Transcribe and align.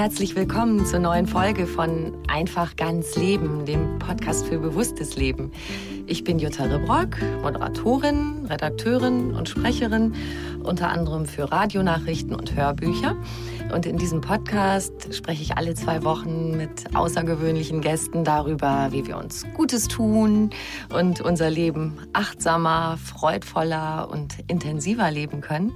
Herzlich 0.00 0.34
willkommen 0.34 0.86
zur 0.86 0.98
neuen 0.98 1.26
Folge 1.26 1.66
von 1.66 2.16
Einfach 2.26 2.74
ganz 2.76 3.16
Leben, 3.16 3.66
dem 3.66 3.98
Podcast 3.98 4.46
für 4.46 4.58
bewusstes 4.58 5.16
Leben. 5.16 5.52
Ich 6.06 6.24
bin 6.24 6.38
Jutta 6.38 6.64
Rebrock, 6.64 7.18
Moderatorin, 7.42 8.46
Redakteurin 8.48 9.34
und 9.34 9.50
Sprecherin, 9.50 10.14
unter 10.62 10.88
anderem 10.88 11.26
für 11.26 11.52
Radionachrichten 11.52 12.34
und 12.34 12.56
Hörbücher. 12.56 13.14
Und 13.74 13.84
in 13.84 13.98
diesem 13.98 14.22
Podcast 14.22 15.14
spreche 15.14 15.42
ich 15.42 15.58
alle 15.58 15.74
zwei 15.74 16.02
Wochen 16.02 16.56
mit 16.56 16.96
außergewöhnlichen 16.96 17.82
Gästen 17.82 18.24
darüber, 18.24 18.88
wie 18.92 19.06
wir 19.06 19.18
uns 19.18 19.44
Gutes 19.52 19.86
tun 19.86 20.48
und 20.94 21.20
unser 21.20 21.50
Leben 21.50 21.98
achtsamer, 22.14 22.96
freudvoller 22.96 24.08
und 24.10 24.36
intensiver 24.46 25.10
leben 25.10 25.42
können. 25.42 25.74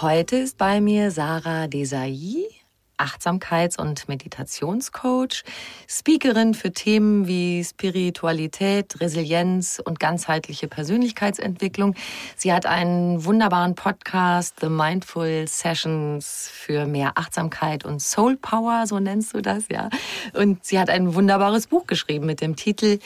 Heute 0.00 0.34
ist 0.34 0.58
bei 0.58 0.80
mir 0.80 1.12
Sarah 1.12 1.68
Desai. 1.68 2.55
Achtsamkeits- 2.98 3.78
und 3.78 4.08
Meditationscoach, 4.08 5.44
Speakerin 5.88 6.54
für 6.54 6.72
Themen 6.72 7.26
wie 7.26 7.64
Spiritualität, 7.64 9.00
Resilienz 9.00 9.80
und 9.84 10.00
ganzheitliche 10.00 10.68
Persönlichkeitsentwicklung. 10.68 11.94
Sie 12.36 12.52
hat 12.52 12.66
einen 12.66 13.24
wunderbaren 13.24 13.74
Podcast, 13.74 14.60
The 14.60 14.68
Mindful 14.68 15.46
Sessions 15.46 16.50
für 16.52 16.86
mehr 16.86 17.12
Achtsamkeit 17.16 17.84
und 17.84 18.00
Soul 18.00 18.36
Power, 18.36 18.86
so 18.86 18.98
nennst 18.98 19.34
du 19.34 19.42
das, 19.42 19.64
ja. 19.70 19.90
Und 20.32 20.64
sie 20.64 20.78
hat 20.78 20.90
ein 20.90 21.14
wunderbares 21.14 21.66
Buch 21.66 21.86
geschrieben 21.86 22.26
mit 22.26 22.40
dem 22.40 22.56
Titel 22.56 22.98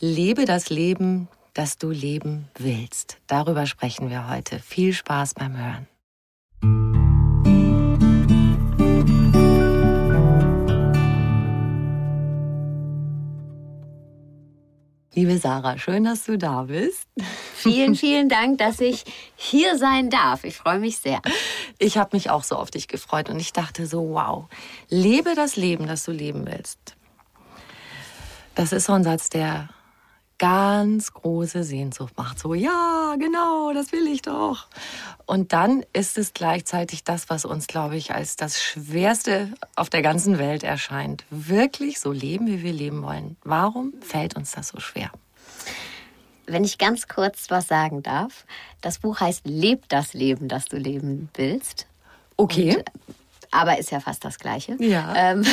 Lebe 0.00 0.44
das 0.44 0.70
Leben, 0.70 1.28
das 1.54 1.78
du 1.78 1.90
leben 1.90 2.48
willst. 2.56 3.18
Darüber 3.26 3.66
sprechen 3.66 4.10
wir 4.10 4.30
heute. 4.30 4.60
Viel 4.60 4.92
Spaß 4.92 5.34
beim 5.34 5.56
Hören. 5.56 5.97
Liebe 15.14 15.38
Sarah, 15.38 15.78
schön, 15.78 16.04
dass 16.04 16.24
du 16.24 16.36
da 16.36 16.64
bist. 16.64 17.08
Vielen, 17.54 17.94
vielen 17.96 18.28
Dank, 18.28 18.58
dass 18.58 18.80
ich 18.80 19.04
hier 19.36 19.78
sein 19.78 20.10
darf. 20.10 20.44
Ich 20.44 20.56
freue 20.56 20.78
mich 20.78 20.98
sehr. 20.98 21.20
Ich 21.78 21.96
habe 21.96 22.16
mich 22.16 22.30
auch 22.30 22.44
so 22.44 22.56
auf 22.56 22.70
dich 22.70 22.88
gefreut 22.88 23.30
und 23.30 23.40
ich 23.40 23.52
dachte 23.52 23.86
so, 23.86 24.10
wow, 24.10 24.46
lebe 24.88 25.34
das 25.34 25.56
Leben, 25.56 25.86
das 25.86 26.04
du 26.04 26.12
leben 26.12 26.46
willst. 26.46 26.96
Das 28.54 28.72
ist 28.72 28.86
so 28.86 28.92
ein 28.92 29.04
Satz, 29.04 29.30
der 29.30 29.70
ganz 30.38 31.12
große 31.12 31.64
Sehnsucht 31.64 32.16
macht. 32.16 32.38
So, 32.38 32.54
ja, 32.54 33.16
genau, 33.18 33.72
das 33.72 33.92
will 33.92 34.06
ich 34.06 34.22
doch. 34.22 34.68
Und 35.26 35.52
dann 35.52 35.84
ist 35.92 36.16
es 36.16 36.32
gleichzeitig 36.32 37.04
das, 37.04 37.28
was 37.28 37.44
uns, 37.44 37.66
glaube 37.66 37.96
ich, 37.96 38.14
als 38.14 38.36
das 38.36 38.62
Schwerste 38.62 39.52
auf 39.76 39.90
der 39.90 40.02
ganzen 40.02 40.38
Welt 40.38 40.62
erscheint. 40.62 41.24
Wirklich 41.30 42.00
so 42.00 42.12
leben, 42.12 42.46
wie 42.46 42.62
wir 42.62 42.72
leben 42.72 43.02
wollen. 43.02 43.36
Warum 43.42 43.92
fällt 44.00 44.36
uns 44.36 44.52
das 44.52 44.68
so 44.68 44.80
schwer? 44.80 45.10
Wenn 46.46 46.64
ich 46.64 46.78
ganz 46.78 47.08
kurz 47.08 47.50
was 47.50 47.68
sagen 47.68 48.02
darf. 48.02 48.46
Das 48.80 49.00
Buch 49.00 49.20
heißt 49.20 49.46
Leb 49.46 49.88
das 49.88 50.14
Leben, 50.14 50.48
das 50.48 50.66
du 50.66 50.76
leben 50.78 51.28
willst. 51.34 51.86
Okay. 52.36 52.76
Und, 52.76 52.84
aber 53.50 53.78
ist 53.78 53.90
ja 53.90 54.00
fast 54.00 54.24
das 54.24 54.38
Gleiche. 54.38 54.76
Ja. 54.78 55.14
Ähm, 55.14 55.44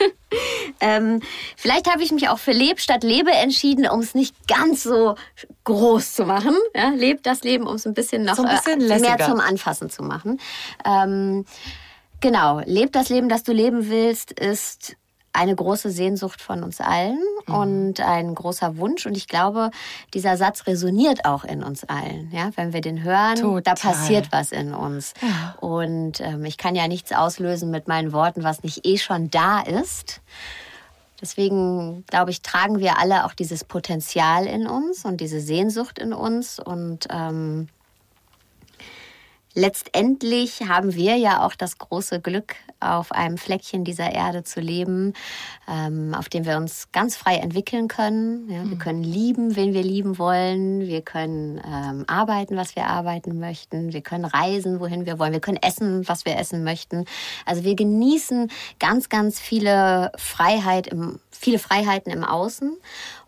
ähm, 0.80 1.22
vielleicht 1.56 1.90
habe 1.90 2.02
ich 2.02 2.12
mich 2.12 2.28
auch 2.28 2.38
für 2.38 2.52
Leb 2.52 2.80
statt 2.80 3.02
Lebe 3.02 3.32
entschieden, 3.32 3.88
um 3.88 4.00
es 4.00 4.14
nicht 4.14 4.34
ganz 4.48 4.82
so 4.82 5.16
groß 5.64 6.14
zu 6.14 6.24
machen. 6.24 6.56
Ja, 6.74 6.90
Leb 6.90 7.22
das 7.22 7.42
Leben, 7.42 7.66
um 7.66 7.76
es 7.76 7.86
ein 7.86 7.94
bisschen 7.94 8.24
noch 8.24 8.36
so 8.36 8.44
ein 8.44 8.56
bisschen 8.56 8.80
äh, 8.90 8.98
mehr 9.00 9.18
zum 9.18 9.40
Anfassen 9.40 9.90
zu 9.90 10.02
machen. 10.02 10.40
Ähm, 10.84 11.44
genau, 12.20 12.60
Leb 12.64 12.92
das 12.92 13.08
Leben, 13.08 13.28
das 13.28 13.42
du 13.42 13.52
leben 13.52 13.88
willst, 13.88 14.32
ist 14.32 14.96
eine 15.36 15.54
große 15.54 15.90
Sehnsucht 15.90 16.40
von 16.40 16.62
uns 16.62 16.80
allen 16.80 17.18
mhm. 17.46 17.54
und 17.54 18.00
ein 18.00 18.34
großer 18.34 18.76
Wunsch. 18.78 19.06
Und 19.06 19.16
ich 19.16 19.28
glaube, 19.28 19.70
dieser 20.14 20.36
Satz 20.36 20.66
resoniert 20.66 21.24
auch 21.24 21.44
in 21.44 21.62
uns 21.62 21.84
allen. 21.84 22.30
Ja, 22.32 22.50
wenn 22.56 22.72
wir 22.72 22.80
den 22.80 23.02
hören, 23.02 23.36
Total. 23.36 23.62
da 23.62 23.74
passiert 23.74 24.32
was 24.32 24.52
in 24.52 24.74
uns. 24.74 25.14
Ja. 25.20 25.54
Und 25.60 26.20
ähm, 26.20 26.44
ich 26.44 26.56
kann 26.56 26.74
ja 26.74 26.88
nichts 26.88 27.12
auslösen 27.12 27.70
mit 27.70 27.88
meinen 27.88 28.12
Worten, 28.12 28.42
was 28.42 28.62
nicht 28.62 28.86
eh 28.86 28.98
schon 28.98 29.30
da 29.30 29.60
ist. 29.60 30.20
Deswegen, 31.20 32.04
glaube 32.08 32.30
ich, 32.30 32.42
tragen 32.42 32.78
wir 32.78 32.98
alle 32.98 33.24
auch 33.24 33.32
dieses 33.32 33.64
Potenzial 33.64 34.46
in 34.46 34.66
uns 34.66 35.04
und 35.04 35.20
diese 35.20 35.40
Sehnsucht 35.40 35.98
in 35.98 36.12
uns. 36.12 36.58
Und 36.58 37.06
ähm, 37.10 37.68
letztendlich 39.56 40.60
haben 40.68 40.94
wir 40.94 41.16
ja 41.16 41.44
auch 41.44 41.54
das 41.54 41.78
große 41.78 42.20
Glück, 42.20 42.54
auf 42.78 43.10
einem 43.10 43.38
Fleckchen 43.38 43.84
dieser 43.84 44.12
Erde 44.12 44.44
zu 44.44 44.60
leben, 44.60 45.14
ähm, 45.66 46.14
auf 46.14 46.28
dem 46.28 46.44
wir 46.44 46.58
uns 46.58 46.92
ganz 46.92 47.16
frei 47.16 47.36
entwickeln 47.36 47.88
können. 47.88 48.48
Ja, 48.50 48.58
wir 48.58 48.76
mhm. 48.76 48.78
können 48.78 49.02
lieben, 49.02 49.56
wen 49.56 49.72
wir 49.72 49.82
lieben 49.82 50.18
wollen. 50.18 50.82
Wir 50.82 51.00
können 51.00 51.60
ähm, 51.66 52.04
arbeiten, 52.06 52.56
was 52.56 52.76
wir 52.76 52.86
arbeiten 52.86 53.40
möchten. 53.40 53.94
Wir 53.94 54.02
können 54.02 54.26
reisen, 54.26 54.78
wohin 54.78 55.06
wir 55.06 55.18
wollen. 55.18 55.32
Wir 55.32 55.40
können 55.40 55.58
essen, 55.62 56.06
was 56.06 56.26
wir 56.26 56.36
essen 56.36 56.64
möchten. 56.64 57.06
Also 57.46 57.64
wir 57.64 57.74
genießen 57.74 58.50
ganz, 58.78 59.08
ganz 59.08 59.40
viele 59.40 60.12
Freiheit 60.16 60.86
im, 60.86 61.18
viele 61.30 61.58
Freiheiten 61.58 62.12
im 62.12 62.24
Außen, 62.24 62.76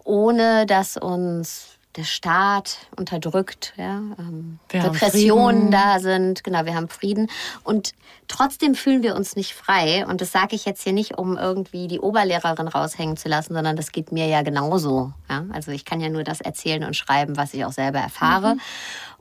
ohne 0.05 0.67
dass 0.67 0.99
uns 0.99 1.78
der 1.96 2.05
Staat 2.05 2.79
unterdrückt, 2.96 3.73
ja, 3.76 4.00
ähm, 4.19 4.58
Repressionen 4.73 5.70
da 5.70 5.99
sind, 5.99 6.44
genau, 6.44 6.64
wir 6.64 6.75
haben 6.75 6.88
Frieden. 6.88 7.29
Und 7.64 7.93
trotzdem 8.29 8.75
fühlen 8.75 9.02
wir 9.02 9.17
uns 9.17 9.37
nicht 9.37 9.55
frei. 9.55 10.06
Und 10.06 10.20
das 10.20 10.31
sage 10.31 10.55
ich 10.55 10.64
jetzt 10.64 10.82
hier 10.82 10.93
nicht, 10.93 11.19
um 11.19 11.37
irgendwie 11.37 11.88
die 11.88 12.00
Oberlehrerin 12.00 12.69
raushängen 12.69 13.17
zu 13.17 13.29
lassen, 13.29 13.55
sondern 13.55 13.76
das 13.76 13.90
geht 13.90 14.12
mir 14.12 14.26
ja 14.26 14.43
genauso, 14.43 15.12
ja, 15.29 15.44
also 15.52 15.73
ich 15.73 15.85
kann 15.85 16.00
ja 16.00 16.08
nur 16.08 16.25
das 16.25 16.40
erzählen 16.40 16.85
und 16.85 16.94
schreiben, 16.94 17.37
was 17.37 17.55
ich 17.55 17.64
auch 17.64 17.73
selber 17.73 17.99
erfahre. 17.99 18.55
Mhm. 18.55 18.61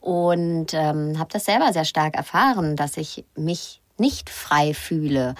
und 0.01 0.73
ähm, 0.73 1.17
habe 1.17 1.29
das 1.31 1.45
selber 1.45 1.73
sehr 1.73 1.85
stark 1.85 2.15
erfahren, 2.15 2.75
dass 2.75 2.97
ich 2.97 3.25
mich 3.35 3.81
nicht 3.97 4.29
frei 4.29 4.73
fühle, 4.73 5.35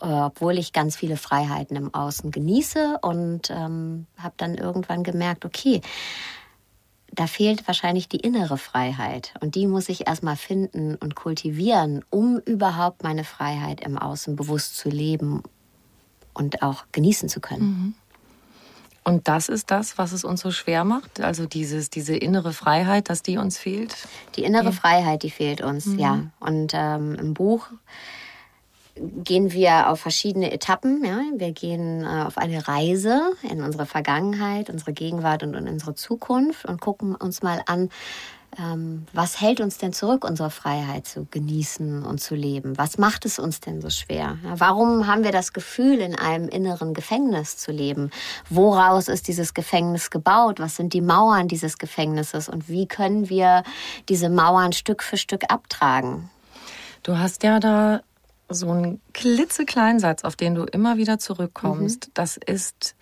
äh, 0.00 0.06
obwohl 0.06 0.58
ich 0.58 0.72
ganz 0.72 0.96
viele 0.96 1.16
Freiheiten 1.16 1.76
im 1.76 1.92
Außen 1.94 2.30
genieße. 2.30 2.98
Und 3.02 3.50
ähm, 3.50 4.06
habe 4.16 4.34
dann 4.36 4.54
irgendwann 4.54 5.02
gemerkt, 5.02 5.44
okay, 5.44 5.80
da 7.12 7.26
fehlt 7.26 7.66
wahrscheinlich 7.66 8.08
die 8.08 8.18
innere 8.18 8.58
Freiheit. 8.58 9.34
Und 9.40 9.54
die 9.54 9.66
muss 9.66 9.88
ich 9.88 10.06
erstmal 10.06 10.36
finden 10.36 10.94
und 10.96 11.14
kultivieren, 11.14 12.04
um 12.10 12.38
überhaupt 12.38 13.02
meine 13.02 13.24
Freiheit 13.24 13.80
im 13.80 13.98
Außen 13.98 14.36
bewusst 14.36 14.76
zu 14.76 14.88
leben 14.88 15.42
und 16.34 16.62
auch 16.62 16.84
genießen 16.92 17.28
zu 17.28 17.40
können. 17.40 17.62
Mhm. 17.62 17.94
Und 19.04 19.26
das 19.26 19.48
ist 19.48 19.70
das, 19.70 19.96
was 19.96 20.12
es 20.12 20.22
uns 20.22 20.42
so 20.42 20.50
schwer 20.50 20.84
macht? 20.84 21.20
Also 21.20 21.46
dieses, 21.46 21.88
diese 21.88 22.14
innere 22.14 22.52
Freiheit, 22.52 23.08
dass 23.08 23.22
die 23.22 23.38
uns 23.38 23.56
fehlt? 23.56 23.96
Die 24.36 24.44
innere 24.44 24.66
ja. 24.66 24.72
Freiheit, 24.72 25.22
die 25.22 25.30
fehlt 25.30 25.62
uns, 25.62 25.86
mhm. 25.86 25.98
ja. 25.98 26.20
Und 26.40 26.72
ähm, 26.74 27.14
im 27.14 27.32
Buch 27.32 27.68
gehen 29.24 29.52
wir 29.52 29.90
auf 29.90 30.00
verschiedene 30.00 30.52
Etappen. 30.52 31.04
Ja? 31.04 31.20
Wir 31.34 31.52
gehen 31.52 32.04
äh, 32.04 32.24
auf 32.26 32.38
eine 32.38 32.66
Reise 32.66 33.32
in 33.50 33.62
unsere 33.62 33.86
Vergangenheit, 33.86 34.70
unsere 34.70 34.92
Gegenwart 34.92 35.42
und 35.42 35.54
in 35.54 35.68
unsere 35.68 35.94
Zukunft 35.94 36.64
und 36.64 36.80
gucken 36.80 37.14
uns 37.14 37.42
mal 37.42 37.62
an, 37.66 37.90
ähm, 38.58 39.06
was 39.12 39.40
hält 39.40 39.60
uns 39.60 39.78
denn 39.78 39.92
zurück, 39.92 40.24
unsere 40.24 40.50
Freiheit 40.50 41.06
zu 41.06 41.26
genießen 41.30 42.02
und 42.02 42.18
zu 42.18 42.34
leben? 42.34 42.78
Was 42.78 42.98
macht 42.98 43.24
es 43.24 43.38
uns 43.38 43.60
denn 43.60 43.80
so 43.80 43.90
schwer? 43.90 44.38
Ja, 44.42 44.58
warum 44.58 45.06
haben 45.06 45.22
wir 45.22 45.32
das 45.32 45.52
Gefühl, 45.52 45.98
in 45.98 46.14
einem 46.14 46.48
inneren 46.48 46.94
Gefängnis 46.94 47.56
zu 47.56 47.70
leben? 47.70 48.10
Woraus 48.48 49.08
ist 49.08 49.28
dieses 49.28 49.54
Gefängnis 49.54 50.10
gebaut? 50.10 50.60
Was 50.60 50.76
sind 50.76 50.92
die 50.92 51.02
Mauern 51.02 51.46
dieses 51.46 51.78
Gefängnisses? 51.78 52.48
Und 52.48 52.68
wie 52.68 52.86
können 52.86 53.28
wir 53.28 53.62
diese 54.08 54.30
Mauern 54.30 54.72
Stück 54.72 55.02
für 55.02 55.18
Stück 55.18 55.44
abtragen? 55.50 56.30
Du 57.02 57.16
hast 57.16 57.42
ja 57.42 57.60
da 57.60 58.00
so 58.48 58.70
einen 58.70 59.00
klitzekleinen 59.12 60.00
Satz, 60.00 60.24
auf 60.24 60.36
den 60.36 60.54
du 60.54 60.64
immer 60.64 60.96
wieder 60.96 61.18
zurückkommst. 61.18 62.08
Mhm. 62.08 62.10
Das 62.14 62.36
ist 62.36 62.94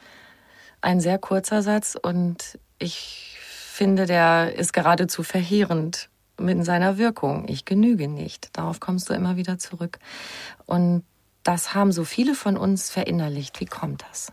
ein 0.81 1.01
sehr 1.01 1.19
kurzer 1.19 1.63
Satz 1.63 1.97
und 2.01 2.59
ich 2.79 3.39
finde, 3.41 4.07
der 4.07 4.55
ist 4.57 4.73
geradezu 4.73 5.23
verheerend 5.23 6.09
mit 6.39 6.65
seiner 6.65 6.99
Wirkung. 6.99 7.49
Ich 7.49 7.65
genüge 7.65 8.09
nicht. 8.09 8.51
Darauf 8.57 8.81
kommst 8.81 9.09
du 9.09 9.15
immer 9.15 9.37
wieder 9.37 9.59
zurück. 9.59 9.99
Und 10.67 11.05
das 11.43 11.75
haben 11.75 11.93
so 11.93 12.05
viele 12.05 12.35
von 12.35 12.57
uns 12.57 12.91
verinnerlicht. 12.91 13.61
Wie 13.61 13.67
kommt 13.67 14.05
das? 14.11 14.33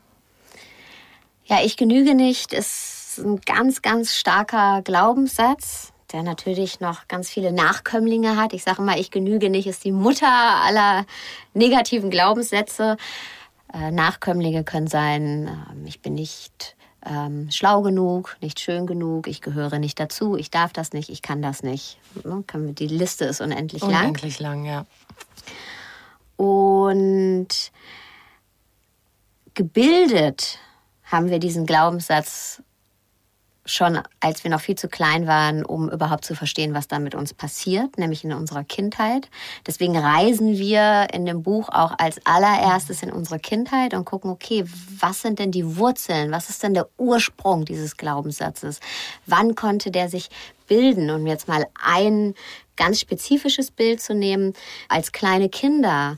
Ja, 1.46 1.60
ich 1.64 1.78
genüge 1.78 2.16
nicht 2.16 2.54
ist 2.54 3.20
ein 3.20 3.40
ganz, 3.42 3.82
ganz 3.82 4.16
starker 4.16 4.82
Glaubenssatz 4.84 5.93
der 6.14 6.24
natürlich 6.24 6.80
noch 6.80 7.08
ganz 7.08 7.30
viele 7.30 7.52
Nachkömmlinge 7.52 8.38
hat. 8.38 8.54
Ich 8.54 8.64
sage 8.64 8.82
mal, 8.82 9.00
ich 9.00 9.12
genüge 9.12 9.50
nicht, 9.50 9.68
ist 9.68 9.84
die 9.84 9.92
Mutter 9.92 10.28
aller 10.28 11.06
negativen 11.54 12.10
Glaubenssätze. 12.12 12.98
Äh, 13.74 13.92
Nachkömmlinge 13.92 14.64
können 14.64 14.88
sein, 14.88 15.48
äh, 15.48 15.88
ich 15.88 16.02
bin 16.02 16.14
nicht 16.14 16.76
ähm, 17.06 17.50
schlau 17.52 17.82
genug, 17.82 18.38
nicht 18.42 18.60
schön 18.60 18.86
genug, 18.86 19.28
ich 19.28 19.42
gehöre 19.42 19.80
nicht 19.80 20.00
dazu, 20.00 20.38
ich 20.38 20.52
darf 20.52 20.72
das 20.72 20.94
nicht, 20.94 21.10
ich 21.10 21.24
kann 21.24 21.42
das 21.42 21.64
nicht. 21.64 21.98
Ne? 22.24 22.44
Die 22.74 22.88
Liste 22.88 23.26
ist 23.26 23.42
unendlich, 23.42 23.82
unendlich 23.82 23.92
lang. 23.92 24.04
Unendlich 24.04 24.40
lang, 24.40 24.66
ja. 24.66 24.86
Und 26.38 27.72
gebildet 29.56 30.60
haben 31.06 31.30
wir 31.30 31.40
diesen 31.40 31.66
Glaubenssatz 31.66 32.62
schon 33.66 34.00
als 34.20 34.44
wir 34.44 34.52
noch 34.52 34.60
viel 34.60 34.76
zu 34.76 34.90
klein 34.90 35.26
waren, 35.26 35.64
um 35.64 35.90
überhaupt 35.90 36.26
zu 36.26 36.36
verstehen, 36.36 36.74
was 36.74 36.88
da 36.88 37.00
mit 37.00 37.16
uns 37.16 37.34
passiert, 37.34 37.98
nämlich 37.98 38.24
in 38.24 38.34
unserer 38.34 38.64
Kindheit. 38.64 39.30
Deswegen 39.66 39.98
reisen 39.98 40.58
wir 40.58 41.08
in 41.14 41.26
dem 41.26 41.44
Buch 41.44 41.70
auch 41.70 41.94
als 41.98 42.20
allererstes 42.26 43.04
in 43.04 43.12
unsere 43.12 43.40
Kindheit 43.40 43.94
und 43.94 44.06
gucken, 44.06 44.32
okay, 44.32 44.66
was 45.00 45.22
sind 45.22 45.40
denn 45.40 45.52
die 45.52 45.78
Wurzeln? 45.78 46.32
Was 46.32 46.50
ist 46.50 46.62
denn 46.64 46.74
der 46.74 46.90
Ursprung 46.98 47.64
dieses 47.64 47.96
Glaubenssatzes? 47.96 48.82
Wann 49.26 49.56
konnte 49.56 49.92
der 49.92 50.10
sich 50.10 50.30
bilden? 50.68 51.10
Und 51.10 51.26
jetzt 51.26 51.48
mal 51.48 51.66
ein 51.82 52.36
ganz 52.76 53.00
spezifisches 53.00 53.72
Bild 53.72 54.02
zu 54.02 54.14
nehmen. 54.14 54.54
Als 54.90 55.14
kleine 55.14 55.48
Kinder 55.48 56.18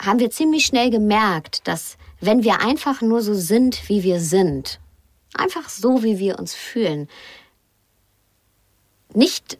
haben 0.00 0.18
wir 0.18 0.30
ziemlich 0.30 0.64
schnell 0.64 0.90
gemerkt, 0.90 1.68
dass 1.68 1.98
wenn 2.20 2.42
wir 2.42 2.60
einfach 2.60 3.02
nur 3.02 3.20
so 3.20 3.34
sind, 3.34 3.88
wie 3.88 4.02
wir 4.02 4.20
sind, 4.20 4.79
Einfach 5.34 5.68
so, 5.68 6.02
wie 6.02 6.18
wir 6.18 6.38
uns 6.38 6.54
fühlen. 6.54 7.08
Nicht 9.14 9.58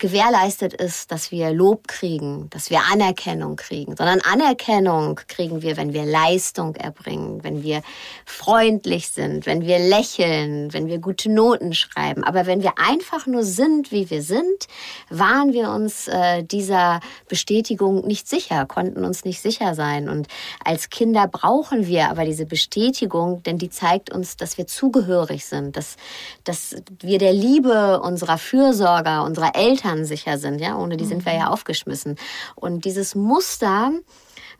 gewährleistet 0.00 0.74
ist, 0.74 1.12
dass 1.12 1.30
wir 1.30 1.52
Lob 1.52 1.86
kriegen, 1.86 2.48
dass 2.50 2.70
wir 2.70 2.80
Anerkennung 2.90 3.56
kriegen, 3.56 3.94
sondern 3.96 4.20
Anerkennung 4.20 5.20
kriegen 5.28 5.62
wir, 5.62 5.76
wenn 5.76 5.92
wir 5.92 6.04
Leistung 6.04 6.74
erbringen, 6.74 7.44
wenn 7.44 7.62
wir 7.62 7.82
freundlich 8.24 9.10
sind, 9.10 9.46
wenn 9.46 9.62
wir 9.62 9.78
lächeln, 9.78 10.72
wenn 10.72 10.88
wir 10.88 10.98
gute 10.98 11.30
Noten 11.30 11.74
schreiben. 11.74 12.24
Aber 12.24 12.46
wenn 12.46 12.62
wir 12.62 12.72
einfach 12.78 13.26
nur 13.26 13.44
sind, 13.44 13.92
wie 13.92 14.10
wir 14.10 14.22
sind, 14.22 14.66
waren 15.10 15.52
wir 15.52 15.70
uns 15.70 16.08
äh, 16.08 16.42
dieser 16.42 17.00
Bestätigung 17.28 18.06
nicht 18.06 18.28
sicher, 18.28 18.66
konnten 18.66 19.04
uns 19.04 19.24
nicht 19.24 19.40
sicher 19.40 19.74
sein. 19.74 20.08
Und 20.08 20.26
als 20.64 20.90
Kinder 20.90 21.28
brauchen 21.28 21.86
wir 21.86 22.08
aber 22.08 22.24
diese 22.24 22.46
Bestätigung, 22.46 23.42
denn 23.42 23.58
die 23.58 23.70
zeigt 23.70 24.10
uns, 24.10 24.36
dass 24.36 24.56
wir 24.56 24.66
zugehörig 24.66 25.44
sind, 25.44 25.76
dass, 25.76 25.96
dass 26.44 26.76
wir 27.00 27.18
der 27.18 27.34
Liebe 27.34 28.00
unserer 28.00 28.38
Fürsorger, 28.38 29.24
unserer 29.24 29.54
Eltern, 29.54 29.89
Eltern 29.90 30.04
sicher 30.04 30.38
sind. 30.38 30.60
Ja, 30.60 30.76
ohne 30.76 30.96
die 30.96 31.04
sind 31.04 31.24
wir 31.24 31.34
ja 31.34 31.46
mhm. 31.46 31.52
aufgeschmissen. 31.52 32.16
Und 32.54 32.84
dieses 32.84 33.14
Muster, 33.14 33.92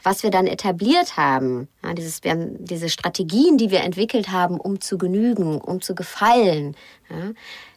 was 0.02 0.22
wir 0.22 0.30
dann 0.30 0.46
etabliert 0.46 1.16
haben, 1.16 1.68
ja, 1.84 1.94
dieses, 1.94 2.24
wir 2.24 2.32
haben 2.32 2.64
diese 2.64 2.88
Strategien, 2.88 3.58
die 3.58 3.70
wir 3.70 3.80
entwickelt 3.80 4.30
haben, 4.30 4.58
um 4.58 4.80
zu 4.80 4.98
genügen, 4.98 5.60
um 5.60 5.80
zu 5.80 5.94
gefallen, 5.94 6.76
ja, 7.10 7.32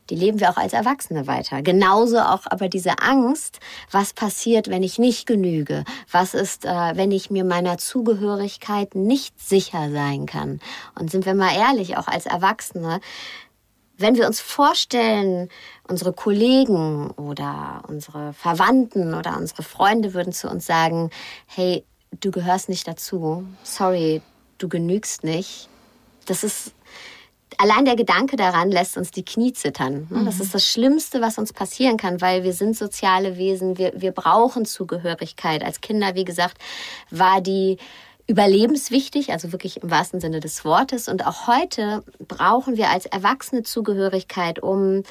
die 0.10 0.16
leben 0.16 0.42
wir 0.42 0.50
auch 0.50 0.58
als 0.58 0.74
Erwachsene 0.74 1.28
weiter. 1.28 1.62
Genauso 1.62 2.20
auch 2.20 2.42
aber 2.46 2.68
diese 2.68 3.00
Angst, 3.00 3.62
was 3.90 4.12
passiert, 4.14 4.68
wenn 4.70 4.84
ich 4.84 5.00
nicht 5.00 5.26
genüge? 5.26 5.86
Was 6.12 6.34
ist, 6.34 6.66
äh, 6.66 6.92
wenn 6.96 7.12
ich 7.12 7.32
mir 7.32 7.46
meiner 7.46 7.78
Zugehörigkeit 7.78 8.96
nicht 8.96 9.40
sicher 9.40 9.92
sein 9.92 10.26
kann? 10.26 10.60
Und 11.00 11.10
sind 11.10 11.26
wir 11.26 11.36
mal 11.36 11.56
ehrlich, 11.56 11.96
auch 11.96 12.08
als 12.08 12.26
Erwachsene, 12.26 13.00
wenn 13.98 14.16
wir 14.16 14.28
uns 14.28 14.40
vorstellen, 14.40 15.50
unsere 15.88 16.14
Kollegen 16.14 17.12
oder 17.12 17.84
unsere 17.88 18.34
Verwandten 18.34 19.14
oder 19.14 19.38
unsere 19.38 19.64
Freunde 19.64 20.14
würden 20.14 20.34
zu 20.34 20.50
uns 20.50 20.66
sagen, 20.66 21.10
hey, 21.46 21.84
du 22.20 22.32
gehörst 22.32 22.70
nicht 22.70 22.88
dazu, 22.88 23.46
sorry, 23.64 24.22
du 24.58 24.68
genügst 24.68 25.24
nicht. 25.24 25.70
Das 26.26 26.44
ist 26.44 26.74
allein 27.58 27.86
der 27.86 27.96
Gedanke 27.96 28.36
daran 28.36 28.72
lässt 28.72 28.98
uns 28.98 29.12
die 29.12 29.26
Knie 29.26 29.54
zittern. 29.54 30.08
Das 30.26 30.36
mhm. 30.36 30.42
ist 30.42 30.56
das 30.56 30.68
Schlimmste, 30.68 31.22
was 31.22 31.38
uns 31.38 31.54
passieren 31.54 31.98
kann, 31.98 32.22
weil 32.22 32.44
wir 32.44 32.54
sind 32.54 32.76
soziale 32.76 33.38
Wesen, 33.38 33.78
wir, 33.78 33.94
wir 33.96 34.12
brauchen 34.12 34.66
Zugehörigkeit. 34.66 35.64
Als 35.64 35.82
Kinder, 35.82 36.16
wie 36.16 36.26
gesagt, 36.26 36.58
war 37.10 37.42
die 37.42 37.78
überlebenswichtig, 38.26 39.32
also 39.32 39.52
wirklich 39.52 39.84
im 39.84 39.92
wahrsten 39.92 40.22
Sinne 40.22 40.40
des 40.40 40.64
Wortes. 40.64 41.10
Und 41.10 41.28
auch 41.28 41.48
heute 41.48 42.04
brauchen 42.26 42.78
wir 42.78 42.90
als 42.90 43.06
Erwachsene 43.06 43.64
Zugehörigkeit, 43.64 44.60
um 44.60 45.04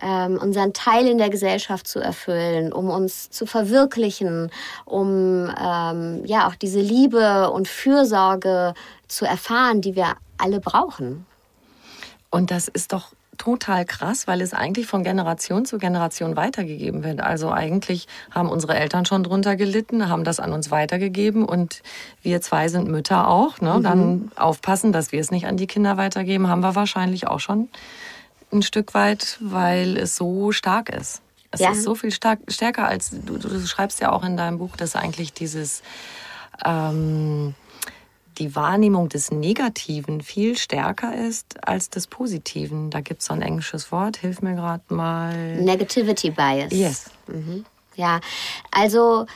ähm, 0.00 0.38
unseren 0.38 0.72
Teil 0.72 1.08
in 1.08 1.18
der 1.18 1.28
Gesellschaft 1.28 1.88
zu 1.88 1.98
erfüllen, 1.98 2.72
um 2.72 2.88
uns 2.88 3.30
zu 3.30 3.46
verwirklichen, 3.46 4.50
um 4.84 5.52
ähm, 5.60 6.24
ja 6.24 6.46
auch 6.46 6.54
diese 6.54 6.80
Liebe 6.80 7.50
und 7.50 7.66
Fürsorge 7.66 8.74
zu 9.08 9.24
erfahren, 9.24 9.80
die 9.80 9.96
wir 9.96 10.14
alle 10.38 10.60
brauchen. 10.60 11.26
Und 12.30 12.50
das 12.50 12.68
ist 12.68 12.92
doch 12.92 13.12
total 13.42 13.84
krass, 13.84 14.28
weil 14.28 14.40
es 14.40 14.54
eigentlich 14.54 14.86
von 14.86 15.02
Generation 15.02 15.64
zu 15.64 15.78
Generation 15.78 16.36
weitergegeben 16.36 17.02
wird. 17.02 17.20
Also 17.20 17.50
eigentlich 17.50 18.06
haben 18.30 18.48
unsere 18.48 18.76
Eltern 18.76 19.04
schon 19.04 19.24
drunter 19.24 19.56
gelitten, 19.56 20.08
haben 20.08 20.22
das 20.22 20.38
an 20.38 20.52
uns 20.52 20.70
weitergegeben 20.70 21.44
und 21.44 21.82
wir 22.22 22.40
zwei 22.40 22.68
sind 22.68 22.88
Mütter 22.88 23.26
auch. 23.26 23.60
Ne? 23.60 23.78
Mhm. 23.78 23.82
Dann 23.82 24.32
aufpassen, 24.36 24.92
dass 24.92 25.10
wir 25.10 25.18
es 25.18 25.32
nicht 25.32 25.46
an 25.46 25.56
die 25.56 25.66
Kinder 25.66 25.96
weitergeben, 25.96 26.46
haben 26.46 26.60
wir 26.60 26.76
wahrscheinlich 26.76 27.26
auch 27.26 27.40
schon 27.40 27.68
ein 28.52 28.62
Stück 28.62 28.94
weit, 28.94 29.38
weil 29.40 29.96
es 29.96 30.14
so 30.14 30.52
stark 30.52 30.88
ist. 30.88 31.20
Es 31.50 31.58
ja. 31.58 31.72
ist 31.72 31.82
so 31.82 31.96
viel 31.96 32.12
stark, 32.12 32.38
stärker 32.46 32.86
als 32.86 33.10
du, 33.10 33.38
du 33.38 33.66
schreibst 33.66 34.00
ja 34.00 34.12
auch 34.12 34.22
in 34.22 34.36
deinem 34.36 34.58
Buch, 34.58 34.76
dass 34.76 34.94
eigentlich 34.94 35.32
dieses 35.32 35.82
ähm, 36.64 37.56
die 38.38 38.54
Wahrnehmung 38.54 39.08
des 39.08 39.30
Negativen 39.30 40.20
viel 40.20 40.56
stärker 40.56 41.14
ist 41.14 41.66
als 41.66 41.90
des 41.90 42.06
Positiven. 42.06 42.90
Da 42.90 43.00
gibt 43.00 43.20
es 43.20 43.26
so 43.26 43.34
ein 43.34 43.42
englisches 43.42 43.92
Wort, 43.92 44.16
hilf 44.16 44.42
mir 44.42 44.54
gerade 44.54 44.82
mal. 44.88 45.56
Negativity 45.56 46.30
Bias. 46.30 46.72
Yes. 46.72 47.10
Mhm. 47.26 47.64
Ja, 47.96 48.20
also 48.70 49.26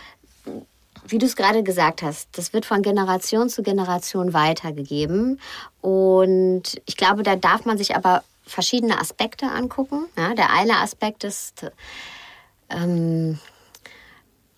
wie 1.09 1.19
du 1.19 1.27
es 1.27 1.37
gerade 1.37 1.63
gesagt 1.63 2.03
hast, 2.03 2.29
das 2.33 2.53
wird 2.53 2.67
von 2.67 2.83
Generation 2.83 3.49
zu 3.49 3.63
Generation 3.63 4.33
weitergegeben. 4.33 5.41
Und 5.81 6.81
ich 6.87 6.97
glaube, 6.97 7.23
da 7.23 7.37
darf 7.37 7.65
man 7.65 7.79
sich 7.79 7.95
aber 7.95 8.25
verschiedene 8.45 9.01
Aspekte 9.01 9.47
angucken. 9.47 10.07
Ja, 10.17 10.35
der 10.35 10.53
eine 10.53 10.79
Aspekt 10.79 11.25
ist, 11.25 11.67
ähm, 12.71 13.39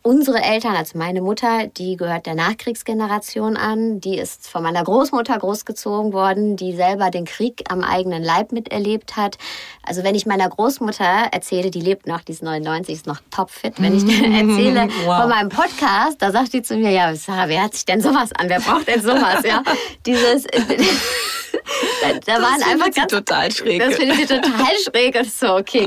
unsere 0.08 0.40
Eltern, 0.40 0.74
also 0.74 0.96
meine 0.96 1.20
Mutter, 1.20 1.66
die 1.66 1.98
gehört 1.98 2.24
der 2.24 2.34
Nachkriegsgeneration 2.34 3.58
an. 3.58 4.00
Die 4.00 4.16
ist 4.16 4.48
von 4.48 4.62
meiner 4.62 4.82
Großmutter 4.82 5.38
großgezogen 5.38 6.14
worden, 6.14 6.56
die 6.56 6.74
selber 6.74 7.10
den 7.10 7.26
Krieg 7.26 7.64
am 7.68 7.84
eigenen 7.84 8.22
Leib 8.22 8.50
miterlebt 8.50 9.18
hat. 9.18 9.36
Also 9.82 10.04
wenn 10.04 10.14
ich 10.14 10.24
meiner 10.24 10.48
Großmutter 10.48 11.28
erzähle, 11.30 11.70
die 11.70 11.82
lebt 11.82 12.06
noch, 12.06 12.22
die 12.22 12.32
ist 12.32 12.42
99, 12.42 12.94
ist 12.94 13.06
noch 13.06 13.20
topfit, 13.30 13.74
wenn 13.82 13.94
ich 13.94 14.04
erzähle 14.22 14.88
wow. 15.04 15.20
von 15.20 15.28
meinem 15.28 15.50
Podcast, 15.50 16.22
da 16.22 16.32
sagt 16.32 16.54
die 16.54 16.62
zu 16.62 16.78
mir, 16.78 16.90
ja, 16.90 17.14
Sarah, 17.14 17.48
wer 17.48 17.64
hat 17.64 17.74
sich 17.74 17.84
denn 17.84 18.00
sowas 18.00 18.30
an? 18.32 18.48
Wer 18.48 18.60
braucht 18.60 18.88
denn 18.88 19.02
sowas? 19.02 19.44
Ja, 19.44 19.62
dieses... 20.06 20.44
da, 20.44 22.12
da 22.14 22.18
das 22.24 22.42
waren 22.42 22.62
einfach 22.62 22.90
ganz 22.94 23.12
total 23.12 23.52
schräg. 23.52 23.80
Das 23.80 23.96
finde 23.96 24.14
ich 24.14 24.26
total 24.26 24.74
schräg 24.86 25.16
und 25.16 25.30
so 25.30 25.56
okay. 25.56 25.86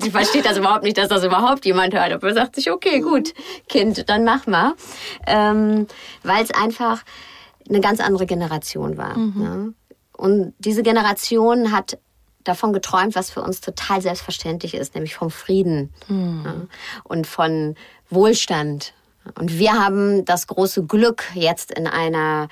Sie 0.00 0.10
versteht 0.10 0.44
das 0.46 0.56
überhaupt 0.58 0.84
nicht, 0.84 0.96
dass 0.96 1.08
das 1.08 1.24
überhaupt 1.24 1.64
jemand 1.64 1.94
hört. 1.94 2.12
Aber 2.12 2.32
sagt 2.32 2.56
sich 2.56 2.70
okay, 2.70 3.00
gut, 3.00 3.34
Kind, 3.68 4.08
dann 4.08 4.24
mach 4.24 4.46
mal, 4.46 4.74
ähm, 5.26 5.86
weil 6.22 6.42
es 6.42 6.50
einfach 6.50 7.02
eine 7.68 7.80
ganz 7.80 8.00
andere 8.00 8.26
Generation 8.26 8.96
war. 8.96 9.16
Mhm. 9.16 9.42
Ne? 9.42 9.74
Und 10.16 10.54
diese 10.58 10.82
Generation 10.82 11.72
hat 11.72 11.98
davon 12.44 12.72
geträumt, 12.72 13.14
was 13.14 13.30
für 13.30 13.42
uns 13.42 13.60
total 13.60 14.02
selbstverständlich 14.02 14.74
ist, 14.74 14.94
nämlich 14.94 15.14
vom 15.14 15.30
Frieden 15.30 15.92
mhm. 16.08 16.42
ja, 16.44 16.54
und 17.04 17.26
von 17.26 17.76
Wohlstand. 18.10 18.94
Und 19.38 19.58
wir 19.58 19.72
haben 19.72 20.24
das 20.24 20.48
große 20.48 20.84
Glück, 20.84 21.24
jetzt 21.34 21.70
in 21.70 21.86
einer 21.86 22.48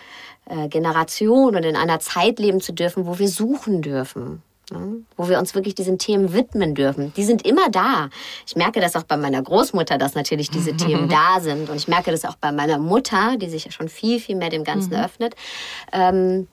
äh, 0.47 0.69
Generation 0.69 1.57
und 1.57 1.65
in 1.65 1.77
einer 1.77 1.99
Zeit 1.99 2.39
leben 2.39 2.61
zu 2.61 2.73
dürfen, 2.73 3.07
wo 3.07 3.19
wir 3.19 3.29
suchen 3.29 3.83
dürfen. 3.83 4.43
Ne? 4.71 5.03
Wo 5.17 5.29
wir 5.29 5.39
uns 5.39 5.55
wirklich 5.55 5.75
diesen 5.75 5.99
Themen 5.99 6.33
widmen 6.33 6.75
dürfen. 6.75 7.13
Die 7.17 7.25
sind 7.25 7.47
immer 7.47 7.69
da. 7.71 8.09
Ich 8.47 8.57
merke 8.57 8.81
das 8.81 8.97
auch 8.97 9.05
bei 9.05 9.17
meiner 9.17 9.43
Großmutter, 9.43 9.99
dass 9.99 10.15
natürlich 10.15 10.51
diese 10.51 10.77
Themen 10.77 11.09
da 11.11 11.41
sind. 11.41 11.69
Und 11.69 11.77
ich 11.77 11.89
merke 11.89 12.11
das 12.11 12.25
auch 12.25 12.37
bei 12.37 12.53
meiner 12.53 12.79
Mutter, 12.79 13.37
die 13.37 13.49
sich 13.49 13.65
ja 13.65 13.71
schon 13.71 13.89
viel, 13.89 14.21
viel 14.21 14.37
mehr 14.37 14.51
dem 14.51 14.65
Ganzen 14.65 14.95
mhm. 14.95 15.05
öffnet. 15.05 15.35
Ähm, 15.93 16.49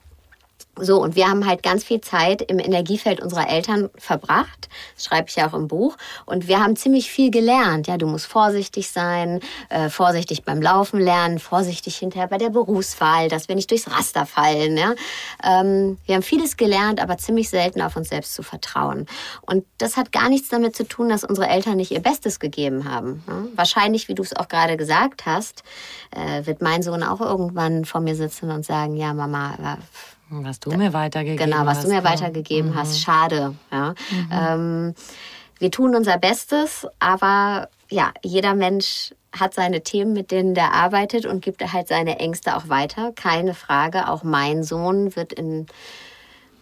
so, 0.80 1.02
und 1.02 1.16
wir 1.16 1.28
haben 1.28 1.46
halt 1.46 1.62
ganz 1.62 1.84
viel 1.84 2.00
Zeit 2.00 2.42
im 2.42 2.58
Energiefeld 2.58 3.20
unserer 3.20 3.48
Eltern 3.48 3.90
verbracht. 3.96 4.68
Das 4.94 5.04
schreibe 5.04 5.28
ich 5.28 5.36
ja 5.36 5.48
auch 5.48 5.54
im 5.54 5.68
Buch. 5.68 5.96
Und 6.26 6.48
wir 6.48 6.60
haben 6.60 6.76
ziemlich 6.76 7.10
viel 7.10 7.30
gelernt. 7.30 7.86
Ja, 7.86 7.96
du 7.96 8.06
musst 8.06 8.26
vorsichtig 8.26 8.90
sein, 8.90 9.40
äh, 9.68 9.88
vorsichtig 9.88 10.44
beim 10.44 10.62
Laufen 10.62 11.00
lernen, 11.00 11.38
vorsichtig 11.38 11.96
hinterher 11.96 12.28
bei 12.28 12.38
der 12.38 12.50
Berufswahl, 12.50 13.28
dass 13.28 13.48
wir 13.48 13.54
nicht 13.54 13.70
durchs 13.70 13.90
Raster 13.90 14.26
fallen. 14.26 14.76
Ja? 14.76 14.94
Ähm, 15.42 15.98
wir 16.06 16.14
haben 16.14 16.22
vieles 16.22 16.56
gelernt, 16.56 17.00
aber 17.00 17.18
ziemlich 17.18 17.48
selten 17.48 17.82
auf 17.82 17.96
uns 17.96 18.08
selbst 18.08 18.34
zu 18.34 18.42
vertrauen. 18.42 19.06
Und 19.42 19.64
das 19.78 19.96
hat 19.96 20.12
gar 20.12 20.28
nichts 20.28 20.48
damit 20.48 20.76
zu 20.76 20.86
tun, 20.86 21.08
dass 21.08 21.24
unsere 21.24 21.48
Eltern 21.48 21.76
nicht 21.76 21.90
ihr 21.90 22.00
Bestes 22.00 22.40
gegeben 22.40 22.90
haben. 22.90 23.22
Ja? 23.26 23.44
Wahrscheinlich, 23.54 24.08
wie 24.08 24.14
du 24.14 24.22
es 24.22 24.36
auch 24.36 24.48
gerade 24.48 24.76
gesagt 24.76 25.26
hast, 25.26 25.62
äh, 26.10 26.46
wird 26.46 26.62
mein 26.62 26.82
Sohn 26.82 27.02
auch 27.02 27.20
irgendwann 27.20 27.84
vor 27.84 28.00
mir 28.00 28.14
sitzen 28.14 28.50
und 28.50 28.64
sagen, 28.64 28.96
ja, 28.96 29.14
Mama, 29.14 29.78
was 30.30 30.60
du 30.60 30.70
mir 30.70 30.92
weitergegeben 30.92 31.52
hast. 31.54 31.58
Genau, 31.58 31.66
was 31.66 31.82
du 31.82 31.88
mir 31.88 32.04
weitergegeben 32.04 32.70
mhm. 32.70 32.74
hast. 32.74 33.00
Schade. 33.00 33.54
Ja. 33.70 33.94
Mhm. 34.10 34.28
Ähm, 34.30 34.94
wir 35.58 35.70
tun 35.70 35.94
unser 35.94 36.18
Bestes, 36.18 36.86
aber 36.98 37.68
ja, 37.90 38.12
jeder 38.22 38.54
Mensch 38.54 39.12
hat 39.32 39.54
seine 39.54 39.82
Themen, 39.82 40.12
mit 40.12 40.30
denen 40.30 40.54
der 40.54 40.72
arbeitet 40.72 41.26
und 41.26 41.42
gibt 41.42 41.60
halt 41.72 41.88
seine 41.88 42.18
Ängste 42.18 42.56
auch 42.56 42.68
weiter. 42.68 43.12
Keine 43.12 43.54
Frage. 43.54 44.08
Auch 44.08 44.22
mein 44.22 44.62
Sohn 44.62 45.14
wird 45.16 45.32
in 45.32 45.66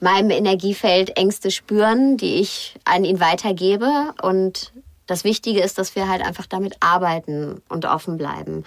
meinem 0.00 0.30
Energiefeld 0.30 1.16
Ängste 1.16 1.50
spüren, 1.50 2.16
die 2.16 2.37
ich 2.37 2.76
an 2.85 3.04
ihn 3.04 3.20
weitergebe. 3.20 4.12
Und 4.23 4.73
das 5.06 5.25
Wichtige 5.25 5.61
ist, 5.61 5.78
dass 5.78 5.94
wir 5.94 6.08
halt 6.08 6.23
einfach 6.23 6.46
damit 6.46 6.76
arbeiten 6.80 7.62
und 7.68 7.85
offen 7.85 8.16
bleiben. 8.16 8.64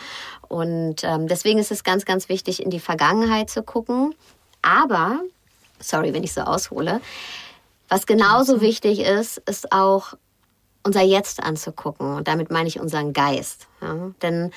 Und 0.48 1.04
ähm, 1.04 1.28
deswegen 1.28 1.60
ist 1.60 1.72
es 1.72 1.84
ganz, 1.84 2.06
ganz 2.06 2.30
wichtig, 2.30 2.64
in 2.64 2.70
die 2.70 2.80
Vergangenheit 2.80 3.50
zu 3.50 3.64
gucken, 3.64 4.16
aber, 4.62 5.22
sorry, 5.80 6.14
wenn 6.14 6.24
ich 6.24 6.34
so 6.34 6.42
aushole, 6.42 7.02
was 7.88 8.06
genauso 8.06 8.62
wichtig 8.62 9.00
ist, 9.00 9.38
ist 9.40 9.72
auch 9.72 10.14
unser 10.84 11.02
Jetzt 11.02 11.44
anzugucken. 11.44 12.16
Und 12.16 12.28
damit 12.28 12.52
meine 12.52 12.68
ich 12.68 12.80
unseren 12.80 13.14
Geist. 13.14 13.68
Ja? 13.82 14.12
Denn 14.22 14.52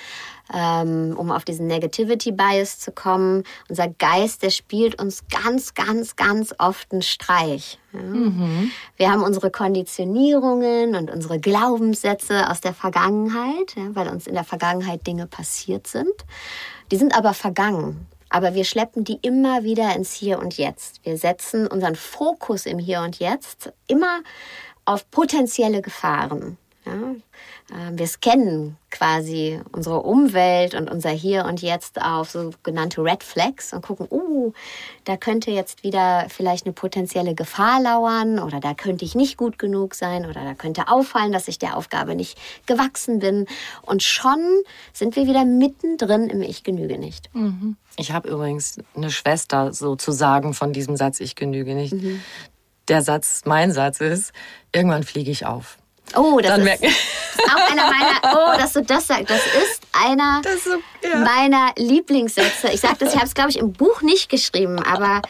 ähm, 0.55 1.15
um 1.17 1.31
auf 1.31 1.45
diesen 1.45 1.67
Negativity 1.67 2.33
Bias 2.33 2.79
zu 2.79 2.93
kommen, 2.93 3.45
unser 3.69 3.89
Geist, 3.89 4.43
der 4.43 4.51
spielt 4.51 5.01
uns 5.01 5.25
ganz, 5.29 5.75
ganz, 5.75 6.17
ganz 6.17 6.55
oft 6.59 6.93
einen 6.93 7.03
Streich. 7.03 7.79
Ja? 7.93 8.01
Mhm. 8.01 8.71
Wir 8.97 9.11
haben 9.11 9.23
unsere 9.23 9.51
Konditionierungen 9.51 10.95
und 10.95 11.11
unsere 11.11 11.41
Glaubenssätze 11.41 12.49
aus 12.51 12.61
der 12.61 12.75
Vergangenheit, 12.75 13.75
ja, 13.77 13.95
weil 13.95 14.09
uns 14.09 14.27
in 14.27 14.35
der 14.35 14.45
Vergangenheit 14.45 15.07
Dinge 15.07 15.27
passiert 15.27 15.87
sind. 15.87 16.13
Die 16.91 16.97
sind 16.97 17.17
aber 17.17 17.35
vergangen. 17.35 18.07
Aber 18.33 18.55
wir 18.55 18.65
schleppen 18.65 19.05
die 19.05 19.19
immer 19.21 19.63
wieder 19.63 19.95
ins 19.95 20.15
Hier 20.15 20.39
und 20.39 20.57
Jetzt. 20.57 21.05
Wir 21.05 21.19
setzen 21.19 21.67
unseren 21.67 21.97
Fokus 21.97 22.65
im 22.65 22.79
Hier 22.79 23.03
und 23.03 23.19
Jetzt 23.19 23.71
immer 23.89 24.23
auf 24.87 25.11
potenzielle 25.11 25.83
Gefahren. 25.83 26.57
Ja? 26.87 27.15
Ähm, 27.73 27.99
wir 27.99 28.07
scannen 28.07 28.77
quasi 28.91 29.61
unsere 29.73 30.03
Umwelt 30.03 30.75
und 30.75 30.91
unser 30.91 31.11
Hier 31.11 31.47
und 31.47 31.63
Jetzt 31.63 32.01
auf 32.03 32.31
sogenannte 32.31 33.03
Red 33.03 33.23
Flags 33.23 33.73
und 33.73 33.83
gucken, 33.83 34.07
uh, 34.11 34.53
da 35.05 35.17
könnte 35.17 35.51
jetzt 35.51 35.83
wieder 35.83 36.27
vielleicht 36.29 36.67
eine 36.67 36.75
potenzielle 36.75 37.35
Gefahr 37.35 37.81
lauern 37.81 38.39
oder 38.39 38.61
da 38.61 38.75
könnte 38.75 39.05
ich 39.05 39.15
nicht 39.15 39.39
gut 39.39 39.59
genug 39.59 39.95
sein 39.95 40.27
oder 40.27 40.45
da 40.45 40.55
könnte 40.55 40.89
auffallen, 40.89 41.33
dass 41.33 41.49
ich 41.49 41.59
der 41.59 41.77
Aufgabe 41.77 42.15
nicht 42.15 42.39
gewachsen 42.67 43.19
bin. 43.21 43.47
Und 43.83 44.03
schon 44.03 44.41
sind 44.93 45.17
wir 45.17 45.27
wieder 45.27 45.45
mittendrin 45.45 46.29
im 46.29 46.43
Ich 46.43 46.65
genüge 46.65 46.99
nicht. 46.99 47.35
Mhm. 47.35 47.77
Ich 47.97 48.13
habe 48.13 48.29
übrigens 48.29 48.79
eine 48.95 49.11
Schwester 49.11 49.73
sozusagen 49.73 50.53
von 50.53 50.73
diesem 50.73 50.97
Satz 50.97 51.21
Ich 51.21 51.35
genüge 51.35 51.75
nicht. 51.75 51.95
Mhm. 51.95 52.23
Der 52.89 53.03
Satz, 53.03 53.43
mein 53.47 53.73
Satz 53.73 54.01
ist, 54.01 54.33
irgendwann 54.73 55.05
fliege 55.05 55.31
ich 55.31 55.47
auf. 55.47 55.79
Oh, 56.15 56.39
das 56.41 56.51
Dann 56.51 56.67
ist, 56.67 56.85
auch 56.85 57.71
einer 57.71 57.85
meiner, 57.85 58.21
oh, 58.25 58.59
dass 58.59 58.73
du 58.75 58.83
das 58.83 59.07
sagst, 59.07 59.31
das 59.31 59.41
ist 59.47 59.83
einer 59.93 60.41
das 60.45 60.65
so, 60.65 60.71
ja. 61.03 61.17
meiner 61.17 61.73
Lieblingssätze. 61.77 62.71
Ich 62.73 62.81
sage 62.81 62.97
das, 62.99 63.11
ich 63.11 63.17
habe 63.17 63.27
es, 63.27 63.35
glaube 63.35 63.51
ich, 63.51 63.59
im 63.59 63.73
Buch 63.73 64.03
nicht 64.03 64.29
geschrieben, 64.29 64.79
aber 64.79 65.23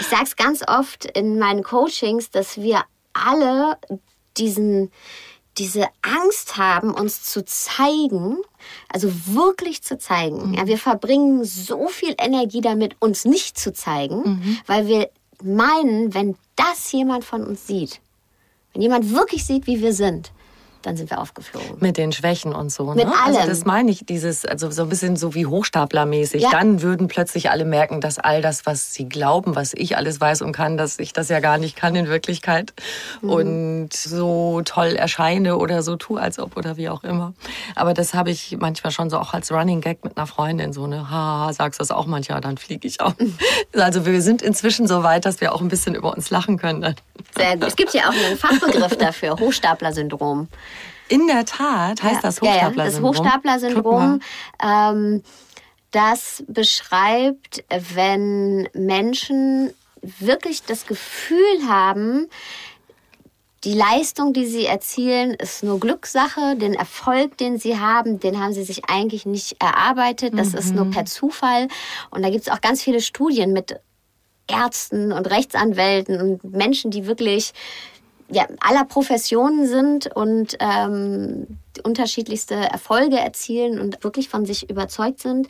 ich 0.00 0.06
sage 0.06 0.24
es 0.24 0.36
ganz 0.36 0.62
oft 0.66 1.04
in 1.04 1.38
meinen 1.38 1.62
Coachings, 1.62 2.30
dass 2.30 2.58
wir 2.58 2.84
alle 3.12 3.78
diesen, 4.36 4.90
diese 5.58 5.86
Angst 6.02 6.56
haben, 6.56 6.94
uns 6.94 7.24
zu 7.24 7.44
zeigen, 7.44 8.38
also 8.92 9.10
wirklich 9.26 9.82
zu 9.82 9.98
zeigen. 9.98 10.50
Mhm. 10.50 10.54
Ja, 10.54 10.66
wir 10.66 10.78
verbringen 10.78 11.44
so 11.44 11.88
viel 11.88 12.14
Energie 12.18 12.60
damit, 12.60 12.96
uns 13.00 13.24
nicht 13.24 13.58
zu 13.58 13.72
zeigen, 13.72 14.22
mhm. 14.22 14.58
weil 14.66 14.86
wir 14.86 15.10
meinen, 15.42 16.14
wenn 16.14 16.36
das 16.56 16.90
jemand 16.92 17.24
von 17.24 17.44
uns 17.44 17.66
sieht, 17.66 18.00
wenn 18.78 18.82
jemand 18.82 19.12
wirklich 19.12 19.44
sieht, 19.44 19.66
wie 19.66 19.82
wir 19.82 19.92
sind, 19.92 20.30
dann 20.82 20.96
sind 20.96 21.10
wir 21.10 21.20
aufgeflogen. 21.20 21.76
Mit 21.80 21.96
den 21.96 22.12
Schwächen 22.12 22.54
und 22.54 22.70
so. 22.70 22.86
Mit 22.94 23.06
ne? 23.06 23.12
allem. 23.24 23.36
Also 23.36 23.48
das 23.48 23.64
meine 23.64 23.90
ich, 23.90 24.06
dieses, 24.06 24.44
also 24.44 24.70
so 24.70 24.82
ein 24.82 24.88
bisschen 24.88 25.16
so 25.16 25.34
wie 25.34 25.46
Hochstaplermäßig. 25.46 26.42
Ja. 26.42 26.50
Dann 26.50 26.82
würden 26.82 27.08
plötzlich 27.08 27.50
alle 27.50 27.64
merken, 27.64 28.00
dass 28.00 28.18
all 28.18 28.42
das, 28.42 28.66
was 28.66 28.94
sie 28.94 29.08
glauben, 29.08 29.56
was 29.56 29.74
ich 29.74 29.96
alles 29.96 30.20
weiß 30.20 30.42
und 30.42 30.52
kann, 30.52 30.76
dass 30.76 30.98
ich 30.98 31.12
das 31.12 31.28
ja 31.28 31.40
gar 31.40 31.58
nicht 31.58 31.76
kann 31.76 31.94
in 31.96 32.08
Wirklichkeit. 32.08 32.72
Mhm. 33.22 33.30
Und 33.30 33.92
so 33.92 34.62
toll 34.64 34.94
erscheine 34.96 35.56
oder 35.56 35.82
so 35.82 35.96
tue, 35.96 36.20
als 36.20 36.38
ob 36.38 36.56
oder 36.56 36.76
wie 36.76 36.88
auch 36.88 37.04
immer. 37.04 37.34
Aber 37.74 37.94
das 37.94 38.14
habe 38.14 38.30
ich 38.30 38.56
manchmal 38.58 38.92
schon 38.92 39.10
so 39.10 39.18
auch 39.18 39.34
als 39.34 39.50
Running 39.50 39.80
Gag 39.80 40.04
mit 40.04 40.16
einer 40.16 40.26
Freundin, 40.26 40.72
so 40.72 40.84
eine, 40.84 41.10
ha, 41.10 41.52
sagst 41.52 41.80
du 41.80 41.82
das 41.82 41.90
auch 41.90 42.06
manchmal, 42.06 42.40
dann 42.40 42.56
fliege 42.56 42.86
ich 42.86 43.00
auch. 43.00 43.14
Also 43.74 44.06
wir 44.06 44.22
sind 44.22 44.42
inzwischen 44.42 44.86
so 44.86 45.02
weit, 45.02 45.24
dass 45.24 45.40
wir 45.40 45.54
auch 45.54 45.60
ein 45.60 45.68
bisschen 45.68 45.94
über 45.94 46.12
uns 46.14 46.30
lachen 46.30 46.58
können. 46.58 46.94
Sehr 47.36 47.56
gut. 47.56 47.66
Es 47.66 47.76
gibt 47.76 47.94
ja 47.94 48.08
auch 48.08 48.26
einen 48.26 48.36
Fachbegriff 48.36 48.96
dafür, 48.96 49.36
Hochstapler-Syndrom. 49.40 50.48
In 51.08 51.26
der 51.26 51.44
Tat 51.44 52.02
heißt 52.02 52.16
ja, 52.16 52.20
das 52.22 52.40
Hochstapler-Syndrom. 52.40 52.74
Ja, 52.76 52.84
das 52.84 53.00
Hochstapler-Syndrom. 53.00 54.20
Ähm, 54.62 55.22
das 55.90 56.44
beschreibt, 56.46 57.64
wenn 57.94 58.68
Menschen 58.74 59.72
wirklich 60.02 60.62
das 60.64 60.86
Gefühl 60.86 61.68
haben, 61.68 62.28
die 63.64 63.74
Leistung, 63.74 64.32
die 64.32 64.46
sie 64.46 64.66
erzielen, 64.66 65.34
ist 65.34 65.64
nur 65.64 65.80
Glückssache. 65.80 66.56
Den 66.56 66.74
Erfolg, 66.74 67.36
den 67.38 67.58
sie 67.58 67.78
haben, 67.78 68.20
den 68.20 68.38
haben 68.40 68.52
sie 68.52 68.62
sich 68.62 68.88
eigentlich 68.88 69.26
nicht 69.26 69.60
erarbeitet. 69.60 70.38
Das 70.38 70.52
mhm. 70.52 70.58
ist 70.58 70.74
nur 70.74 70.84
mhm. 70.84 70.90
per 70.92 71.06
Zufall. 71.06 71.66
Und 72.10 72.22
da 72.22 72.30
gibt 72.30 72.42
es 72.42 72.52
auch 72.52 72.60
ganz 72.60 72.82
viele 72.82 73.00
Studien 73.00 73.52
mit 73.52 73.80
Ärzten 74.46 75.12
und 75.12 75.28
Rechtsanwälten 75.28 76.20
und 76.20 76.44
Menschen, 76.44 76.90
die 76.90 77.06
wirklich 77.06 77.52
ja, 78.30 78.46
aller 78.60 78.84
Professionen 78.84 79.66
sind 79.66 80.14
und 80.14 80.56
ähm, 80.60 81.46
unterschiedlichste 81.82 82.54
Erfolge 82.54 83.18
erzielen 83.18 83.80
und 83.80 84.02
wirklich 84.04 84.28
von 84.28 84.44
sich 84.44 84.68
überzeugt 84.68 85.20
sind, 85.20 85.48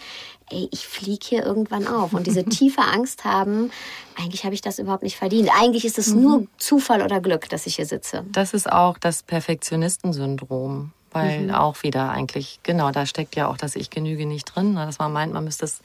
ey, 0.51 0.69
ich 0.71 0.87
fliege 0.87 1.27
hier 1.27 1.45
irgendwann 1.45 1.87
auf. 1.87 2.13
Und 2.13 2.27
diese 2.27 2.45
tiefe 2.49 2.83
Angst 2.83 3.25
haben, 3.25 3.71
eigentlich 4.17 4.45
habe 4.45 4.55
ich 4.55 4.61
das 4.61 4.79
überhaupt 4.79 5.03
nicht 5.03 5.17
verdient. 5.17 5.51
Eigentlich 5.59 5.85
ist 5.85 5.99
es 5.99 6.15
mhm. 6.15 6.23
nur 6.23 6.47
Zufall 6.59 7.03
oder 7.03 7.21
Glück, 7.21 7.49
dass 7.49 7.67
ich 7.67 7.77
hier 7.77 7.87
sitze. 7.87 8.25
Das 8.31 8.55
ist 8.55 8.71
auch 8.71 8.99
das 8.99 9.23
Perfektionistensyndrom. 9.23 10.93
Weil 11.13 11.45
mhm. 11.45 11.55
auch 11.55 11.83
wieder 11.83 12.11
eigentlich, 12.11 12.61
genau, 12.63 12.91
da 12.91 13.07
steckt 13.07 13.37
ja 13.37 13.49
auch 13.49 13.57
das 13.57 13.77
Ich 13.77 13.91
genüge 13.91 14.27
nicht 14.27 14.45
drin, 14.45 14.75
ne? 14.75 14.87
dass 14.87 14.99
man 14.99 15.13
meint, 15.13 15.33
man 15.33 15.45
müsste 15.45 15.65
es 15.65 15.81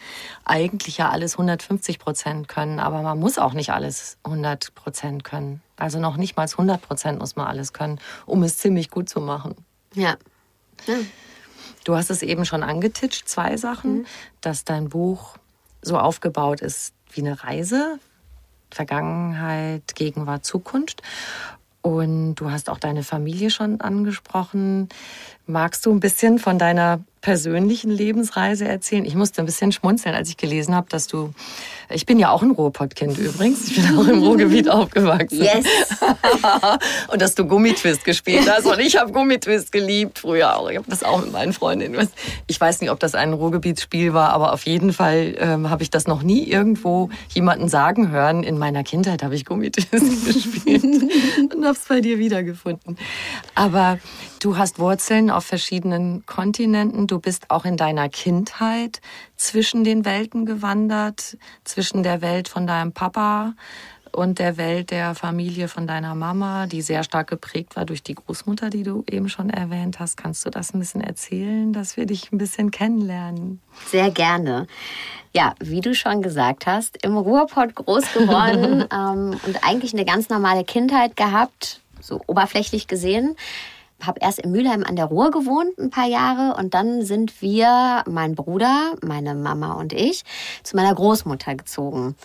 eigentlich 0.45 0.97
ja 0.97 1.09
alles 1.09 1.33
150 1.33 1.99
Prozent 1.99 2.47
können, 2.47 2.79
aber 2.79 3.01
man 3.01 3.19
muss 3.19 3.37
auch 3.37 3.53
nicht 3.53 3.71
alles 3.71 4.17
100 4.23 4.75
Prozent 4.75 5.23
können. 5.23 5.61
Also 5.77 5.99
noch 5.99 6.17
nicht 6.17 6.35
mal 6.35 6.47
100 6.47 6.81
Prozent 6.81 7.19
muss 7.19 7.35
man 7.35 7.47
alles 7.47 7.73
können, 7.73 7.99
um 8.25 8.43
es 8.43 8.57
ziemlich 8.57 8.89
gut 8.89 9.09
zu 9.09 9.21
machen. 9.21 9.55
Ja. 9.93 10.15
ja. 10.87 10.95
Du 11.83 11.95
hast 11.95 12.09
es 12.09 12.21
eben 12.21 12.45
schon 12.45 12.63
angetitscht, 12.63 13.27
zwei 13.27 13.57
Sachen, 13.57 13.99
mhm. 13.99 14.05
dass 14.41 14.65
dein 14.65 14.89
Buch 14.89 15.37
so 15.81 15.97
aufgebaut 15.97 16.61
ist 16.61 16.93
wie 17.11 17.21
eine 17.21 17.43
Reise, 17.43 17.99
Vergangenheit, 18.71 19.95
Gegenwart, 19.95 20.45
Zukunft. 20.45 21.01
Und 21.83 22.35
du 22.35 22.49
hast 22.49 22.69
auch 22.69 22.79
deine 22.79 23.03
Familie 23.03 23.49
schon 23.49 23.81
angesprochen. 23.81 24.87
Magst 25.45 25.85
du 25.85 25.91
ein 25.91 25.99
bisschen 25.99 26.39
von 26.39 26.57
deiner 26.57 27.01
persönlichen 27.19 27.91
Lebensreise 27.91 28.65
erzählen? 28.65 29.03
Ich 29.03 29.15
musste 29.15 29.41
ein 29.41 29.45
bisschen 29.45 29.73
schmunzeln, 29.73 30.15
als 30.15 30.29
ich 30.29 30.37
gelesen 30.37 30.73
habe, 30.73 30.87
dass 30.89 31.07
du, 31.07 31.33
ich 31.89 32.05
bin 32.05 32.17
ja 32.17 32.31
auch 32.31 32.43
ein 32.43 32.51
Ruhrpottkind 32.51 33.17
übrigens, 33.17 33.67
ich 33.67 33.75
bin 33.75 33.97
auch 33.97 34.07
im 34.07 34.23
Ruhrgebiet 34.23 34.69
aufgewachsen. 34.69 35.41
Yes. 35.41 35.65
und 37.09 37.21
dass 37.21 37.35
du 37.35 37.45
Gummitwist 37.45 38.05
gespielt 38.05 38.49
hast 38.49 38.65
und 38.65 38.79
ich 38.79 38.97
habe 38.97 39.11
Gummitwist 39.11 39.73
geliebt 39.73 40.19
früher 40.19 40.57
auch. 40.57 40.69
Ich 40.69 40.77
habe 40.77 40.89
das 40.89 41.03
auch 41.03 41.21
mit 41.21 41.33
meinen 41.33 41.51
Freundinnen. 41.51 42.07
Ich 42.47 42.59
weiß 42.59 42.79
nicht, 42.79 42.89
ob 42.89 43.01
das 43.01 43.13
ein 43.13 43.33
Ruhrgebietsspiel 43.33 44.13
war, 44.13 44.29
aber 44.29 44.53
auf 44.53 44.65
jeden 44.65 44.93
Fall 44.93 45.35
ähm, 45.39 45.69
habe 45.69 45.83
ich 45.83 45.89
das 45.89 46.07
noch 46.07 46.23
nie 46.23 46.43
irgendwo 46.43 47.09
jemanden 47.33 47.67
sagen 47.67 48.11
hören. 48.11 48.43
In 48.43 48.57
meiner 48.57 48.83
Kindheit 48.83 49.23
habe 49.23 49.35
ich 49.35 49.43
Gummitwist 49.43 49.91
gespielt 50.25 50.83
und 51.53 51.65
habe 51.65 51.77
es 51.77 51.85
bei 51.87 51.99
dir 51.99 52.17
wiedergefunden. 52.17 52.97
Aber 53.55 53.99
du 54.43 54.57
hast 54.57 54.77
Wurzeln 54.79 55.29
auf 55.29 55.45
verschiedenen 55.45 56.25
Kontinenten. 56.25 57.07
Du 57.07 57.19
bist 57.19 57.49
auch 57.49 57.63
in 57.63 57.77
deiner 57.77 58.09
Kindheit 58.09 59.01
zwischen 59.37 59.83
den 59.83 60.03
Welten 60.03 60.45
gewandert, 60.45 61.37
zwischen 61.63 62.03
der 62.03 62.21
Welt 62.21 62.49
von 62.49 62.67
deinem 62.67 62.91
Papa 62.91 63.53
und 64.11 64.39
der 64.39 64.57
Welt 64.57 64.91
der 64.91 65.15
Familie 65.15 65.67
von 65.67 65.87
deiner 65.87 66.13
Mama, 66.13 66.67
die 66.67 66.81
sehr 66.81 67.03
stark 67.03 67.29
geprägt 67.29 67.75
war 67.75 67.85
durch 67.85 68.03
die 68.03 68.15
Großmutter, 68.15 68.69
die 68.69 68.83
du 68.83 69.03
eben 69.09 69.29
schon 69.29 69.49
erwähnt 69.49 69.99
hast. 69.99 70.17
Kannst 70.17 70.45
du 70.45 70.49
das 70.49 70.73
ein 70.73 70.79
bisschen 70.79 71.01
erzählen, 71.01 71.71
dass 71.71 71.97
wir 71.97 72.05
dich 72.05 72.31
ein 72.31 72.37
bisschen 72.37 72.69
kennenlernen? 72.69 73.61
Sehr 73.87 74.11
gerne. 74.11 74.67
Ja, 75.33 75.55
wie 75.59 75.81
du 75.81 75.95
schon 75.95 76.21
gesagt 76.21 76.67
hast, 76.67 77.03
im 77.03 77.17
Ruhrpott 77.17 77.73
groß 77.75 78.13
geworden 78.13 78.85
ähm, 78.93 79.39
und 79.45 79.63
eigentlich 79.63 79.93
eine 79.93 80.05
ganz 80.05 80.29
normale 80.29 80.63
Kindheit 80.63 81.15
gehabt, 81.15 81.81
so 82.01 82.21
oberflächlich 82.27 82.87
gesehen 82.87 83.35
habe 84.05 84.19
erst 84.21 84.39
in 84.39 84.51
Mülheim 84.51 84.83
an 84.83 84.95
der 84.95 85.05
Ruhr 85.05 85.31
gewohnt 85.31 85.77
ein 85.77 85.89
paar 85.89 86.07
Jahre 86.07 86.55
und 86.57 86.73
dann 86.73 87.03
sind 87.05 87.41
wir, 87.41 88.03
mein 88.09 88.35
Bruder, 88.35 88.93
meine 89.01 89.35
Mama 89.35 89.73
und 89.73 89.93
ich, 89.93 90.23
zu 90.63 90.75
meiner 90.75 90.93
Großmutter 90.93 91.55
gezogen. 91.55 92.15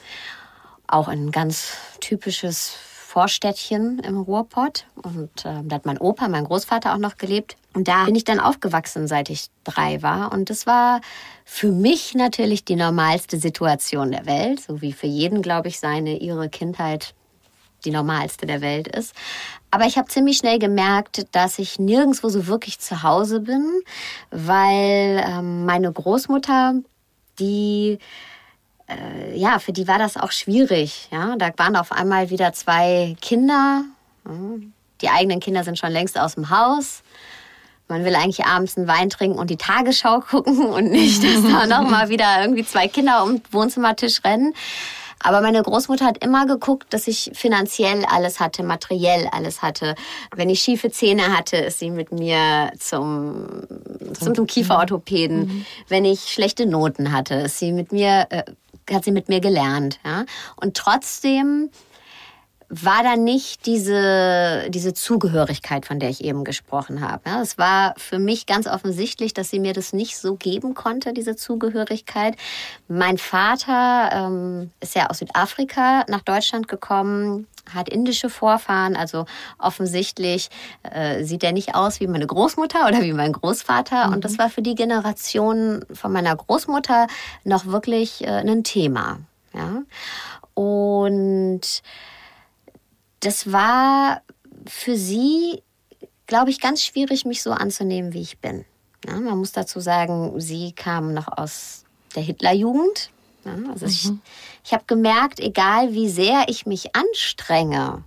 Auch 0.86 1.08
ein 1.08 1.30
ganz 1.30 1.74
typisches 2.00 2.76
Vorstädtchen 3.08 3.98
im 4.00 4.20
Ruhrpott. 4.20 4.84
Und 5.02 5.44
äh, 5.46 5.62
da 5.64 5.76
hat 5.76 5.86
mein 5.86 5.98
Opa, 5.98 6.28
mein 6.28 6.44
Großvater 6.44 6.92
auch 6.92 6.98
noch 6.98 7.16
gelebt. 7.16 7.56
Und 7.72 7.88
da 7.88 8.04
bin 8.04 8.14
ich 8.14 8.24
dann 8.24 8.38
aufgewachsen, 8.38 9.08
seit 9.08 9.30
ich 9.30 9.46
drei 9.64 10.02
war. 10.02 10.30
Und 10.30 10.50
das 10.50 10.66
war 10.66 11.00
für 11.44 11.72
mich 11.72 12.14
natürlich 12.14 12.66
die 12.66 12.76
normalste 12.76 13.38
Situation 13.38 14.12
der 14.12 14.26
Welt, 14.26 14.60
so 14.60 14.82
wie 14.82 14.92
für 14.92 15.06
jeden, 15.06 15.40
glaube 15.40 15.68
ich, 15.68 15.80
seine, 15.80 16.18
ihre 16.18 16.50
Kindheit 16.50 17.14
die 17.84 17.90
normalste 17.90 18.46
der 18.46 18.60
Welt 18.60 18.88
ist. 18.88 19.14
Aber 19.70 19.84
ich 19.84 19.98
habe 19.98 20.08
ziemlich 20.08 20.38
schnell 20.38 20.58
gemerkt, 20.58 21.26
dass 21.32 21.58
ich 21.58 21.78
nirgendwo 21.78 22.28
so 22.28 22.46
wirklich 22.46 22.78
zu 22.78 23.02
Hause 23.02 23.40
bin, 23.40 23.66
weil 24.30 25.24
ähm, 25.26 25.66
meine 25.66 25.92
Großmutter, 25.92 26.74
die 27.38 27.98
äh, 28.88 29.36
ja, 29.36 29.58
für 29.58 29.72
die 29.72 29.86
war 29.86 29.98
das 29.98 30.16
auch 30.16 30.32
schwierig. 30.32 31.08
Ja, 31.12 31.36
da 31.36 31.50
waren 31.56 31.76
auf 31.76 31.92
einmal 31.92 32.30
wieder 32.30 32.52
zwei 32.52 33.16
Kinder. 33.20 33.84
Die 35.00 35.08
eigenen 35.08 35.40
Kinder 35.40 35.64
sind 35.64 35.78
schon 35.78 35.92
längst 35.92 36.18
aus 36.18 36.34
dem 36.34 36.50
Haus. 36.50 37.02
Man 37.88 38.04
will 38.04 38.14
eigentlich 38.14 38.44
abends 38.44 38.76
einen 38.76 38.86
Wein 38.86 39.08
trinken 39.08 39.38
und 39.38 39.48
die 39.48 39.56
Tagesschau 39.56 40.20
gucken 40.30 40.66
und 40.66 40.90
nicht, 40.90 41.22
dass 41.22 41.42
da 41.42 41.66
noch 41.66 41.88
mal 41.88 42.08
wieder 42.10 42.40
irgendwie 42.40 42.64
zwei 42.64 42.88
Kinder 42.88 43.22
um 43.24 43.36
den 43.36 43.42
Wohnzimmertisch 43.50 44.24
rennen. 44.24 44.54
Aber 45.20 45.40
meine 45.40 45.62
Großmutter 45.62 46.04
hat 46.04 46.22
immer 46.22 46.46
geguckt, 46.46 46.92
dass 46.92 47.08
ich 47.08 47.30
finanziell 47.34 48.04
alles 48.04 48.40
hatte, 48.40 48.62
materiell 48.62 49.28
alles 49.32 49.62
hatte. 49.62 49.94
Wenn 50.34 50.48
ich 50.48 50.60
schiefe 50.60 50.90
Zähne 50.90 51.36
hatte, 51.36 51.56
ist 51.56 51.78
sie 51.78 51.90
mit 51.90 52.12
mir 52.12 52.70
zum, 52.78 53.46
zum, 54.18 54.34
zum 54.34 54.46
Kieferorthopäden. 54.46 55.40
Mhm. 55.40 55.66
Wenn 55.88 56.04
ich 56.04 56.32
schlechte 56.32 56.66
Noten 56.66 57.12
hatte, 57.12 57.34
ist 57.34 57.58
sie 57.58 57.72
mit 57.72 57.92
mir, 57.92 58.26
äh, 58.30 58.44
hat 58.92 59.04
sie 59.04 59.12
mit 59.12 59.28
mir 59.28 59.40
gelernt. 59.40 59.98
Ja? 60.04 60.24
Und 60.56 60.76
trotzdem 60.76 61.70
war 62.70 63.02
da 63.02 63.16
nicht 63.16 63.64
diese, 63.64 64.66
diese 64.68 64.92
Zugehörigkeit, 64.92 65.86
von 65.86 65.98
der 65.98 66.10
ich 66.10 66.22
eben 66.22 66.44
gesprochen 66.44 67.00
habe. 67.00 67.22
Ja, 67.26 67.40
es 67.40 67.56
war 67.56 67.94
für 67.96 68.18
mich 68.18 68.44
ganz 68.44 68.66
offensichtlich, 68.66 69.32
dass 69.32 69.48
sie 69.48 69.58
mir 69.58 69.72
das 69.72 69.94
nicht 69.94 70.18
so 70.18 70.34
geben 70.34 70.74
konnte, 70.74 71.14
diese 71.14 71.34
Zugehörigkeit. 71.34 72.36
Mein 72.86 73.16
Vater 73.16 74.10
ähm, 74.12 74.70
ist 74.80 74.94
ja 74.94 75.08
aus 75.08 75.18
Südafrika 75.18 76.04
nach 76.08 76.20
Deutschland 76.20 76.68
gekommen, 76.68 77.46
hat 77.74 77.88
indische 77.88 78.28
Vorfahren, 78.28 78.96
also 78.96 79.24
offensichtlich 79.58 80.50
äh, 80.82 81.24
sieht 81.24 81.44
er 81.44 81.52
nicht 81.52 81.74
aus 81.74 82.00
wie 82.00 82.06
meine 82.06 82.26
Großmutter 82.26 82.86
oder 82.86 83.00
wie 83.00 83.14
mein 83.14 83.32
Großvater. 83.32 84.08
Mhm. 84.08 84.12
Und 84.12 84.24
das 84.26 84.38
war 84.38 84.50
für 84.50 84.62
die 84.62 84.74
Generation 84.74 85.84
von 85.92 86.12
meiner 86.12 86.36
Großmutter 86.36 87.06
noch 87.44 87.64
wirklich 87.66 88.24
äh, 88.24 88.28
ein 88.28 88.62
Thema. 88.62 89.20
Ja? 89.54 89.82
Und 90.54 91.82
das 93.20 93.52
war 93.52 94.22
für 94.66 94.96
sie, 94.96 95.62
glaube 96.26 96.50
ich, 96.50 96.60
ganz 96.60 96.84
schwierig, 96.84 97.24
mich 97.24 97.42
so 97.42 97.52
anzunehmen, 97.52 98.12
wie 98.12 98.22
ich 98.22 98.38
bin. 98.38 98.64
Ja, 99.06 99.18
man 99.18 99.38
muss 99.38 99.52
dazu 99.52 99.80
sagen, 99.80 100.38
sie 100.40 100.72
kam 100.72 101.14
noch 101.14 101.28
aus 101.28 101.84
der 102.14 102.22
Hitlerjugend. 102.22 103.10
Ja, 103.44 103.54
also 103.70 103.86
mhm. 103.86 103.90
ich, 103.92 104.10
ich 104.64 104.72
habe 104.72 104.84
gemerkt, 104.86 105.40
egal 105.40 105.92
wie 105.92 106.08
sehr 106.08 106.46
ich 106.48 106.66
mich 106.66 106.94
anstrenge, 106.94 108.04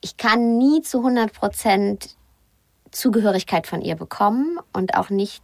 ich 0.00 0.16
kann 0.16 0.58
nie 0.58 0.82
zu 0.82 0.98
100 0.98 1.32
Prozent 1.32 2.16
Zugehörigkeit 2.90 3.66
von 3.66 3.82
ihr 3.82 3.96
bekommen 3.96 4.58
und 4.72 4.94
auch 4.94 5.10
nicht 5.10 5.42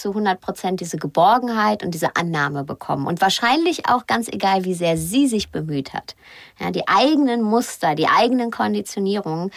zu 0.00 0.10
100 0.10 0.40
Prozent 0.40 0.80
diese 0.80 0.96
Geborgenheit 0.96 1.82
und 1.82 1.92
diese 1.92 2.16
Annahme 2.16 2.64
bekommen. 2.64 3.06
Und 3.06 3.20
wahrscheinlich 3.20 3.88
auch 3.88 4.06
ganz 4.06 4.28
egal, 4.28 4.64
wie 4.64 4.74
sehr 4.74 4.96
sie 4.96 5.26
sich 5.26 5.50
bemüht 5.50 5.92
hat. 5.92 6.14
Ja, 6.60 6.70
die 6.70 6.86
eigenen 6.88 7.42
Muster, 7.42 7.94
die 7.94 8.08
eigenen 8.08 8.50
Konditionierungen 8.50 9.50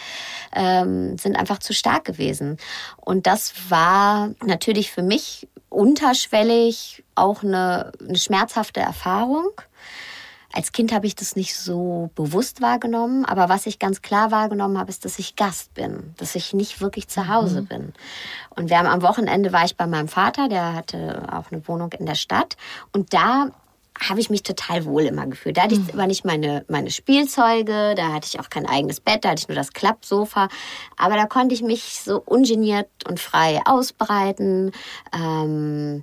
ähm, 0.54 1.16
sind 1.18 1.36
einfach 1.36 1.58
zu 1.58 1.72
stark 1.72 2.04
gewesen. 2.04 2.56
Und 2.96 3.26
das 3.26 3.52
war 3.68 4.30
natürlich 4.44 4.90
für 4.90 5.02
mich 5.02 5.48
unterschwellig 5.68 7.04
auch 7.14 7.42
eine, 7.42 7.92
eine 8.00 8.18
schmerzhafte 8.18 8.80
Erfahrung. 8.80 9.50
Als 10.58 10.72
Kind 10.72 10.90
habe 10.90 11.06
ich 11.06 11.14
das 11.14 11.36
nicht 11.36 11.54
so 11.54 12.10
bewusst 12.16 12.60
wahrgenommen, 12.60 13.24
aber 13.24 13.48
was 13.48 13.66
ich 13.66 13.78
ganz 13.78 14.02
klar 14.02 14.32
wahrgenommen 14.32 14.76
habe, 14.76 14.90
ist, 14.90 15.04
dass 15.04 15.20
ich 15.20 15.36
Gast 15.36 15.72
bin, 15.74 16.14
dass 16.16 16.34
ich 16.34 16.52
nicht 16.52 16.80
wirklich 16.80 17.06
zu 17.06 17.28
Hause 17.28 17.62
mhm. 17.62 17.66
bin. 17.66 17.92
Und 18.56 18.68
wir 18.68 18.76
haben 18.76 18.88
am 18.88 19.02
Wochenende 19.02 19.52
war 19.52 19.64
ich 19.64 19.76
bei 19.76 19.86
meinem 19.86 20.08
Vater, 20.08 20.48
der 20.48 20.74
hatte 20.74 21.22
auch 21.30 21.52
eine 21.52 21.68
Wohnung 21.68 21.92
in 21.92 22.06
der 22.06 22.16
Stadt 22.16 22.56
und 22.90 23.14
da 23.14 23.52
habe 24.00 24.18
ich 24.18 24.30
mich 24.30 24.42
total 24.42 24.84
wohl 24.84 25.02
immer 25.02 25.28
gefühlt. 25.28 25.56
Da 25.56 25.62
hatte 25.62 25.76
ich 25.76 25.92
aber 25.92 26.02
mhm. 26.02 26.08
nicht 26.08 26.24
meine, 26.24 26.64
meine 26.66 26.90
Spielzeuge, 26.90 27.94
da 27.94 28.12
hatte 28.12 28.26
ich 28.26 28.40
auch 28.40 28.50
kein 28.50 28.66
eigenes 28.66 28.98
Bett, 28.98 29.24
da 29.24 29.30
hatte 29.30 29.42
ich 29.42 29.48
nur 29.48 29.54
das 29.54 29.72
Klappsofa. 29.72 30.48
Aber 30.96 31.14
da 31.14 31.26
konnte 31.26 31.54
ich 31.54 31.62
mich 31.62 32.00
so 32.00 32.20
ungeniert 32.20 32.88
und 33.06 33.20
frei 33.20 33.60
ausbreiten. 33.64 34.72
Ähm, 35.12 36.02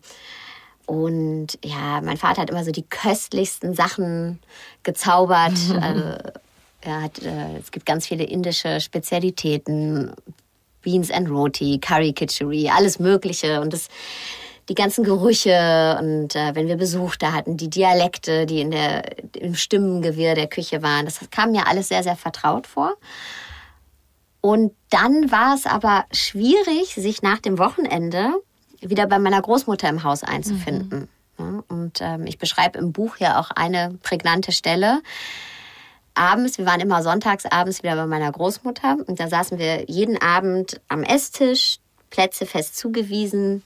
und 0.86 1.58
ja, 1.64 2.02
mein 2.02 2.18
Vater 2.18 2.42
hat 2.42 2.50
immer 2.50 2.64
so 2.64 2.72
die 2.72 2.84
köstlichsten 2.84 3.74
Sachen 3.74 4.40
gezaubert. 4.84 5.54
also, 5.82 6.04
er 6.82 7.02
hat, 7.02 7.22
äh, 7.22 7.58
es 7.60 7.72
gibt 7.72 7.86
ganz 7.86 8.08
viele 8.08 8.24
indische 8.24 8.80
Spezialitäten, 8.80 10.14
Beans 10.82 11.10
and 11.10 11.30
Roti, 11.30 11.80
Curry 11.80 12.14
Kitchery, 12.14 12.70
alles 12.70 13.00
Mögliche. 13.00 13.60
Und 13.62 13.74
das, 13.74 13.90
die 14.70 14.76
ganzen 14.76 15.04
Gerüche 15.04 15.98
und 16.00 16.36
äh, 16.36 16.54
wenn 16.54 16.68
wir 16.68 16.78
Besuch 16.78 17.16
da 17.16 17.34
hatten, 17.34 17.58
die 17.58 17.70
Dialekte, 17.70 18.46
die 18.46 18.62
in 18.62 18.72
der, 18.72 19.04
im 19.36 19.56
Stimmengewirr 19.56 20.36
der 20.36 20.48
Küche 20.48 20.82
waren, 20.82 21.06
das 21.06 21.20
kam 21.32 21.52
mir 21.52 21.68
alles 21.68 21.90
sehr, 21.90 22.04
sehr 22.04 22.16
vertraut 22.16 22.68
vor. 22.68 22.96
Und 24.42 24.74
dann 24.92 25.32
war 25.32 25.56
es 25.56 25.66
aber 25.66 26.06
schwierig, 26.12 26.94
sich 26.94 27.24
nach 27.24 27.40
dem 27.40 27.58
Wochenende 27.58 28.32
wieder 28.90 29.08
bei 29.08 29.20
meiner 29.20 29.42
Großmutter 29.42 29.90
im 29.90 30.04
Haus 30.04 30.24
einzufinden. 30.24 31.08
Mhm. 31.38 31.64
und 31.68 32.00
ähm, 32.00 32.26
ich 32.28 32.38
beschreibe 32.38 32.80
im 32.80 32.94
Buch 32.94 33.18
ja 33.18 33.40
auch 33.40 33.52
eine 33.52 33.98
prägnante 34.04 34.52
Stelle. 34.52 35.02
Abends, 36.14 36.58
wir 36.58 36.66
waren 36.66 36.80
immer 36.80 37.04
sonntags 37.04 37.46
abends 37.46 37.84
wieder 37.84 37.96
bei 37.98 38.06
meiner 38.06 38.32
Großmutter 38.32 38.98
und 39.06 39.20
da 39.20 39.28
saßen 39.28 39.60
wir 39.60 39.84
jeden 39.90 40.22
Abend 40.22 40.80
am 40.88 41.04
Esstisch, 41.04 41.80
Plätze 42.10 42.46
fest 42.46 42.78
zugewiesen. 42.78 43.64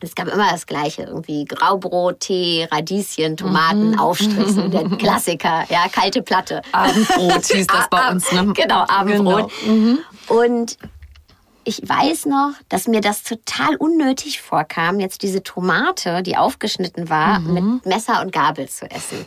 Es 0.00 0.14
gab 0.14 0.28
immer 0.28 0.52
das 0.52 0.66
Gleiche, 0.66 1.02
irgendwie 1.02 1.44
Graubrot, 1.44 2.20
Tee, 2.20 2.68
Radieschen, 2.70 3.36
Tomaten, 3.36 3.90
mhm. 3.90 3.98
Aufstrich, 3.98 4.46
so 4.46 4.68
der 4.68 4.88
Klassiker, 4.90 5.64
ja, 5.68 5.88
kalte 5.90 6.22
Platte. 6.22 6.62
Abendbrot 6.70 7.44
hieß 7.46 7.66
das 7.66 7.88
bei 7.90 8.08
uns, 8.08 8.30
ne? 8.30 8.52
Genau, 8.54 8.84
Abendbrot. 8.86 9.50
Genau. 9.64 9.74
Mhm. 9.74 9.98
Und 10.28 10.78
ich 11.68 11.86
weiß 11.86 12.24
noch, 12.24 12.52
dass 12.70 12.88
mir 12.88 13.02
das 13.02 13.22
total 13.22 13.76
unnötig 13.76 14.40
vorkam, 14.40 15.00
jetzt 15.00 15.22
diese 15.22 15.42
Tomate, 15.42 16.22
die 16.22 16.38
aufgeschnitten 16.38 17.10
war, 17.10 17.40
mhm. 17.40 17.52
mit 17.52 17.86
Messer 17.86 18.22
und 18.22 18.32
Gabel 18.32 18.70
zu 18.70 18.90
essen. 18.90 19.26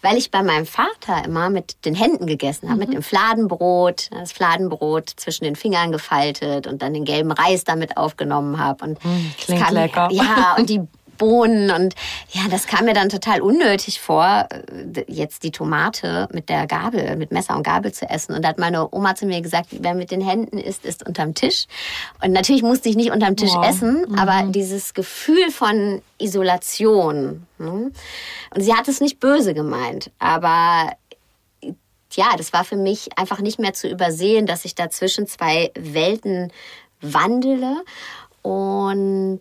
Weil 0.00 0.16
ich 0.16 0.30
bei 0.30 0.42
meinem 0.42 0.64
Vater 0.64 1.22
immer 1.26 1.50
mit 1.50 1.84
den 1.84 1.94
Händen 1.94 2.26
gegessen 2.26 2.70
habe, 2.70 2.80
mhm. 2.80 2.86
mit 2.86 2.94
dem 2.94 3.02
Fladenbrot, 3.02 4.08
das 4.10 4.32
Fladenbrot 4.32 5.10
zwischen 5.16 5.44
den 5.44 5.54
Fingern 5.54 5.92
gefaltet 5.92 6.66
und 6.66 6.80
dann 6.80 6.94
den 6.94 7.04
gelben 7.04 7.30
Reis 7.30 7.64
damit 7.64 7.98
aufgenommen 7.98 8.58
habe. 8.58 8.84
Und 8.86 9.04
mhm, 9.04 9.34
klingt 9.38 9.70
lecker. 9.70 10.08
Ja, 10.12 10.56
und 10.56 10.70
die 10.70 10.80
Bohnen 11.18 11.70
und 11.70 11.94
ja, 12.30 12.42
das 12.50 12.66
kam 12.66 12.84
mir 12.84 12.94
dann 12.94 13.08
total 13.08 13.40
unnötig 13.40 14.00
vor, 14.00 14.48
äh, 14.50 15.04
jetzt 15.08 15.42
die 15.42 15.50
Tomate 15.50 16.28
mit 16.32 16.48
der 16.48 16.66
Gabel, 16.66 17.16
mit 17.16 17.32
Messer 17.32 17.56
und 17.56 17.62
Gabel 17.62 17.92
zu 17.92 18.08
essen. 18.08 18.34
Und 18.34 18.42
da 18.42 18.48
hat 18.48 18.58
meine 18.58 18.88
Oma 18.92 19.14
zu 19.14 19.26
mir 19.26 19.40
gesagt, 19.40 19.68
wer 19.70 19.94
mit 19.94 20.10
den 20.10 20.20
Händen 20.20 20.58
isst, 20.58 20.84
isst 20.84 21.06
unterm 21.06 21.34
Tisch. 21.34 21.66
Und 22.22 22.32
natürlich 22.32 22.62
musste 22.62 22.88
ich 22.88 22.96
nicht 22.96 23.12
unterm 23.12 23.36
Tisch 23.36 23.54
wow. 23.54 23.66
essen, 23.66 24.06
mhm. 24.08 24.18
aber 24.18 24.50
dieses 24.50 24.94
Gefühl 24.94 25.50
von 25.50 26.02
Isolation. 26.18 27.46
Ne? 27.58 27.92
Und 28.54 28.60
sie 28.60 28.74
hat 28.74 28.88
es 28.88 29.00
nicht 29.00 29.20
böse 29.20 29.54
gemeint, 29.54 30.10
aber 30.18 30.92
ja, 32.14 32.34
das 32.36 32.52
war 32.52 32.64
für 32.64 32.76
mich 32.76 33.16
einfach 33.18 33.40
nicht 33.40 33.58
mehr 33.58 33.72
zu 33.72 33.88
übersehen, 33.88 34.46
dass 34.46 34.64
ich 34.64 34.74
da 34.74 34.90
zwischen 34.90 35.26
zwei 35.26 35.70
Welten 35.74 36.52
wandele. 37.00 37.82
Und 38.42 39.40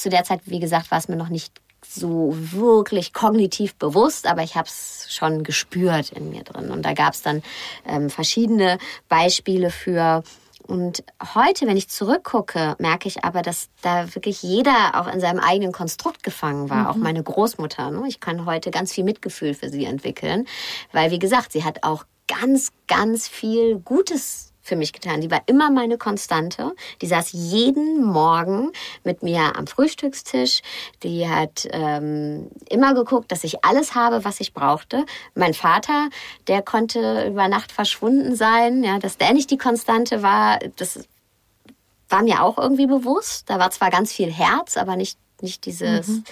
zu 0.00 0.08
der 0.08 0.24
Zeit, 0.24 0.40
wie 0.46 0.60
gesagt, 0.60 0.90
war 0.90 0.98
es 0.98 1.08
mir 1.08 1.16
noch 1.16 1.28
nicht 1.28 1.60
so 1.86 2.34
wirklich 2.34 3.12
kognitiv 3.12 3.74
bewusst, 3.74 4.26
aber 4.26 4.42
ich 4.42 4.54
habe 4.54 4.68
es 4.68 5.06
schon 5.10 5.42
gespürt 5.42 6.10
in 6.10 6.30
mir 6.30 6.42
drin. 6.44 6.70
Und 6.70 6.82
da 6.82 6.92
gab 6.92 7.14
es 7.14 7.22
dann 7.22 7.42
ähm, 7.86 8.10
verschiedene 8.10 8.78
Beispiele 9.08 9.70
für. 9.70 10.22
Und 10.66 11.02
heute, 11.34 11.66
wenn 11.66 11.76
ich 11.76 11.88
zurückgucke, 11.88 12.76
merke 12.78 13.08
ich 13.08 13.24
aber, 13.24 13.42
dass 13.42 13.70
da 13.82 14.14
wirklich 14.14 14.42
jeder 14.42 14.92
auch 14.94 15.12
in 15.12 15.18
seinem 15.18 15.40
eigenen 15.40 15.72
Konstrukt 15.72 16.22
gefangen 16.22 16.70
war, 16.70 16.82
mhm. 16.82 16.86
auch 16.86 16.96
meine 16.96 17.22
Großmutter. 17.22 17.90
Ne? 17.90 18.04
Ich 18.06 18.20
kann 18.20 18.46
heute 18.46 18.70
ganz 18.70 18.92
viel 18.92 19.04
Mitgefühl 19.04 19.54
für 19.54 19.68
sie 19.68 19.84
entwickeln, 19.84 20.46
weil, 20.92 21.10
wie 21.10 21.18
gesagt, 21.18 21.52
sie 21.52 21.64
hat 21.64 21.82
auch 21.82 22.04
ganz, 22.28 22.70
ganz 22.86 23.26
viel 23.26 23.78
Gutes 23.78 24.49
für 24.62 24.76
mich 24.76 24.92
getan. 24.92 25.20
Die 25.20 25.30
war 25.30 25.42
immer 25.46 25.70
meine 25.70 25.98
Konstante. 25.98 26.72
Die 27.00 27.06
saß 27.06 27.30
jeden 27.32 28.04
Morgen 28.04 28.72
mit 29.04 29.22
mir 29.22 29.56
am 29.56 29.66
Frühstückstisch. 29.66 30.62
Die 31.02 31.28
hat 31.28 31.66
ähm, 31.70 32.50
immer 32.68 32.94
geguckt, 32.94 33.32
dass 33.32 33.44
ich 33.44 33.64
alles 33.64 33.94
habe, 33.94 34.24
was 34.24 34.40
ich 34.40 34.52
brauchte. 34.52 35.04
Mein 35.34 35.54
Vater, 35.54 36.08
der 36.46 36.62
konnte 36.62 37.26
über 37.26 37.48
Nacht 37.48 37.72
verschwunden 37.72 38.36
sein. 38.36 38.84
Ja, 38.84 38.98
dass 38.98 39.16
der 39.16 39.32
nicht 39.32 39.50
die 39.50 39.58
Konstante 39.58 40.22
war, 40.22 40.58
das 40.76 41.00
war 42.08 42.22
mir 42.22 42.42
auch 42.42 42.58
irgendwie 42.58 42.86
bewusst. 42.86 43.48
Da 43.48 43.58
war 43.58 43.70
zwar 43.70 43.90
ganz 43.90 44.12
viel 44.12 44.30
Herz, 44.30 44.76
aber 44.76 44.96
nicht, 44.96 45.18
nicht 45.40 45.64
dieses, 45.64 46.08
mhm. 46.08 46.24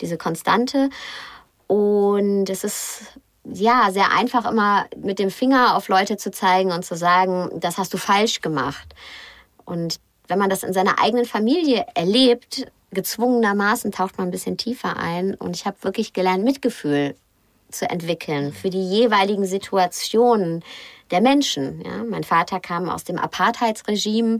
diese 0.00 0.16
Konstante. 0.16 0.90
Und 1.66 2.48
es 2.48 2.64
ist 2.64 3.18
ja, 3.52 3.90
sehr 3.90 4.12
einfach 4.12 4.50
immer 4.50 4.86
mit 4.96 5.18
dem 5.18 5.30
Finger 5.30 5.76
auf 5.76 5.88
Leute 5.88 6.16
zu 6.16 6.30
zeigen 6.30 6.72
und 6.72 6.84
zu 6.84 6.96
sagen, 6.96 7.50
das 7.60 7.78
hast 7.78 7.92
du 7.94 7.98
falsch 7.98 8.40
gemacht. 8.40 8.94
Und 9.64 10.00
wenn 10.28 10.38
man 10.38 10.50
das 10.50 10.62
in 10.62 10.72
seiner 10.72 11.00
eigenen 11.00 11.24
Familie 11.24 11.86
erlebt, 11.94 12.66
gezwungenermaßen 12.90 13.92
taucht 13.92 14.18
man 14.18 14.28
ein 14.28 14.30
bisschen 14.30 14.56
tiefer 14.56 14.96
ein. 14.96 15.34
Und 15.34 15.56
ich 15.56 15.66
habe 15.66 15.76
wirklich 15.82 16.12
gelernt, 16.12 16.44
Mitgefühl 16.44 17.14
zu 17.70 17.88
entwickeln 17.88 18.52
für 18.52 18.70
die 18.70 18.82
jeweiligen 18.82 19.44
Situationen 19.44 20.64
der 21.10 21.20
Menschen. 21.20 21.82
Ja, 21.82 22.04
mein 22.04 22.24
Vater 22.24 22.60
kam 22.60 22.88
aus 22.88 23.04
dem 23.04 23.18
Apartheidsregime. 23.18 24.38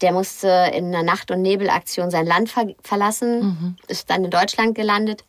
Der 0.00 0.12
musste 0.12 0.70
in 0.74 0.86
einer 0.86 1.02
Nacht- 1.02 1.30
und 1.30 1.42
Nebelaktion 1.42 2.10
sein 2.10 2.26
Land 2.26 2.50
ver 2.50 2.74
verlassen, 2.82 3.40
mhm. 3.40 3.76
ist 3.86 4.10
dann 4.10 4.24
in 4.24 4.30
Deutschland 4.30 4.74
gelandet 4.74 5.24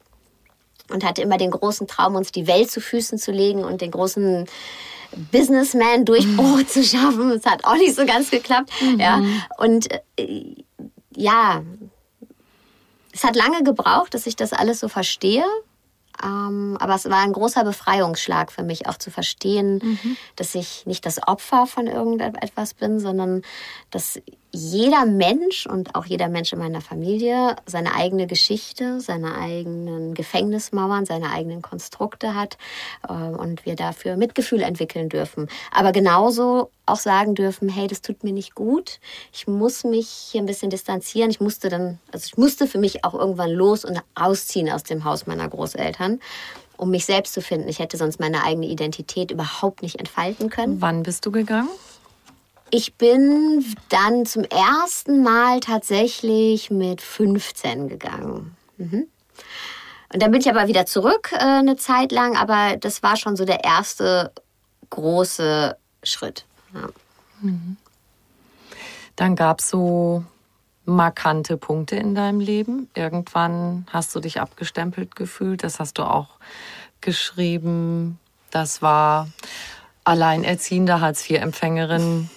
und 0.93 1.03
hatte 1.03 1.21
immer 1.21 1.37
den 1.37 1.51
großen 1.51 1.87
Traum, 1.87 2.15
uns 2.15 2.31
die 2.31 2.47
Welt 2.47 2.71
zu 2.71 2.79
Füßen 2.79 3.17
zu 3.17 3.31
legen 3.31 3.63
und 3.63 3.81
den 3.81 3.91
großen 3.91 4.45
Businessman-Durchbruch 5.31 6.57
mhm. 6.57 6.67
zu 6.67 6.83
schaffen. 6.83 7.31
Es 7.31 7.45
hat 7.45 7.65
auch 7.65 7.75
nicht 7.75 7.95
so 7.95 8.05
ganz 8.05 8.31
geklappt. 8.31 8.71
Mhm. 8.81 8.99
Ja. 8.99 9.21
Und 9.57 9.89
äh, 10.17 10.55
ja, 11.15 11.61
es 13.11 13.23
hat 13.23 13.35
lange 13.35 13.63
gebraucht, 13.63 14.13
dass 14.13 14.25
ich 14.25 14.35
das 14.35 14.53
alles 14.53 14.79
so 14.79 14.87
verstehe. 14.87 15.45
Ähm, 16.23 16.77
aber 16.79 16.95
es 16.95 17.09
war 17.09 17.19
ein 17.19 17.33
großer 17.33 17.63
Befreiungsschlag 17.63 18.51
für 18.51 18.63
mich, 18.63 18.87
auch 18.87 18.97
zu 18.97 19.11
verstehen, 19.11 19.79
mhm. 19.83 20.17
dass 20.35 20.55
ich 20.55 20.85
nicht 20.85 21.05
das 21.05 21.27
Opfer 21.27 21.65
von 21.65 21.87
irgendetwas 21.87 22.75
bin, 22.75 22.99
sondern 22.99 23.41
dass 23.89 24.19
jeder 24.55 25.07
Mensch 25.07 25.65
und 25.65 25.95
auch 25.95 26.05
jeder 26.05 26.29
Mensch 26.29 26.53
in 26.53 26.59
meiner 26.59 26.79
Familie 26.79 27.55
seine 27.65 27.95
eigene 27.95 28.27
Geschichte, 28.27 29.01
seine 29.01 29.35
eigenen 29.35 30.13
Gefängnismauern, 30.13 31.07
seine 31.07 31.31
eigenen 31.31 31.63
Konstrukte 31.63 32.35
hat 32.35 32.59
äh, 33.09 33.13
und 33.13 33.65
wir 33.65 33.75
dafür 33.75 34.15
Mitgefühl 34.15 34.61
entwickeln 34.61 35.09
dürfen. 35.09 35.49
Aber 35.71 35.91
genauso 35.91 36.69
auch 36.85 36.99
sagen 36.99 37.33
dürfen, 37.33 37.67
hey, 37.67 37.87
das 37.87 38.01
tut 38.01 38.23
mir 38.23 38.31
nicht 38.31 38.53
gut. 38.53 38.99
Ich 39.33 39.47
muss 39.47 39.83
mich 39.83 40.07
hier 40.07 40.41
ein 40.41 40.45
bisschen 40.45 40.69
distanzieren. 40.69 41.31
Ich 41.31 41.41
musste 41.41 41.69
dann, 41.69 41.97
also 42.11 42.27
ich 42.27 42.37
musste 42.37 42.67
für 42.67 42.77
mich 42.77 43.03
auch 43.03 43.15
irgendwann 43.15 43.51
los 43.51 43.83
und 43.83 43.99
ausziehen 44.13 44.69
aus 44.69 44.83
dem 44.83 45.03
Haus 45.03 45.25
meiner 45.25 45.49
Großeltern 45.49 46.19
um 46.75 46.89
mich 46.89 47.05
selbst 47.05 47.33
zu 47.33 47.41
finden. 47.41 47.69
Ich 47.69 47.79
hätte 47.79 47.97
sonst 47.97 48.19
meine 48.19 48.43
eigene 48.43 48.65
Identität 48.65 49.31
überhaupt 49.31 49.83
nicht 49.83 49.99
entfalten 49.99 50.49
können. 50.49 50.81
Wann 50.81 51.03
bist 51.03 51.25
du 51.25 51.31
gegangen? 51.31 51.69
Ich 52.75 52.95
bin 52.95 53.63
dann 53.89 54.25
zum 54.25 54.45
ersten 54.45 55.21
Mal 55.21 55.59
tatsächlich 55.59 56.71
mit 56.71 57.01
15 57.01 57.87
gegangen. 57.87 58.57
Mhm. 58.77 59.07
Und 60.11 60.23
dann 60.23 60.31
bin 60.31 60.41
ich 60.41 60.49
aber 60.49 60.67
wieder 60.67 60.87
zurück 60.87 61.29
äh, 61.33 61.37
eine 61.37 61.75
Zeit 61.75 62.11
lang, 62.11 62.35
aber 62.35 62.77
das 62.77 63.03
war 63.03 63.15
schon 63.15 63.35
so 63.35 63.45
der 63.45 63.63
erste 63.63 64.31
große 64.89 65.77
Schritt. 66.01 66.45
Ja. 66.73 66.89
Mhm. 67.41 67.77
Dann 69.17 69.35
gab 69.35 69.59
es 69.59 69.69
so 69.69 70.23
markante 70.83 71.57
Punkte 71.57 71.95
in 71.97 72.15
deinem 72.15 72.39
Leben. 72.39 72.89
Irgendwann 72.95 73.85
hast 73.91 74.15
du 74.15 74.19
dich 74.19 74.41
abgestempelt 74.41 75.15
gefühlt. 75.15 75.63
Das 75.63 75.79
hast 75.79 75.99
du 75.99 76.09
auch 76.09 76.39
geschrieben. 77.01 78.17
Das 78.49 78.81
war 78.81 79.27
alleinerziehende 80.05 81.01
Hartz-IV-Empfängerin 81.01 82.31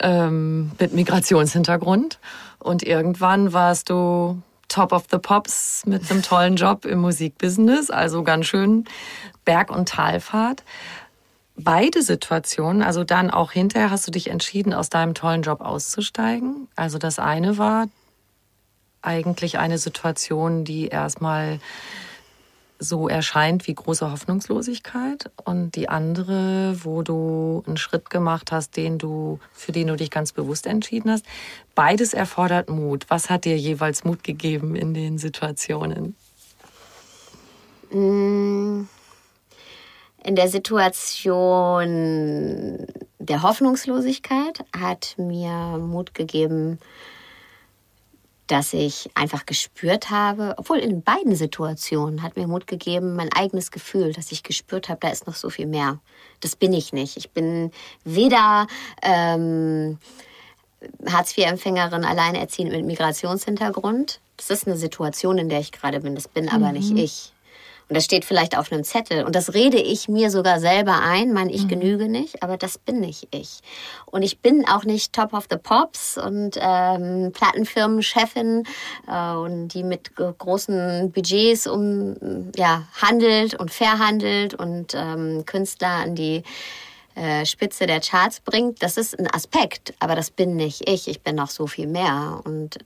ähm, 0.00 0.72
mit 0.78 0.92
Migrationshintergrund. 0.92 2.18
Und 2.58 2.82
irgendwann 2.82 3.52
warst 3.52 3.90
du 3.90 4.40
Top 4.68 4.92
of 4.92 5.04
the 5.10 5.18
Pops 5.18 5.84
mit 5.86 6.10
einem 6.10 6.22
tollen 6.22 6.56
Job 6.56 6.84
im 6.84 7.00
Musikbusiness, 7.00 7.90
also 7.90 8.22
ganz 8.22 8.46
schön 8.46 8.84
Berg- 9.44 9.70
und 9.70 9.88
Talfahrt. 9.88 10.62
Beide 11.56 12.02
Situationen, 12.02 12.82
also 12.82 13.02
dann 13.02 13.30
auch 13.30 13.50
hinterher 13.50 13.90
hast 13.90 14.06
du 14.06 14.10
dich 14.10 14.30
entschieden, 14.30 14.74
aus 14.74 14.90
deinem 14.90 15.14
tollen 15.14 15.42
Job 15.42 15.60
auszusteigen. 15.60 16.68
Also 16.76 16.98
das 16.98 17.18
eine 17.18 17.58
war 17.58 17.86
eigentlich 19.02 19.58
eine 19.58 19.78
Situation, 19.78 20.64
die 20.64 20.88
erstmal 20.88 21.60
so 22.78 23.08
erscheint 23.08 23.66
wie 23.66 23.74
große 23.74 24.10
Hoffnungslosigkeit 24.10 25.30
und 25.44 25.74
die 25.74 25.88
andere, 25.88 26.76
wo 26.84 27.02
du 27.02 27.64
einen 27.66 27.76
Schritt 27.76 28.10
gemacht 28.10 28.52
hast, 28.52 28.76
den 28.76 28.98
du, 28.98 29.40
für 29.52 29.72
den 29.72 29.88
du 29.88 29.96
dich 29.96 30.10
ganz 30.10 30.32
bewusst 30.32 30.66
entschieden 30.66 31.10
hast. 31.10 31.24
Beides 31.74 32.14
erfordert 32.14 32.70
Mut. 32.70 33.06
Was 33.08 33.30
hat 33.30 33.44
dir 33.44 33.56
jeweils 33.56 34.04
Mut 34.04 34.22
gegeben 34.22 34.76
in 34.76 34.94
den 34.94 35.18
Situationen? 35.18 36.14
Mm, 37.90 38.82
in 40.22 40.36
der 40.36 40.48
Situation 40.48 42.86
der 43.18 43.42
Hoffnungslosigkeit 43.42 44.64
hat 44.78 45.14
mir 45.16 45.78
Mut 45.78 46.14
gegeben, 46.14 46.78
dass 48.48 48.72
ich 48.72 49.10
einfach 49.14 49.46
gespürt 49.46 50.10
habe, 50.10 50.54
obwohl 50.56 50.78
in 50.78 51.02
beiden 51.02 51.36
Situationen 51.36 52.22
hat 52.22 52.36
mir 52.36 52.46
Mut 52.46 52.66
gegeben, 52.66 53.14
mein 53.14 53.32
eigenes 53.32 53.70
Gefühl, 53.70 54.12
dass 54.12 54.32
ich 54.32 54.42
gespürt 54.42 54.88
habe, 54.88 55.00
da 55.00 55.10
ist 55.10 55.26
noch 55.26 55.34
so 55.34 55.50
viel 55.50 55.66
mehr. 55.66 56.00
Das 56.40 56.56
bin 56.56 56.72
ich 56.72 56.92
nicht. 56.92 57.16
Ich 57.16 57.30
bin 57.30 57.70
weder 58.04 58.66
ähm, 59.02 59.98
Hartz-IV-Empfängerin, 61.06 62.04
alleinerziehend 62.04 62.72
mit 62.72 62.84
Migrationshintergrund. 62.84 64.20
Das 64.36 64.50
ist 64.50 64.66
eine 64.66 64.76
Situation, 64.76 65.38
in 65.38 65.48
der 65.48 65.60
ich 65.60 65.72
gerade 65.72 66.00
bin. 66.00 66.14
Das 66.14 66.26
bin 66.26 66.48
aber 66.48 66.68
mhm. 66.68 66.74
nicht 66.74 66.90
ich. 66.92 67.32
Und 67.88 67.96
das 67.96 68.04
steht 68.04 68.24
vielleicht 68.24 68.56
auf 68.56 68.70
einem 68.70 68.84
Zettel. 68.84 69.24
Und 69.24 69.34
das 69.34 69.54
rede 69.54 69.78
ich 69.78 70.08
mir 70.08 70.30
sogar 70.30 70.60
selber 70.60 71.00
ein. 71.00 71.32
Mein 71.32 71.48
Ich 71.48 71.64
mhm. 71.64 71.68
genüge 71.68 72.08
nicht, 72.08 72.42
aber 72.42 72.56
das 72.56 72.76
bin 72.76 73.00
nicht 73.00 73.28
ich. 73.30 73.60
Und 74.06 74.22
ich 74.22 74.40
bin 74.40 74.68
auch 74.68 74.84
nicht 74.84 75.14
Top 75.14 75.32
of 75.32 75.46
the 75.50 75.56
Pops 75.56 76.18
und 76.18 76.58
ähm, 76.60 77.32
Plattenfirmenchefin 77.32 78.64
äh, 79.06 79.32
und 79.32 79.68
die 79.68 79.82
mit 79.82 80.14
großen 80.16 81.12
Budgets 81.12 81.66
um 81.66 82.52
ja 82.56 82.84
handelt 83.00 83.54
und 83.54 83.70
verhandelt 83.70 84.54
und 84.54 84.94
ähm, 84.94 85.44
Künstler 85.46 85.88
an 85.88 86.14
die 86.14 86.42
äh, 87.14 87.46
Spitze 87.46 87.86
der 87.86 88.00
Charts 88.00 88.40
bringt. 88.40 88.82
Das 88.82 88.96
ist 88.96 89.18
ein 89.18 89.32
Aspekt, 89.32 89.94
aber 89.98 90.14
das 90.14 90.30
bin 90.30 90.56
nicht 90.56 90.88
ich. 90.88 91.08
Ich 91.08 91.22
bin 91.22 91.36
noch 91.36 91.50
so 91.50 91.66
viel 91.66 91.86
mehr 91.86 92.40
und 92.44 92.78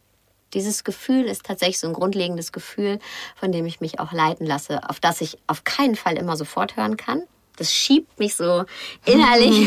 dieses 0.55 0.85
Gefühl 0.85 1.25
ist 1.25 1.45
tatsächlich 1.47 1.79
so 1.79 1.87
ein 1.87 1.93
grundlegendes 1.93 2.53
Gefühl, 2.53 2.99
von 3.37 3.53
dem 3.53 3.67
ich 3.67 3.81
mich 3.81 4.01
auch 4.01 4.13
leiten 4.13 4.47
lasse, 4.47 4.81
auf 4.89 5.01
das 5.01 5.21
ich 5.21 5.39
auf 5.47 5.65
keinen 5.65 5.97
Fall 5.97 6.17
immer 6.17 6.37
sofort 6.37 6.77
hören 6.77 6.97
kann. 6.97 7.23
Das 7.57 7.73
schiebt 7.73 8.19
mich 8.19 8.35
so 8.35 8.65
innerlich 9.05 9.67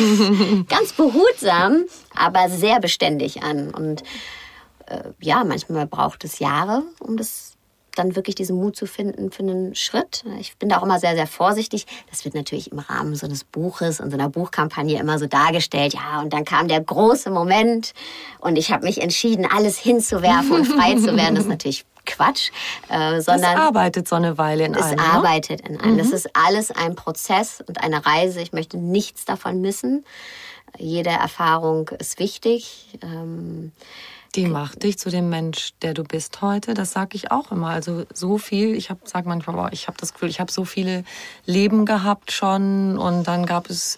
ganz 0.67 0.93
behutsam, 0.93 1.85
aber 2.15 2.49
sehr 2.49 2.79
beständig 2.79 3.43
an. 3.43 3.73
Und 3.73 4.03
äh, 4.87 5.09
ja, 5.19 5.43
manchmal 5.43 5.85
braucht 5.85 6.23
es 6.23 6.39
Jahre, 6.39 6.83
um 6.99 7.17
das 7.17 7.54
dann 7.95 8.15
wirklich 8.15 8.35
diesen 8.35 8.57
Mut 8.57 8.75
zu 8.75 8.85
finden 8.85 9.31
für 9.31 9.43
einen 9.43 9.75
Schritt. 9.75 10.23
Ich 10.39 10.57
bin 10.57 10.69
da 10.69 10.77
auch 10.77 10.83
immer 10.83 10.99
sehr, 10.99 11.15
sehr 11.15 11.27
vorsichtig. 11.27 11.85
Das 12.09 12.25
wird 12.25 12.35
natürlich 12.35 12.71
im 12.71 12.79
Rahmen 12.79 13.15
so 13.15 13.25
eines 13.25 13.43
Buches 13.43 13.99
und 13.99 14.11
so 14.11 14.17
einer 14.17 14.29
Buchkampagne 14.29 14.99
immer 14.99 15.19
so 15.19 15.27
dargestellt. 15.27 15.93
Ja, 15.93 16.21
und 16.21 16.33
dann 16.33 16.45
kam 16.45 16.67
der 16.67 16.81
große 16.81 17.29
Moment 17.29 17.93
und 18.39 18.57
ich 18.57 18.71
habe 18.71 18.85
mich 18.85 19.01
entschieden, 19.01 19.47
alles 19.49 19.77
hinzuwerfen 19.77 20.51
und 20.51 20.65
frei 20.65 20.95
zu 20.95 21.15
werden. 21.15 21.35
Das 21.35 21.45
ist 21.45 21.49
natürlich 21.49 21.85
Quatsch, 22.05 22.51
äh, 22.89 23.19
sondern 23.19 23.55
das 23.55 23.61
arbeitet 23.61 24.07
so 24.07 24.15
eine 24.15 24.37
Weile 24.37 24.65
in 24.65 24.75
einem. 24.75 24.83
Es 24.83 24.91
ne? 24.91 25.01
arbeitet 25.01 25.61
in 25.67 25.79
einem. 25.79 25.93
Mhm. 25.93 25.97
Das 25.97 26.11
ist 26.11 26.29
alles 26.35 26.71
ein 26.71 26.95
Prozess 26.95 27.63
und 27.65 27.83
eine 27.83 28.05
Reise. 28.05 28.41
Ich 28.41 28.53
möchte 28.53 28.77
nichts 28.77 29.25
davon 29.25 29.61
missen. 29.61 30.05
Jede 30.77 31.09
Erfahrung 31.09 31.89
ist 31.99 32.19
wichtig. 32.19 32.97
Ähm, 33.01 33.71
die 34.35 34.47
macht 34.47 34.83
dich 34.83 34.99
zu 34.99 35.09
dem 35.09 35.29
Mensch, 35.29 35.71
der 35.81 35.93
du 35.93 36.03
bist 36.03 36.41
heute. 36.41 36.73
Das 36.73 36.91
sage 36.91 37.15
ich 37.15 37.31
auch 37.31 37.51
immer. 37.51 37.69
Also 37.69 38.05
so 38.13 38.37
viel. 38.37 38.75
Ich 38.75 38.89
habe 38.89 38.99
sag 39.05 39.25
manchmal, 39.25 39.55
boah, 39.55 39.69
ich 39.71 39.87
habe 39.87 39.97
das 39.97 40.13
Gefühl, 40.13 40.29
ich 40.29 40.39
habe 40.39 40.51
so 40.51 40.65
viele 40.65 41.03
Leben 41.45 41.85
gehabt 41.85 42.31
schon 42.31 42.97
und 42.97 43.23
dann 43.23 43.45
gab 43.45 43.69
es 43.69 43.97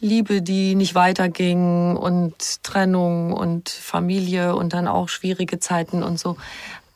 Liebe, 0.00 0.42
die 0.42 0.74
nicht 0.74 0.94
weiterging 0.94 1.96
und 1.96 2.62
Trennung 2.62 3.32
und 3.32 3.70
Familie 3.70 4.54
und 4.54 4.74
dann 4.74 4.86
auch 4.86 5.08
schwierige 5.08 5.58
Zeiten 5.60 6.02
und 6.02 6.18
so. 6.18 6.36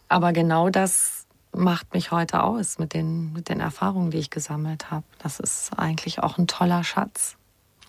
Aber 0.08 0.32
genau 0.32 0.68
das 0.68 1.26
macht 1.52 1.94
mich 1.94 2.10
heute 2.10 2.42
aus 2.42 2.78
mit 2.78 2.92
den, 2.92 3.32
mit 3.32 3.48
den 3.48 3.60
Erfahrungen, 3.60 4.10
die 4.10 4.18
ich 4.18 4.30
gesammelt 4.30 4.90
habe. 4.90 5.04
Das 5.22 5.40
ist 5.40 5.70
eigentlich 5.76 6.22
auch 6.22 6.36
ein 6.36 6.46
toller 6.46 6.84
Schatz. 6.84 7.36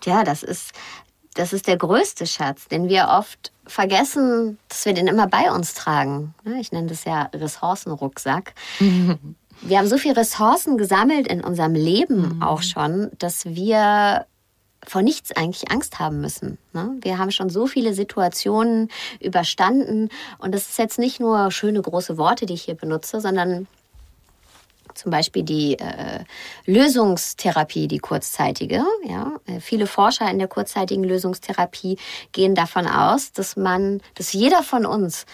Ja, 0.04 0.24
das 0.24 0.42
ist, 0.42 0.72
das 1.34 1.52
ist 1.52 1.66
der 1.66 1.76
größte 1.76 2.26
Schatz, 2.26 2.68
den 2.68 2.88
wir 2.88 3.08
oft 3.10 3.52
vergessen, 3.66 4.58
dass 4.68 4.84
wir 4.84 4.94
den 4.94 5.06
immer 5.06 5.28
bei 5.28 5.52
uns 5.52 5.74
tragen. 5.74 6.34
Ich 6.60 6.72
nenne 6.72 6.88
das 6.88 7.04
ja 7.04 7.30
Ressourcenrucksack. 7.32 8.54
wir 9.62 9.78
haben 9.78 9.86
so 9.86 9.96
viele 9.96 10.16
Ressourcen 10.16 10.76
gesammelt 10.76 11.28
in 11.28 11.42
unserem 11.42 11.74
Leben 11.74 12.36
mhm. 12.36 12.42
auch 12.42 12.62
schon, 12.62 13.10
dass 13.18 13.44
wir 13.44 14.26
vor 14.86 15.02
nichts 15.02 15.30
eigentlich 15.36 15.70
Angst 15.70 15.98
haben 15.98 16.20
müssen. 16.20 16.58
Ne? 16.72 16.96
Wir 17.02 17.18
haben 17.18 17.30
schon 17.30 17.50
so 17.50 17.66
viele 17.66 17.92
Situationen 17.92 18.88
überstanden 19.20 20.08
und 20.38 20.54
das 20.54 20.70
ist 20.70 20.78
jetzt 20.78 20.98
nicht 20.98 21.20
nur 21.20 21.50
schöne 21.50 21.82
große 21.82 22.16
Worte, 22.16 22.46
die 22.46 22.54
ich 22.54 22.62
hier 22.62 22.74
benutze, 22.74 23.20
sondern 23.20 23.66
zum 24.94 25.10
Beispiel 25.10 25.42
die 25.42 25.78
äh, 25.78 26.24
Lösungstherapie, 26.66 27.88
die 27.88 27.98
kurzzeitige. 27.98 28.84
Ja, 29.04 29.34
äh, 29.46 29.60
viele 29.60 29.86
Forscher 29.86 30.30
in 30.30 30.38
der 30.38 30.48
kurzzeitigen 30.48 31.04
Lösungstherapie 31.04 31.98
gehen 32.32 32.54
davon 32.54 32.86
aus, 32.86 33.32
dass 33.32 33.56
man, 33.56 34.00
dass 34.14 34.32
jeder 34.32 34.62
von 34.62 34.86
uns 34.86 35.26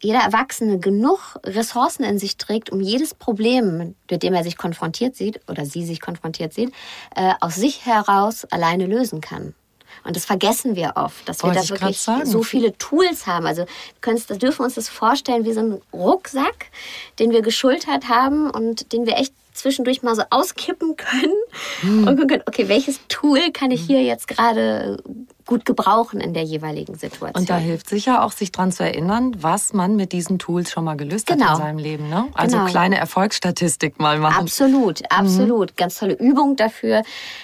jeder 0.00 0.20
Erwachsene 0.20 0.78
genug 0.78 1.38
Ressourcen 1.44 2.04
in 2.04 2.18
sich 2.18 2.36
trägt, 2.36 2.70
um 2.70 2.80
jedes 2.80 3.14
Problem, 3.14 3.94
mit 4.10 4.22
dem 4.22 4.34
er 4.34 4.44
sich 4.44 4.58
konfrontiert 4.58 5.16
sieht 5.16 5.40
oder 5.48 5.64
sie 5.64 5.84
sich 5.84 6.00
konfrontiert 6.00 6.52
sieht, 6.52 6.72
äh, 7.16 7.32
aus 7.40 7.54
sich 7.54 7.86
heraus 7.86 8.44
alleine 8.44 8.84
lösen 8.86 9.22
kann. 9.22 9.54
Und 10.04 10.16
das 10.16 10.24
vergessen 10.24 10.76
wir 10.76 10.92
oft, 10.96 11.28
dass 11.28 11.42
Wollte 11.42 11.60
wir 11.60 11.62
da 11.62 11.68
wirklich 11.70 12.00
so 12.24 12.42
viele 12.42 12.76
Tools 12.76 13.26
haben. 13.26 13.46
Also 13.46 13.64
wir 14.02 14.38
dürfen 14.38 14.64
uns 14.64 14.74
das 14.74 14.88
vorstellen 14.88 15.44
wie 15.44 15.52
so 15.52 15.60
ein 15.60 15.80
Rucksack, 15.92 16.66
den 17.18 17.30
wir 17.30 17.42
geschultert 17.42 18.08
haben 18.08 18.50
und 18.50 18.92
den 18.92 19.06
wir 19.06 19.16
echt 19.16 19.32
zwischendurch 19.54 20.02
mal 20.02 20.14
so 20.14 20.22
auskippen 20.30 20.96
können 20.96 21.34
hm. 21.80 22.06
und 22.06 22.28
können, 22.28 22.42
okay, 22.46 22.68
welches 22.68 23.00
Tool 23.08 23.52
kann 23.52 23.70
ich 23.70 23.80
hier 23.82 24.02
jetzt 24.02 24.26
gerade 24.28 25.02
gut 25.46 25.64
gebrauchen 25.64 26.20
in 26.20 26.34
der 26.34 26.42
jeweiligen 26.42 26.96
Situation. 26.96 27.40
Und 27.40 27.48
da 27.48 27.56
hilft 27.56 27.88
sicher 27.88 28.24
auch, 28.24 28.32
sich 28.32 28.50
daran 28.50 28.72
zu 28.72 28.82
erinnern, 28.82 29.36
was 29.40 29.72
man 29.72 29.94
mit 29.94 30.12
diesen 30.12 30.38
Tools 30.38 30.70
schon 30.70 30.84
mal 30.84 30.96
gelöst 30.96 31.26
genau. 31.26 31.44
hat 31.44 31.50
in 31.50 31.54
genau. 31.54 31.66
seinem 31.66 31.78
Leben. 31.78 32.08
Ne? 32.08 32.26
Also 32.34 32.56
genau. 32.56 32.68
kleine 32.68 32.96
Erfolgsstatistik 32.96 34.00
mal 34.00 34.18
machen. 34.18 34.42
Absolut, 34.42 35.00
mhm. 35.00 35.06
absolut. 35.10 35.70
Mhm. 35.70 35.76
Ganz 35.76 35.98
tolle 35.98 36.14
Übung 36.14 36.56
dafür 36.56 37.02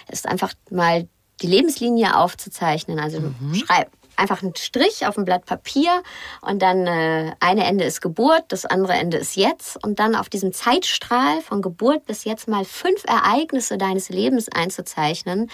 ist 0.08 0.26
einfach 0.26 0.52
mal 0.70 1.06
die 1.42 1.46
Lebenslinie 1.46 2.16
aufzuzeichnen. 2.16 2.98
Also 2.98 3.20
mhm. 3.20 3.54
schreib 3.54 3.90
einfach 4.20 4.42
einen 4.42 4.54
Strich 4.54 5.06
auf 5.06 5.18
ein 5.18 5.24
Blatt 5.24 5.46
Papier 5.46 6.02
und 6.42 6.60
dann 6.60 6.86
äh, 6.86 7.32
eine 7.40 7.64
Ende 7.64 7.84
ist 7.84 8.00
Geburt, 8.02 8.44
das 8.48 8.66
andere 8.66 8.92
Ende 8.92 9.16
ist 9.16 9.36
jetzt 9.36 9.82
und 9.82 9.98
dann 9.98 10.14
auf 10.14 10.28
diesem 10.28 10.52
Zeitstrahl 10.52 11.40
von 11.40 11.62
Geburt 11.62 12.06
bis 12.06 12.24
jetzt 12.24 12.46
mal 12.46 12.64
fünf 12.64 13.04
Ereignisse 13.04 13.78
deines 13.78 14.10
Lebens 14.10 14.48
einzuzeichnen, 14.48 15.50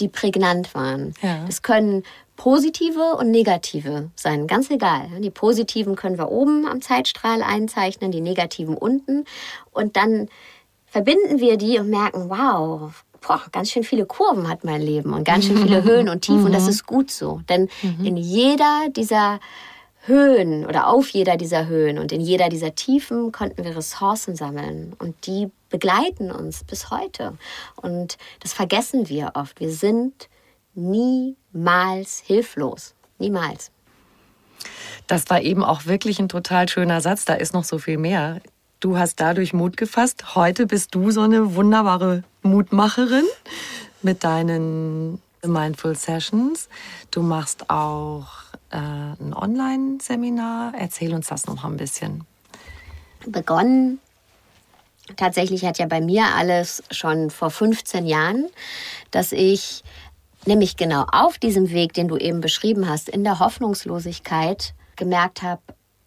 die 0.00 0.08
prägnant 0.08 0.74
waren. 0.74 1.14
Ja. 1.22 1.44
Das 1.46 1.62
können 1.62 2.02
positive 2.36 3.16
und 3.16 3.30
negative 3.30 4.10
sein, 4.14 4.46
ganz 4.46 4.70
egal. 4.70 5.08
Die 5.20 5.30
positiven 5.30 5.96
können 5.96 6.18
wir 6.18 6.30
oben 6.30 6.66
am 6.66 6.82
Zeitstrahl 6.82 7.42
einzeichnen, 7.42 8.10
die 8.10 8.20
negativen 8.20 8.76
unten 8.76 9.24
und 9.70 9.96
dann 9.96 10.28
verbinden 10.86 11.38
wir 11.38 11.56
die 11.56 11.78
und 11.78 11.90
merken, 11.90 12.30
wow, 12.30 12.92
boah, 13.28 13.42
ganz 13.52 13.70
schön 13.70 13.84
viele 13.84 14.06
Kurven 14.06 14.48
hat 14.48 14.64
mein 14.64 14.80
Leben 14.80 15.12
und 15.12 15.24
ganz 15.24 15.44
schön 15.44 15.58
viele 15.58 15.84
Höhen 15.84 16.08
und 16.08 16.22
Tiefen. 16.22 16.46
Und 16.46 16.52
das 16.52 16.64
mhm. 16.64 16.68
ist 16.70 16.86
gut 16.86 17.10
so. 17.10 17.42
Denn 17.48 17.68
mhm. 17.82 18.04
in 18.04 18.16
jeder 18.16 18.88
dieser 18.90 19.38
Höhen 20.06 20.64
oder 20.64 20.88
auf 20.88 21.10
jeder 21.10 21.36
dieser 21.36 21.66
Höhen 21.66 21.98
und 21.98 22.10
in 22.10 22.22
jeder 22.22 22.48
dieser 22.48 22.74
Tiefen 22.74 23.30
konnten 23.30 23.64
wir 23.64 23.76
Ressourcen 23.76 24.34
sammeln. 24.34 24.96
Und 24.98 25.26
die 25.26 25.50
begleiten 25.68 26.32
uns 26.32 26.64
bis 26.64 26.90
heute. 26.90 27.36
Und 27.76 28.16
das 28.40 28.54
vergessen 28.54 29.10
wir 29.10 29.32
oft. 29.34 29.60
Wir 29.60 29.70
sind 29.70 30.28
niemals 30.74 32.22
hilflos. 32.24 32.94
Niemals. 33.18 33.70
Das 35.06 35.28
war 35.28 35.42
eben 35.42 35.62
auch 35.62 35.84
wirklich 35.84 36.18
ein 36.18 36.28
total 36.30 36.68
schöner 36.68 37.02
Satz. 37.02 37.26
Da 37.26 37.34
ist 37.34 37.52
noch 37.52 37.64
so 37.64 37.78
viel 37.78 37.98
mehr. 37.98 38.40
Du 38.80 38.96
hast 38.96 39.18
dadurch 39.18 39.52
Mut 39.52 39.76
gefasst. 39.76 40.36
Heute 40.36 40.66
bist 40.66 40.94
du 40.94 41.10
so 41.10 41.22
eine 41.22 41.56
wunderbare 41.56 42.22
Mutmacherin 42.42 43.24
mit 44.02 44.22
deinen 44.22 45.20
Mindful 45.44 45.96
Sessions. 45.96 46.68
Du 47.10 47.22
machst 47.22 47.70
auch 47.70 48.28
äh, 48.70 48.76
ein 48.76 49.34
Online-Seminar. 49.34 50.74
Erzähl 50.78 51.12
uns 51.12 51.26
das 51.26 51.46
noch 51.46 51.64
ein 51.64 51.76
bisschen. 51.76 52.24
Begonnen 53.26 53.98
tatsächlich 55.16 55.64
hat 55.64 55.78
ja 55.78 55.86
bei 55.86 56.00
mir 56.00 56.26
alles 56.36 56.84
schon 56.92 57.30
vor 57.30 57.50
15 57.50 58.06
Jahren, 58.06 58.46
dass 59.10 59.32
ich 59.32 59.82
nämlich 60.46 60.76
genau 60.76 61.04
auf 61.10 61.38
diesem 61.38 61.70
Weg, 61.70 61.94
den 61.94 62.06
du 62.06 62.16
eben 62.16 62.40
beschrieben 62.40 62.88
hast, 62.88 63.08
in 63.08 63.24
der 63.24 63.40
Hoffnungslosigkeit 63.40 64.74
gemerkt 64.94 65.42
habe, 65.42 65.62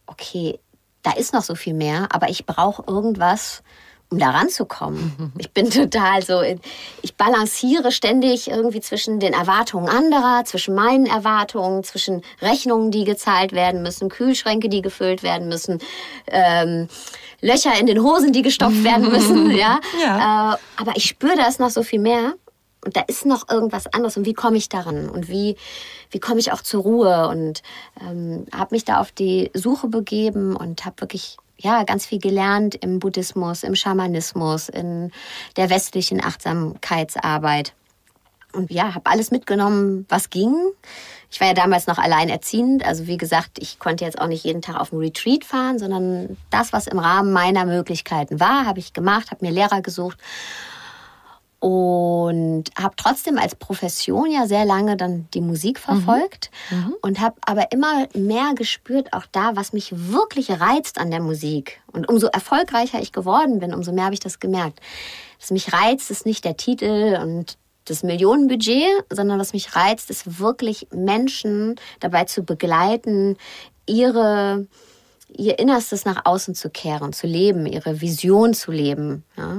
okay, 0.06 0.58
da 1.04 1.12
ist 1.12 1.34
noch 1.34 1.44
so 1.44 1.56
viel 1.56 1.74
mehr, 1.74 2.08
aber 2.12 2.30
ich 2.30 2.46
brauche 2.46 2.84
irgendwas, 2.88 3.64
um 4.10 4.20
da 4.20 4.30
ranzukommen. 4.30 5.34
Ich 5.38 5.52
bin 5.52 5.70
total 5.70 6.22
so, 6.22 6.42
ich 7.02 7.16
balanciere 7.16 7.92
ständig 7.92 8.50
irgendwie 8.50 8.82
zwischen 8.82 9.20
den 9.20 9.34
Erwartungen 9.34 9.90
anderer, 9.90 10.44
zwischen 10.46 10.76
meinen 10.76 11.06
Erwartungen, 11.06 11.84
zwischen 11.84 12.22
Rechnungen, 12.42 12.92
die 12.92 13.06
gezahlt 13.06 13.54
werden 13.54 13.82
müssen, 13.82 14.10
Kühlschränke, 14.10 14.70
die 14.70 14.82
gefüllt 14.82 15.24
werden 15.24 15.48
müssen, 15.48 15.80
ähm, 16.28 16.88
Löcher 17.42 17.78
in 17.80 17.88
den 17.88 18.04
Hosen, 18.04 18.34
die 18.34 18.44
gestopft 18.44 18.84
werden 18.84 19.10
müssen. 19.10 19.52
ja. 19.58 19.80
ja. 20.02 20.54
Äh, 20.54 20.58
aber 20.78 20.96
ich 20.96 21.06
spüre, 21.06 21.36
da 21.36 21.48
ist 21.48 21.60
noch 21.60 21.72
so 21.72 21.82
viel 21.82 22.00
mehr. 22.00 22.34
Und 22.84 22.96
da 22.96 23.02
ist 23.02 23.26
noch 23.26 23.48
irgendwas 23.50 23.88
anderes. 23.88 24.18
Und 24.18 24.26
wie 24.26 24.34
komme 24.34 24.58
ich 24.58 24.70
daran? 24.70 25.10
Und 25.10 25.30
wie, 25.30 25.56
wie 26.10 26.20
komme 26.20 26.40
ich 26.40 26.52
auch 26.52 26.62
zur 26.62 26.82
Ruhe? 26.82 27.28
Und 27.28 27.62
ähm, 28.02 28.46
habe 28.56 28.74
mich 28.76 28.86
da 28.86 29.00
auf 29.00 29.12
die 29.12 29.52
Suche 29.54 29.88
begeben 29.88 30.56
und 30.56 30.84
habe 30.86 31.02
wirklich 31.02 31.38
ja, 31.58 31.84
ganz 31.84 32.08
viel 32.08 32.20
gelernt 32.20 32.76
im 32.76 33.00
Buddhismus, 33.00 33.64
im 33.64 33.76
Schamanismus, 33.76 34.68
in 34.68 35.12
der 35.58 35.70
westlichen 35.70 36.24
Achtsamkeitsarbeit. 36.24 37.74
Und 38.54 38.72
ja, 38.72 38.96
habe 38.96 39.10
alles 39.10 39.32
mitgenommen, 39.32 40.06
was 40.10 40.30
ging. 40.30 40.56
Ich 41.30 41.40
war 41.40 41.48
ja 41.48 41.54
damals 41.54 41.88
noch 41.88 41.98
alleinerziehend. 41.98 42.86
Also 42.86 43.08
wie 43.08 43.18
gesagt, 43.18 43.52
ich 43.60 43.80
konnte 43.80 44.04
jetzt 44.04 44.20
auch 44.20 44.28
nicht 44.28 44.44
jeden 44.44 44.62
Tag 44.62 44.80
auf 44.80 44.92
einen 44.92 45.02
Retreat 45.02 45.46
fahren, 45.46 45.80
sondern 45.80 46.36
das, 46.50 46.74
was 46.74 46.88
im 46.88 47.00
Rahmen 47.00 47.32
meiner 47.32 47.66
Möglichkeiten 47.66 48.40
war, 48.40 48.66
habe 48.66 48.80
ich 48.80 48.92
gemacht, 48.92 49.32
habe 49.32 49.46
mir 49.46 49.52
Lehrer 49.52 49.82
gesucht 49.82 50.18
und 51.62 52.72
habe 52.76 52.96
trotzdem 52.98 53.38
als 53.38 53.54
Profession 53.54 54.32
ja 54.32 54.48
sehr 54.48 54.66
lange 54.66 54.98
dann 54.98 55.28
die 55.36 55.42
Musik 55.42 55.78
mhm. 55.78 55.84
verfolgt 55.84 56.50
mhm. 56.72 56.96
und 57.04 57.22
habe 57.22 57.36
aber 57.46 57.72
immer 57.72 58.08
mehr 58.16 58.54
gespürt, 58.56 59.14
auch 59.14 59.28
da, 59.32 59.56
was 59.56 59.72
mich 59.72 59.94
wirklich 60.12 60.50
reizt 60.50 61.00
an 61.00 61.12
der 61.12 61.22
Musik. 61.22 61.80
Und 61.92 62.10
umso 62.10 62.26
erfolgreicher 62.28 63.00
ich 63.00 63.12
geworden 63.12 63.60
bin, 63.60 63.76
umso 63.76 63.92
mehr 63.92 64.06
habe 64.06 64.16
ich 64.16 64.20
das 64.20 64.40
gemerkt. 64.40 64.80
Was 65.40 65.52
mich 65.52 65.72
reizt, 65.72 66.10
ist 66.10 66.26
nicht 66.26 66.46
der 66.46 66.58
Titel 66.58 67.20
und 67.22 67.60
das 67.86 68.02
Millionenbudget, 68.02 68.88
sondern 69.12 69.40
was 69.40 69.54
mich 69.54 69.76
reizt, 69.76 70.10
ist 70.10 70.40
wirklich 70.40 70.88
Menschen 70.92 71.76
dabei 72.00 72.24
zu 72.24 72.42
begleiten, 72.42 73.38
ihre 73.86 74.66
ihr 75.36 75.60
Innerstes 75.60 76.06
nach 76.06 76.26
außen 76.26 76.56
zu 76.56 76.70
kehren, 76.70 77.14
zu 77.14 77.28
leben, 77.28 77.66
ihre 77.66 78.02
Vision 78.02 78.54
zu 78.54 78.72
leben. 78.72 79.24
Ja? 79.38 79.58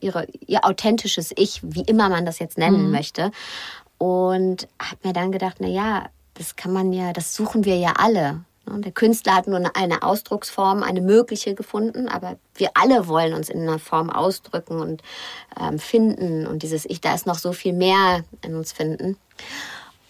ihre, 0.00 0.26
ihr 0.46 0.64
authentisches 0.64 1.32
Ich, 1.36 1.60
wie 1.62 1.82
immer 1.82 2.08
man 2.08 2.26
das 2.26 2.38
jetzt 2.38 2.58
nennen 2.58 2.86
mhm. 2.86 2.90
möchte. 2.90 3.30
Und 3.98 4.66
habe 4.80 4.96
mir 5.04 5.12
dann 5.12 5.30
gedacht, 5.30 5.56
na 5.60 5.68
ja, 5.68 6.06
das 6.34 6.56
kann 6.56 6.72
man 6.72 6.92
ja, 6.92 7.12
das 7.12 7.34
suchen 7.34 7.64
wir 7.64 7.76
ja 7.76 7.94
alle. 7.96 8.44
Der 8.64 8.92
Künstler 8.92 9.34
hat 9.34 9.48
nur 9.48 9.60
eine 9.76 10.02
Ausdrucksform, 10.02 10.82
eine 10.82 11.00
mögliche 11.00 11.54
gefunden, 11.54 12.08
aber 12.08 12.36
wir 12.54 12.70
alle 12.74 13.08
wollen 13.08 13.34
uns 13.34 13.48
in 13.48 13.62
einer 13.62 13.80
Form 13.80 14.08
ausdrücken 14.08 14.80
und 14.80 15.02
ähm, 15.60 15.80
finden 15.80 16.46
und 16.46 16.62
dieses 16.62 16.84
Ich, 16.84 17.00
da 17.00 17.12
ist 17.12 17.26
noch 17.26 17.38
so 17.38 17.52
viel 17.52 17.72
mehr 17.72 18.24
in 18.42 18.54
uns 18.54 18.72
finden 18.72 19.18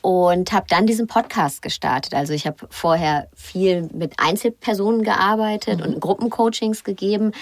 und 0.03 0.53
habe 0.53 0.67
dann 0.69 0.87
diesen 0.87 1.07
Podcast 1.07 1.62
gestartet. 1.62 2.12
Also 2.12 2.35
ich 2.35 2.47
habe 2.47 2.67
vorher 2.69 3.29
viel 3.35 3.88
mit 3.95 4.15
Einzelpersonen 4.19 5.03
gearbeitet 5.03 5.79
mhm. 5.79 5.87
und 5.87 6.01
Gruppencoachings 6.01 6.85
gegeben, 6.85 7.33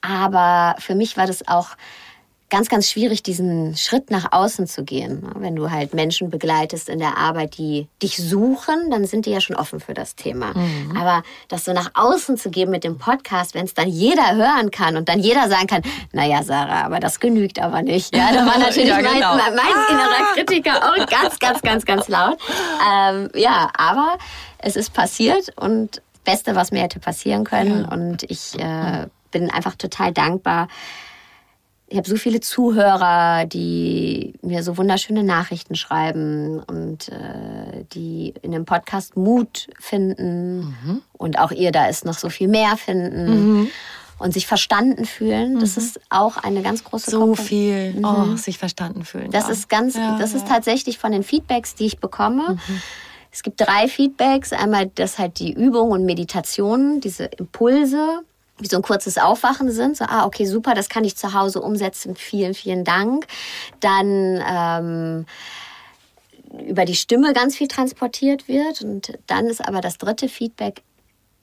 aber 0.00 0.74
für 0.80 0.94
mich 0.94 1.16
war 1.16 1.26
das 1.26 1.46
auch 1.46 1.76
ganz, 2.48 2.68
ganz 2.68 2.88
schwierig, 2.88 3.22
diesen 3.22 3.76
Schritt 3.76 4.10
nach 4.10 4.32
außen 4.32 4.66
zu 4.66 4.84
gehen. 4.84 5.28
Wenn 5.36 5.56
du 5.56 5.70
halt 5.70 5.94
Menschen 5.94 6.30
begleitest 6.30 6.88
in 6.88 6.98
der 6.98 7.16
Arbeit, 7.16 7.58
die 7.58 7.88
dich 8.02 8.16
suchen, 8.16 8.90
dann 8.90 9.04
sind 9.04 9.26
die 9.26 9.30
ja 9.30 9.40
schon 9.40 9.56
offen 9.56 9.80
für 9.80 9.94
das 9.94 10.14
Thema. 10.14 10.54
Mhm. 10.54 10.96
Aber 10.96 11.22
das 11.48 11.64
so 11.64 11.72
nach 11.72 11.90
außen 11.94 12.36
zu 12.36 12.50
geben 12.50 12.70
mit 12.70 12.84
dem 12.84 12.98
Podcast, 12.98 13.54
wenn 13.54 13.64
es 13.64 13.74
dann 13.74 13.88
jeder 13.88 14.36
hören 14.36 14.70
kann 14.70 14.96
und 14.96 15.08
dann 15.08 15.18
jeder 15.18 15.48
sagen 15.48 15.66
kann, 15.66 15.82
naja, 16.12 16.42
Sarah, 16.42 16.84
aber 16.84 17.00
das 17.00 17.18
genügt 17.18 17.60
aber 17.60 17.82
nicht. 17.82 18.14
Ja, 18.14 18.32
da 18.32 18.46
war 18.46 18.58
natürlich 18.58 18.88
ja, 18.88 19.00
genau. 19.00 19.36
mein, 19.36 19.54
mein 19.54 19.66
innerer 19.90 20.34
Kritiker 20.34 20.76
auch 20.76 21.06
ganz, 21.06 21.38
ganz, 21.38 21.62
ganz, 21.62 21.84
ganz 21.84 22.08
laut. 22.08 22.38
Ähm, 22.88 23.28
ja, 23.34 23.70
aber 23.76 24.18
es 24.58 24.76
ist 24.76 24.92
passiert 24.92 25.52
und 25.56 26.00
Beste, 26.24 26.54
was 26.54 26.72
mir 26.72 26.82
hätte 26.82 27.00
passieren 27.00 27.44
können. 27.44 27.82
Ja. 27.82 27.92
Und 27.92 28.22
ich 28.24 28.58
äh, 28.58 29.06
bin 29.30 29.50
einfach 29.50 29.74
total 29.76 30.12
dankbar, 30.12 30.68
ich 31.88 31.96
habe 31.96 32.08
so 32.08 32.16
viele 32.16 32.40
Zuhörer, 32.40 33.46
die 33.46 34.34
mir 34.42 34.62
so 34.64 34.76
wunderschöne 34.76 35.22
Nachrichten 35.22 35.76
schreiben 35.76 36.60
und 36.60 37.08
äh, 37.10 37.84
die 37.92 38.34
in 38.42 38.50
dem 38.50 38.64
Podcast 38.64 39.16
Mut 39.16 39.68
finden 39.78 40.76
mhm. 40.82 41.02
und 41.12 41.38
auch 41.38 41.52
ihr 41.52 41.70
da 41.70 41.86
ist 41.86 42.04
noch 42.04 42.18
so 42.18 42.28
viel 42.28 42.48
mehr 42.48 42.76
finden. 42.76 43.58
Mhm. 43.60 43.68
Und 44.18 44.32
sich 44.32 44.46
verstanden 44.46 45.04
fühlen, 45.04 45.60
das 45.60 45.76
mhm. 45.76 45.82
ist 45.82 46.00
auch 46.08 46.38
eine 46.38 46.62
ganz 46.62 46.82
große 46.84 47.10
So 47.10 47.20
Kompetenz. 47.20 47.48
viel, 47.48 47.92
mhm. 47.92 48.04
oh, 48.06 48.36
sich 48.36 48.56
verstanden 48.56 49.04
fühlen. 49.04 49.30
Das 49.30 49.44
ja. 49.44 49.52
ist 49.52 49.68
ganz, 49.68 49.94
ja, 49.94 50.16
das 50.18 50.32
ja. 50.32 50.38
ist 50.38 50.48
tatsächlich 50.48 50.96
von 50.96 51.12
den 51.12 51.22
Feedbacks, 51.22 51.74
die 51.74 51.84
ich 51.84 51.98
bekomme. 51.98 52.54
Mhm. 52.54 52.82
Es 53.30 53.42
gibt 53.42 53.60
drei 53.60 53.88
Feedbacks. 53.88 54.54
Einmal, 54.54 54.86
dass 54.86 55.18
halt 55.18 55.38
die 55.38 55.52
Übung 55.52 55.90
und 55.90 56.06
Meditation, 56.06 57.02
diese 57.02 57.26
Impulse, 57.26 58.22
wie 58.58 58.68
so 58.68 58.76
ein 58.76 58.82
kurzes 58.82 59.18
Aufwachen 59.18 59.70
sind. 59.70 59.96
So, 59.96 60.04
ah, 60.06 60.24
okay, 60.24 60.46
super, 60.46 60.74
das 60.74 60.88
kann 60.88 61.04
ich 61.04 61.16
zu 61.16 61.32
Hause 61.32 61.60
umsetzen. 61.60 62.16
Vielen, 62.16 62.54
vielen 62.54 62.84
Dank. 62.84 63.26
Dann 63.80 64.42
ähm, 64.48 65.26
über 66.66 66.84
die 66.84 66.94
Stimme 66.94 67.32
ganz 67.32 67.56
viel 67.56 67.68
transportiert 67.68 68.48
wird. 68.48 68.82
Und 68.82 69.18
dann 69.26 69.46
ist 69.46 69.66
aber 69.66 69.80
das 69.80 69.98
dritte 69.98 70.28
Feedback, 70.28 70.82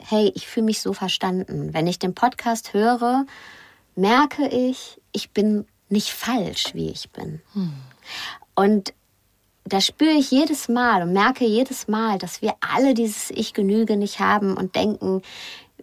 hey, 0.02 0.32
ich 0.36 0.47
fühle 0.47 0.65
mich 0.65 0.82
so 0.82 0.93
verstanden. 0.93 1.73
Wenn 1.73 1.88
ich 1.88 1.99
den 1.99 2.15
Podcast 2.15 2.73
höre, 2.73 3.26
merke 3.95 4.47
ich, 4.47 4.99
ich 5.12 5.32
bin 5.32 5.65
nicht 5.89 6.10
falsch, 6.10 6.73
wie 6.73 6.89
ich 6.89 7.12
bin. 7.12 7.41
Hm. 7.54 7.73
Und 8.56 8.93
da 9.65 9.80
spüre 9.80 10.12
ich 10.12 10.32
jedes 10.32 10.67
Mal 10.67 11.04
und 11.04 11.13
merke 11.13 11.45
jedes 11.45 11.88
Mal, 11.88 12.17
dass 12.17 12.41
wir 12.41 12.56
alle 12.60 12.93
dieses 12.93 13.32
Ich 13.32 13.54
genüge 13.54 13.95
nicht 13.95 14.19
haben 14.19 14.58
und 14.58 14.76
denken, 14.76 15.21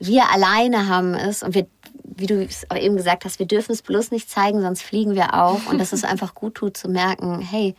wir 0.01 0.31
alleine 0.31 0.89
haben 0.89 1.15
es 1.15 1.43
und 1.43 1.55
wir, 1.55 1.67
wie 2.03 2.27
du 2.27 2.43
es 2.43 2.69
auch 2.71 2.77
eben 2.77 2.97
gesagt 2.97 3.25
hast, 3.25 3.39
wir 3.39 3.47
dürfen 3.47 3.73
es 3.73 3.83
bloß 3.83 4.11
nicht 4.11 4.29
zeigen, 4.29 4.63
sonst 4.63 4.83
fliegen 4.83 5.15
wir 5.15 5.35
auf 5.35 5.69
und 5.69 5.79
dass 5.79 5.93
es 5.93 6.05
einfach 6.13 6.35
gut 6.35 6.57
tut 6.57 6.77
zu 6.77 6.89
merken, 6.89 7.41
hey, 7.41 7.75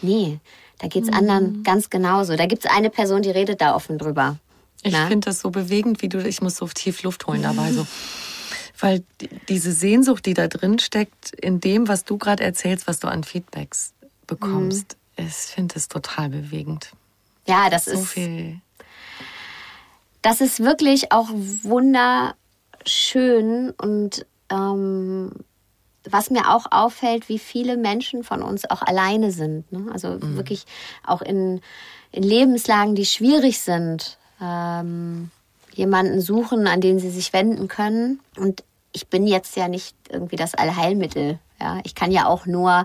nee, 0.00 0.38
da 0.78 0.88
geht's 0.88 1.08
mhm. 1.08 1.14
anderen 1.14 1.62
ganz 1.64 1.90
genauso. 1.90 2.36
Da 2.36 2.46
gibt's 2.46 2.66
eine 2.66 2.90
Person, 2.90 3.22
die 3.22 3.30
redet 3.30 3.60
da 3.60 3.74
offen 3.74 3.98
drüber. 3.98 4.38
Ich 4.82 4.96
finde 4.96 5.24
das 5.26 5.40
so 5.40 5.50
bewegend, 5.50 6.00
wie 6.02 6.08
du, 6.08 6.18
ich 6.18 6.42
muss 6.42 6.56
so 6.56 6.66
tief 6.68 7.02
Luft 7.02 7.26
holen 7.26 7.42
dabei 7.42 7.72
so. 7.72 7.86
Weil 8.78 9.02
diese 9.48 9.72
Sehnsucht, 9.72 10.26
die 10.26 10.34
da 10.34 10.48
drin 10.48 10.78
steckt, 10.78 11.30
in 11.30 11.60
dem, 11.60 11.88
was 11.88 12.04
du 12.04 12.18
gerade 12.18 12.44
erzählst, 12.44 12.86
was 12.86 13.00
du 13.00 13.08
an 13.08 13.24
Feedbacks 13.24 13.94
bekommst, 14.26 14.96
mhm. 15.16 15.26
ich 15.26 15.34
finde 15.34 15.76
es 15.76 15.88
total 15.88 16.28
bewegend. 16.28 16.90
Ja, 17.48 17.70
das 17.70 17.86
so 17.86 17.92
ist. 17.92 18.08
Viel 18.08 18.60
das 20.26 20.40
ist 20.40 20.58
wirklich 20.58 21.12
auch 21.12 21.28
wunderschön 21.62 22.34
und 23.80 24.26
ähm, 24.50 25.30
was 26.10 26.30
mir 26.30 26.52
auch 26.52 26.66
auffällt, 26.72 27.28
wie 27.28 27.38
viele 27.38 27.76
Menschen 27.76 28.24
von 28.24 28.42
uns 28.42 28.68
auch 28.68 28.82
alleine 28.82 29.30
sind. 29.30 29.70
Ne? 29.70 29.86
Also 29.92 30.08
mhm. 30.08 30.34
wirklich 30.34 30.64
auch 31.06 31.22
in, 31.22 31.60
in 32.10 32.24
Lebenslagen, 32.24 32.96
die 32.96 33.06
schwierig 33.06 33.60
sind, 33.60 34.18
ähm, 34.42 35.30
jemanden 35.74 36.20
suchen, 36.20 36.66
an 36.66 36.80
den 36.80 36.98
sie 36.98 37.10
sich 37.10 37.32
wenden 37.32 37.68
können. 37.68 38.18
Und 38.36 38.64
ich 38.90 39.06
bin 39.06 39.28
jetzt 39.28 39.56
ja 39.56 39.68
nicht 39.68 39.94
irgendwie 40.08 40.34
das 40.34 40.56
Allheilmittel. 40.56 41.38
Ja? 41.60 41.78
Ich 41.84 41.94
kann 41.94 42.10
ja 42.10 42.26
auch 42.26 42.46
nur 42.46 42.84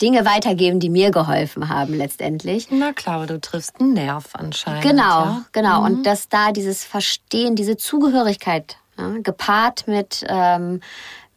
Dinge 0.00 0.24
weitergeben, 0.24 0.80
die 0.80 0.90
mir 0.90 1.10
geholfen 1.10 1.68
haben 1.68 1.94
letztendlich. 1.94 2.68
Na 2.70 2.92
klar, 2.92 3.26
du 3.26 3.40
triffst 3.40 3.80
einen 3.80 3.94
Nerv 3.94 4.30
anscheinend. 4.34 4.82
Genau, 4.82 5.02
ja? 5.02 5.44
genau. 5.52 5.80
Mhm. 5.80 5.86
Und 5.86 6.06
dass 6.06 6.28
da 6.28 6.52
dieses 6.52 6.84
Verstehen, 6.84 7.56
diese 7.56 7.76
Zugehörigkeit 7.76 8.76
ja, 8.96 9.14
gepaart 9.22 9.86
mit 9.88 10.24
ähm, 10.28 10.80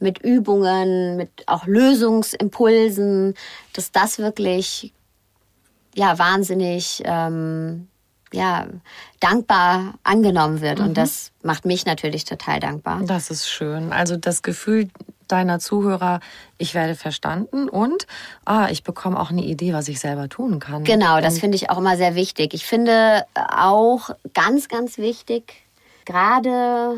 mit 0.02 0.17
Übungen, 0.24 1.15
mit 1.15 1.30
auch 1.45 1.67
Lösungsimpulsen, 1.67 3.36
dass 3.74 3.91
das 3.91 4.17
wirklich 4.17 4.93
ja 5.95 6.17
wahnsinnig 6.17 7.04
ähm, 7.06 7.88
ja, 8.34 8.67
dankbar 9.20 9.96
angenommen 10.04 10.62
wird. 10.62 10.80
Mhm. 10.80 10.86
Und 10.86 10.98
das 10.98 11.32
macht 11.44 11.65
mich 11.65 11.86
natürlich 11.86 12.26
total 12.26 12.60
dankbar. 12.60 13.02
Das 13.04 13.30
ist 13.30 13.50
schön. 13.50 13.91
Also 13.91 14.17
das 14.17 14.41
Gefühl 14.41 14.89
deiner 15.28 15.60
Zuhörer, 15.60 16.20
ich 16.58 16.74
werde 16.74 16.96
verstanden 16.96 17.70
und 17.70 18.06
ah, 18.46 18.67
ich 18.70 18.84
bekomme 18.84 19.20
auch 19.20 19.30
eine 19.30 19.44
Idee, 19.44 19.74
was 19.74 19.88
ich 19.88 20.00
selber 20.00 20.30
tun 20.30 20.60
kann. 20.60 20.84
Genau, 20.84 21.22
das 21.22 21.39
finde 21.39 21.56
ich 21.56 21.70
auch 21.70 21.78
immer 21.78 21.98
sehr 21.98 22.15
wichtig. 22.15 22.54
Ich 22.54 22.65
finde 22.65 23.26
auch 23.34 24.10
ganz, 24.34 24.67
ganz 24.67 24.98
wichtig, 24.98 25.54
gerade 26.06 26.98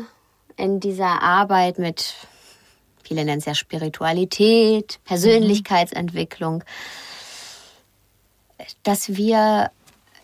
in 0.56 0.80
dieser 0.80 1.22
Arbeit 1.22 1.78
mit, 1.78 2.14
viele 3.02 3.24
nennen 3.24 3.38
es 3.38 3.44
ja 3.44 3.54
Spiritualität, 3.54 4.98
Persönlichkeitsentwicklung, 5.04 6.64
mhm. 8.58 8.64
dass 8.82 9.16
wir 9.16 9.70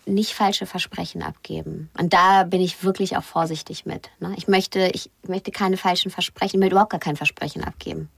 nicht 0.05 0.33
falsche 0.33 0.65
Versprechen 0.65 1.21
abgeben. 1.21 1.89
Und 1.97 2.13
da 2.13 2.43
bin 2.43 2.61
ich 2.61 2.83
wirklich 2.83 3.17
auch 3.17 3.23
vorsichtig 3.23 3.85
mit. 3.85 4.09
Ne? 4.19 4.33
Ich 4.37 4.47
möchte, 4.47 4.89
ich 4.93 5.11
möchte 5.27 5.51
keine 5.51 5.77
falschen 5.77 6.11
Versprechen, 6.11 6.55
ich 6.55 6.59
möchte 6.59 6.73
überhaupt 6.73 6.91
gar 6.91 6.99
kein 6.99 7.15
Versprechen 7.15 7.63
abgeben. 7.63 8.09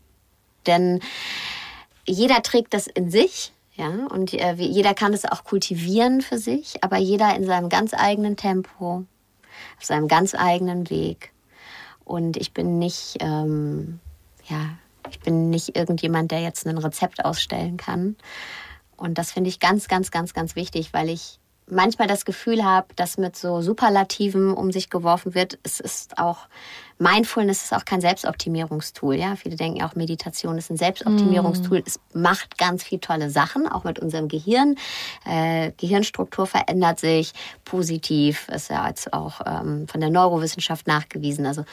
Denn 0.65 1.01
jeder 2.05 2.41
trägt 2.41 2.73
das 2.73 2.87
in 2.87 3.11
sich, 3.11 3.51
ja, 3.75 3.89
und 4.11 4.33
äh, 4.33 4.53
jeder 4.53 4.93
kann 4.93 5.13
es 5.13 5.25
auch 5.25 5.43
kultivieren 5.43 6.21
für 6.21 6.37
sich, 6.37 6.83
aber 6.83 6.97
jeder 6.97 7.35
in 7.35 7.45
seinem 7.45 7.69
ganz 7.69 7.93
eigenen 7.93 8.37
Tempo, 8.37 9.05
auf 9.77 9.83
seinem 9.83 10.07
ganz 10.07 10.35
eigenen 10.35 10.89
Weg. 10.89 11.33
Und 12.05 12.37
ich 12.37 12.53
bin 12.53 12.77
nicht, 12.77 13.17
ähm, 13.19 13.99
ja, 14.47 14.77
ich 15.09 15.19
bin 15.19 15.49
nicht 15.49 15.75
irgendjemand, 15.75 16.31
der 16.31 16.41
jetzt 16.41 16.67
ein 16.67 16.77
Rezept 16.77 17.25
ausstellen 17.25 17.77
kann. 17.77 18.15
Und 18.95 19.17
das 19.17 19.31
finde 19.31 19.49
ich 19.49 19.59
ganz, 19.59 19.87
ganz, 19.87 20.11
ganz, 20.11 20.33
ganz 20.33 20.55
wichtig, 20.55 20.93
weil 20.93 21.09
ich 21.09 21.39
manchmal 21.73 22.07
das 22.07 22.25
Gefühl 22.25 22.63
habe, 22.63 22.87
dass 22.95 23.17
mit 23.17 23.35
so 23.35 23.61
Superlativen 23.61 24.53
um 24.53 24.71
sich 24.71 24.89
geworfen 24.89 25.35
wird. 25.35 25.59
Es 25.63 25.79
ist 25.79 26.17
auch 26.17 26.47
Mindfulness 26.99 27.63
ist 27.63 27.73
auch 27.73 27.85
kein 27.85 28.01
Selbstoptimierungstool. 28.01 29.15
Ja, 29.15 29.35
viele 29.35 29.55
denken 29.55 29.83
auch 29.83 29.95
Meditation 29.95 30.57
ist 30.57 30.69
ein 30.69 30.77
Selbstoptimierungstool. 30.77 31.79
Mm. 31.79 31.83
Es 31.85 31.99
macht 32.13 32.57
ganz 32.57 32.83
viel 32.83 32.99
tolle 32.99 33.29
Sachen, 33.29 33.67
auch 33.67 33.83
mit 33.83 33.99
unserem 33.99 34.27
Gehirn. 34.27 34.75
Äh, 35.25 35.71
Gehirnstruktur 35.77 36.47
verändert 36.47 36.99
sich 36.99 37.33
positiv. 37.65 38.47
Ist 38.49 38.69
ja 38.69 38.87
jetzt 38.87 39.11
auch 39.11 39.41
ähm, 39.45 39.87
von 39.87 39.99
der 39.99 40.11
Neurowissenschaft 40.11 40.87
nachgewiesen. 40.87 41.45
Also 41.45 41.65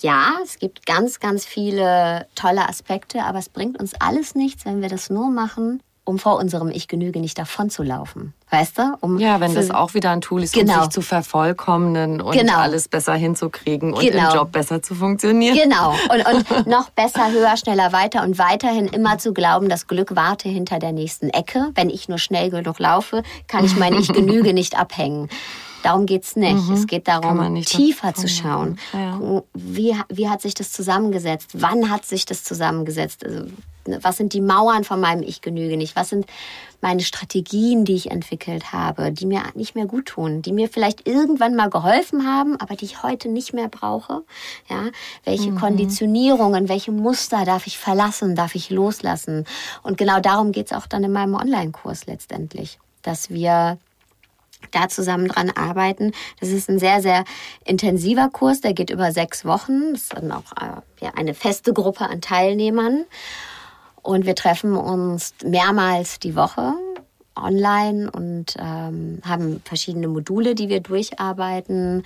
ja, 0.00 0.34
es 0.42 0.58
gibt 0.58 0.86
ganz, 0.86 1.20
ganz 1.20 1.44
viele 1.44 2.26
tolle 2.34 2.68
Aspekte, 2.68 3.24
aber 3.24 3.38
es 3.38 3.48
bringt 3.48 3.78
uns 3.78 3.94
alles 3.94 4.34
nichts, 4.34 4.64
wenn 4.64 4.80
wir 4.80 4.88
das 4.88 5.10
nur 5.10 5.30
machen, 5.30 5.82
um 6.08 6.18
vor 6.18 6.38
unserem 6.38 6.70
Ich 6.70 6.88
genüge 6.88 7.20
nicht 7.20 7.38
davon 7.38 7.68
zu 7.68 7.82
laufen. 7.82 8.32
Weißt 8.50 8.78
du? 8.78 8.96
Um 9.00 9.18
ja, 9.18 9.40
wenn 9.40 9.54
das 9.54 9.70
auch 9.70 9.92
wieder 9.92 10.10
ein 10.10 10.22
Tool 10.22 10.42
ist, 10.42 10.54
genau. 10.54 10.76
um 10.76 10.80
sich 10.84 10.88
zu 10.88 11.02
vervollkommnen 11.02 12.22
und 12.22 12.32
genau. 12.32 12.56
alles 12.56 12.88
besser 12.88 13.12
hinzukriegen 13.12 13.92
und 13.92 14.00
genau. 14.00 14.30
im 14.30 14.34
Job 14.34 14.50
besser 14.50 14.82
zu 14.82 14.94
funktionieren. 14.94 15.54
Genau. 15.54 15.94
Und, 16.10 16.26
und 16.26 16.66
noch 16.66 16.88
besser, 16.88 17.30
höher, 17.30 17.58
schneller, 17.58 17.92
weiter 17.92 18.22
und 18.22 18.38
weiterhin 18.38 18.86
immer 18.86 19.18
zu 19.18 19.34
glauben, 19.34 19.68
das 19.68 19.86
Glück 19.86 20.16
warte 20.16 20.48
hinter 20.48 20.78
der 20.78 20.92
nächsten 20.92 21.28
Ecke. 21.28 21.72
Wenn 21.74 21.90
ich 21.90 22.08
nur 22.08 22.18
schnell 22.18 22.48
genug 22.48 22.78
laufe, 22.78 23.22
kann 23.46 23.66
ich 23.66 23.76
mein 23.76 23.92
Ich 23.92 24.08
genüge 24.12 24.54
nicht 24.54 24.78
abhängen. 24.78 25.28
Darum 25.82 26.06
geht's 26.06 26.36
nicht. 26.36 26.68
Mhm. 26.68 26.74
Es 26.74 26.86
geht 26.86 27.06
darum, 27.06 27.62
tiefer 27.62 28.14
zu 28.14 28.28
schauen. 28.28 28.78
Ja. 28.92 29.20
Wie, 29.54 29.94
wie 30.08 30.28
hat 30.28 30.40
sich 30.40 30.54
das 30.54 30.72
zusammengesetzt? 30.72 31.50
Wann 31.52 31.90
hat 31.90 32.04
sich 32.04 32.24
das 32.24 32.44
zusammengesetzt? 32.44 33.24
Also, 33.24 33.44
was 34.02 34.16
sind 34.16 34.32
die 34.32 34.40
Mauern 34.40 34.84
von 34.84 35.00
meinem 35.00 35.22
Ich 35.22 35.40
genüge 35.40 35.76
nicht? 35.76 35.96
Was 35.96 36.10
sind 36.10 36.26
meine 36.80 37.02
Strategien, 37.02 37.84
die 37.84 37.94
ich 37.94 38.10
entwickelt 38.10 38.72
habe, 38.72 39.10
die 39.10 39.26
mir 39.26 39.42
nicht 39.54 39.74
mehr 39.74 39.86
gut 39.86 40.06
tun, 40.06 40.42
die 40.42 40.52
mir 40.52 40.68
vielleicht 40.68 41.08
irgendwann 41.08 41.56
mal 41.56 41.70
geholfen 41.70 42.26
haben, 42.26 42.58
aber 42.60 42.76
die 42.76 42.84
ich 42.84 43.02
heute 43.02 43.28
nicht 43.28 43.52
mehr 43.52 43.68
brauche? 43.68 44.22
Ja, 44.68 44.84
welche 45.24 45.50
mhm. 45.50 45.58
Konditionierungen, 45.58 46.68
welche 46.68 46.92
Muster 46.92 47.44
darf 47.44 47.66
ich 47.66 47.78
verlassen, 47.78 48.36
darf 48.36 48.54
ich 48.54 48.70
loslassen? 48.70 49.44
Und 49.82 49.98
genau 49.98 50.20
darum 50.20 50.52
geht's 50.52 50.72
auch 50.72 50.86
dann 50.86 51.04
in 51.04 51.12
meinem 51.12 51.34
Online-Kurs 51.34 52.06
letztendlich, 52.06 52.78
dass 53.02 53.30
wir 53.30 53.78
da 54.70 54.88
zusammen 54.88 55.28
dran 55.28 55.50
arbeiten. 55.50 56.12
Das 56.40 56.50
ist 56.50 56.68
ein 56.68 56.78
sehr, 56.78 57.00
sehr 57.00 57.24
intensiver 57.64 58.28
Kurs, 58.28 58.60
der 58.60 58.74
geht 58.74 58.90
über 58.90 59.12
sechs 59.12 59.44
Wochen. 59.44 59.92
Das 59.92 60.02
ist 60.02 60.14
dann 60.14 60.32
auch 60.32 60.52
äh, 61.00 61.10
eine 61.14 61.34
feste 61.34 61.72
Gruppe 61.72 62.08
an 62.08 62.20
Teilnehmern. 62.20 63.04
Und 64.02 64.26
wir 64.26 64.34
treffen 64.34 64.76
uns 64.76 65.34
mehrmals 65.44 66.18
die 66.18 66.36
Woche 66.36 66.74
online 67.36 68.10
und 68.10 68.56
ähm, 68.58 69.20
haben 69.24 69.62
verschiedene 69.64 70.08
Module, 70.08 70.54
die 70.54 70.68
wir 70.68 70.80
durcharbeiten 70.80 72.04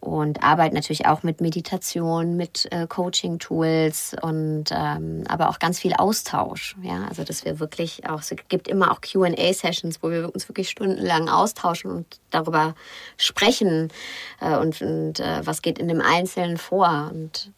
und 0.00 0.42
arbeiten 0.42 0.74
natürlich 0.74 1.06
auch 1.06 1.22
mit 1.22 1.42
Meditation, 1.42 2.36
mit 2.36 2.66
äh, 2.72 2.86
Coaching-Tools 2.86 4.16
und 4.22 4.64
ähm, 4.70 5.24
aber 5.28 5.50
auch 5.50 5.58
ganz 5.58 5.78
viel 5.78 5.92
Austausch. 5.92 6.74
Ja, 6.82 7.04
also 7.08 7.22
dass 7.22 7.44
wir 7.44 7.60
wirklich 7.60 8.08
auch 8.08 8.20
es 8.20 8.34
gibt 8.48 8.66
immer 8.66 8.92
auch 8.92 9.00
Q&A-Sessions, 9.02 10.02
wo 10.02 10.10
wir 10.10 10.34
uns 10.34 10.48
wirklich 10.48 10.70
stundenlang 10.70 11.28
austauschen 11.28 11.90
und 11.90 12.06
darüber 12.30 12.74
sprechen 13.18 13.88
äh, 14.40 14.56
und, 14.56 14.80
und 14.80 15.20
äh, 15.20 15.40
was 15.44 15.60
geht 15.60 15.78
in 15.78 15.88
dem 15.88 16.00
Einzelnen 16.00 16.56
vor 16.56 17.10
und 17.12 17.52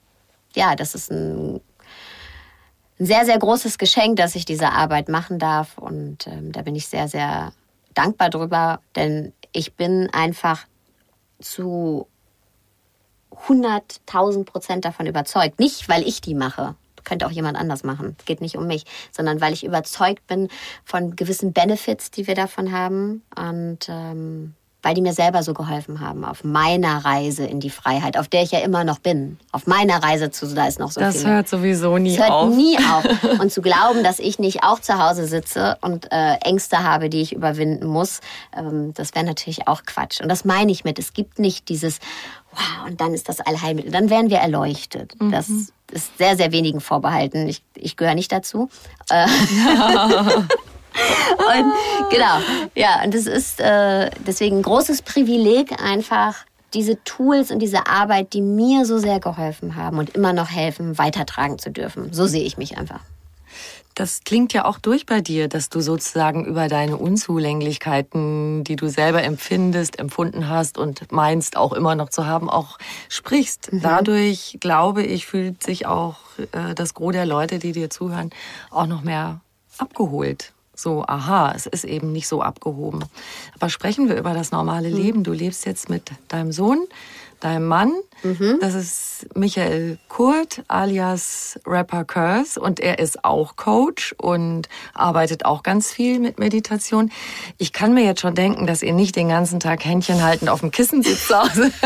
ja, 0.55 0.75
das 0.77 0.95
ist 0.95 1.11
ein 1.11 1.61
ein 3.03 3.07
sehr, 3.07 3.25
sehr 3.25 3.39
großes 3.39 3.79
Geschenk, 3.79 4.17
dass 4.17 4.37
ich 4.37 4.45
diese 4.45 4.71
Arbeit 4.71 5.09
machen 5.09 5.41
darf. 5.41 5.77
Und 5.77 6.29
ähm, 6.29 6.53
da 6.53 6.63
bin 6.63 6.77
ich 6.77 6.87
sehr, 6.87 7.09
sehr 7.09 7.53
dankbar 7.95 8.31
drüber, 8.31 8.81
denn 8.95 9.33
ich 9.51 9.75
bin 9.75 10.09
einfach 10.13 10.65
zu 11.41 12.07
100.000 13.49 14.45
Prozent 14.45 14.85
davon 14.85 15.07
überzeugt. 15.07 15.59
Nicht, 15.59 15.89
weil 15.89 16.07
ich 16.07 16.21
die 16.21 16.37
mache. 16.37 16.77
Könnte 17.03 17.27
auch 17.27 17.33
jemand 17.33 17.59
anders 17.59 17.83
machen. 17.83 18.15
Es 18.21 18.25
geht 18.25 18.41
nicht 18.41 18.57
um 18.57 18.69
mich, 18.69 18.85
sondern 19.11 19.41
weil 19.41 19.53
ich 19.53 19.65
überzeugt 19.65 20.25
bin 20.29 20.49
von 20.85 21.17
gewissen 21.17 21.53
Benefits, 21.53 22.13
die 22.13 22.29
wir 22.29 22.37
davon 22.37 22.71
haben. 22.71 23.25
Und 23.35 23.89
ähm, 23.89 24.55
weil 24.83 24.95
die 24.95 25.01
mir 25.01 25.13
selber 25.13 25.43
so 25.43 25.55
geholfen 25.55 26.01
haben 26.01 26.25
auf 26.25 26.43
meiner 26.43 27.05
Reise 27.05 27.45
in 27.45 27.61
die 27.61 27.71
Freiheit, 27.71 28.19
auf 28.19 28.29
der 28.29 28.43
ich 28.43 28.51
ja 28.51 28.59
immer 28.59 28.83
noch 28.83 28.99
bin. 28.99 29.39
Auf 29.53 29.67
meiner 29.67 30.03
Reise 30.03 30.31
zu, 30.31 30.47
da 30.53 30.67
ist 30.67 30.81
noch 30.81 30.91
so 30.91 31.01
das 31.01 31.17
viel. 31.17 31.25
Das 31.25 31.31
hört 31.31 31.49
sowieso 31.49 31.99
nie 31.99 32.17
das 32.17 32.27
hört 32.27 32.31
auf. 32.33 32.55
nie 32.55 32.77
auf. 32.79 33.05
Und 33.41 33.53
zu 33.53 33.63
glauben, 33.63 34.03
dass 34.03 34.19
ich 34.19 34.39
nicht 34.39 34.65
auch 34.65 34.81
zu 34.81 34.99
Hause 34.99 35.27
sitze 35.27 35.79
und 35.81 36.11
äh, 36.11 36.35
Ängste 36.43 36.83
habe, 36.83 37.09
die 37.09 37.23
ich 37.23 37.33
überwinden 37.33 37.87
muss, 37.87 38.21
ähm, 38.57 38.93
das 38.95 39.15
wäre 39.15 39.25
natürlich 39.25 39.69
auch 39.69 39.83
Quatsch. 39.85 40.21
Und 40.21 40.29
das 40.29 40.45
meine 40.45 40.73
ich 40.73 40.85
mit, 40.85 40.99
es 40.99 41.13
gibt 41.13 41.39
nicht 41.39 41.69
dieses, 41.69 41.99
wow, 42.51 42.89
und 42.89 43.01
dann 43.01 43.15
ist 43.15 43.29
das 43.29 43.41
Allheilmittel. 43.41 43.93
Dann 43.93 44.11
werden 44.11 44.31
wir 44.31 44.39
erleuchtet. 44.39 45.21
Mhm. 45.21 45.31
Das 45.31 45.49
ist 45.49 46.19
sehr, 46.19 46.37
sehr 46.37 46.53
wenigen 46.53 46.81
vorbehalten. 46.81 47.49
Ich, 47.49 47.63
ich 47.75 47.97
gehöre 47.97 48.15
nicht 48.15 48.33
dazu. 48.33 48.69
Äh, 49.11 49.27
und 51.39 51.73
genau, 52.11 52.39
ja, 52.75 53.03
und 53.05 53.15
das 53.15 53.27
ist 53.27 53.61
äh, 53.61 54.11
deswegen 54.27 54.59
ein 54.59 54.63
großes 54.63 55.03
Privileg 55.03 55.83
einfach, 55.83 56.45
diese 56.75 57.03
Tools 57.05 57.51
und 57.51 57.59
diese 57.59 57.87
Arbeit, 57.87 58.33
die 58.33 58.41
mir 58.41 58.87
so 58.87 58.99
sehr 58.99 59.21
geholfen 59.21 59.77
haben 59.77 59.99
und 59.99 60.11
immer 60.11 60.33
noch 60.33 60.51
helfen, 60.51 60.97
weitertragen 60.99 61.59
zu 61.59 61.71
dürfen. 61.71 62.13
So 62.13 62.27
sehe 62.27 62.43
ich 62.43 62.57
mich 62.57 62.79
einfach. 62.79 63.01
Das 63.95 64.23
klingt 64.25 64.55
ja 64.55 64.65
auch 64.65 64.79
durch 64.79 65.05
bei 65.05 65.21
dir, 65.21 65.49
dass 65.49 65.69
du 65.69 65.83
sozusagen 65.83 66.47
über 66.47 66.69
deine 66.69 66.97
Unzulänglichkeiten, 66.97 68.65
die 68.65 68.77
du 68.77 68.89
selber 68.89 69.23
empfindest, 69.23 69.99
empfunden 69.99 70.49
hast 70.49 70.79
und 70.79 71.13
meinst 71.13 71.59
auch 71.59 71.75
immer 71.75 71.95
noch 71.95 72.09
zu 72.09 72.27
haben, 72.27 72.49
auch 72.49 72.79
sprichst. 73.11 73.71
Mhm. 73.71 73.83
Dadurch, 73.83 74.57
glaube 74.61 75.03
ich, 75.03 75.27
fühlt 75.27 75.63
sich 75.63 75.85
auch 75.85 76.17
äh, 76.53 76.75
das 76.75 76.95
Gros 76.95 77.13
der 77.13 77.27
Leute, 77.27 77.59
die 77.59 77.73
dir 77.73 77.91
zuhören, 77.91 78.31
auch 78.71 78.87
noch 78.87 79.03
mehr 79.03 79.43
abgeholt 79.77 80.55
so, 80.75 81.05
aha, 81.07 81.53
es 81.55 81.67
ist 81.67 81.85
eben 81.85 82.13
nicht 82.13 82.29
so 82.29 82.43
abgehoben. 82.43 83.05
Aber 83.55 83.69
sprechen 83.69 84.09
wir 84.09 84.17
über 84.17 84.35
das 84.35 84.53
normale 84.53 84.89
mhm. 84.89 84.97
Leben. 84.97 85.25
Du 85.25 85.33
lebst 85.33 85.67
jetzt 85.67 85.91
mit 85.91 86.11
deinem 86.29 86.53
Sohn, 86.53 86.87
deinem 87.41 87.67
Mann. 87.67 87.93
Mhm. 88.23 88.59
Das 88.61 88.75
ist 88.75 89.27
Michael 89.35 89.99
Kurt 90.09 90.63
alias 90.69 91.59
Rapper 91.67 92.05
Curse 92.05 92.59
und 92.59 92.81
er 92.81 92.99
ist 92.99 93.25
auch 93.25 93.57
Coach 93.57 94.15
und 94.19 94.69
arbeitet 94.95 95.45
auch 95.45 95.63
ganz 95.63 95.93
viel 95.93 96.19
mit 96.19 96.39
Meditation. 96.39 97.13
Ich 97.59 97.73
kann 97.73 97.95
mir 97.95 98.05
jetzt 98.05 98.21
schon 98.21 98.35
denken, 98.35 98.67
dass 98.67 98.83
ihr 98.83 98.95
nicht 98.95 99.17
den 99.17 99.29
ganzen 99.29 99.61
Tag 99.61 99.85
Händchen 99.85 100.23
haltend 100.23 100.51
auf 100.51 100.61
dem 100.61 100.71
Kissen 100.71 101.03
sitzt 101.03 101.29
zu 101.29 101.39
Hause. 101.39 101.71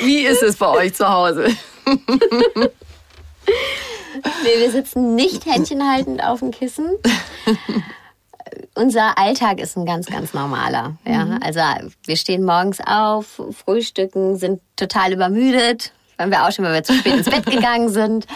Wie 0.00 0.26
ist 0.26 0.42
es 0.42 0.56
bei 0.56 0.68
euch 0.68 0.94
zu 0.94 1.08
Hause? 1.08 1.46
Nee, 4.44 4.60
wir 4.60 4.70
sitzen 4.70 5.14
nicht 5.14 5.44
händchenhaltend 5.44 6.22
auf 6.22 6.38
dem 6.38 6.50
Kissen. 6.50 6.88
Unser 8.76 9.18
Alltag 9.18 9.60
ist 9.60 9.76
ein 9.76 9.86
ganz, 9.86 10.06
ganz 10.06 10.34
normaler. 10.34 10.96
Ja? 11.04 11.24
Mhm. 11.24 11.40
Also 11.42 11.60
wir 12.04 12.16
stehen 12.16 12.44
morgens 12.44 12.78
auf, 12.80 13.40
frühstücken, 13.52 14.36
sind 14.36 14.60
total 14.76 15.12
übermüdet, 15.12 15.92
waren 16.16 16.30
wir 16.30 16.46
auch 16.46 16.52
schon, 16.52 16.64
weil 16.64 16.74
wir 16.74 16.84
zu 16.84 16.94
spät 16.94 17.14
ins 17.14 17.30
Bett 17.30 17.46
gegangen 17.46 17.88
sind. 17.88 18.26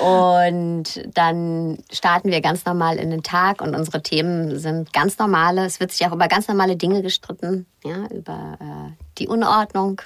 Und 0.00 1.02
dann 1.14 1.78
starten 1.92 2.30
wir 2.30 2.40
ganz 2.40 2.64
normal 2.64 2.96
in 2.96 3.10
den 3.10 3.22
Tag 3.22 3.60
und 3.60 3.74
unsere 3.74 4.02
Themen 4.02 4.58
sind 4.58 4.92
ganz 4.92 5.18
normale. 5.18 5.64
Es 5.64 5.80
wird 5.80 5.92
sich 5.92 6.06
auch 6.06 6.12
über 6.12 6.28
ganz 6.28 6.48
normale 6.48 6.76
Dinge 6.76 7.02
gestritten, 7.02 7.66
ja, 7.84 8.06
über 8.10 8.58
äh, 8.60 9.04
die 9.18 9.28
Unordnung, 9.28 10.00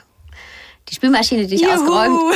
die 0.88 0.94
Spülmaschine, 0.94 1.46
die 1.46 1.56
ich 1.56 1.62
Juhu. 1.62 1.72
ausgeräumt. 1.72 2.34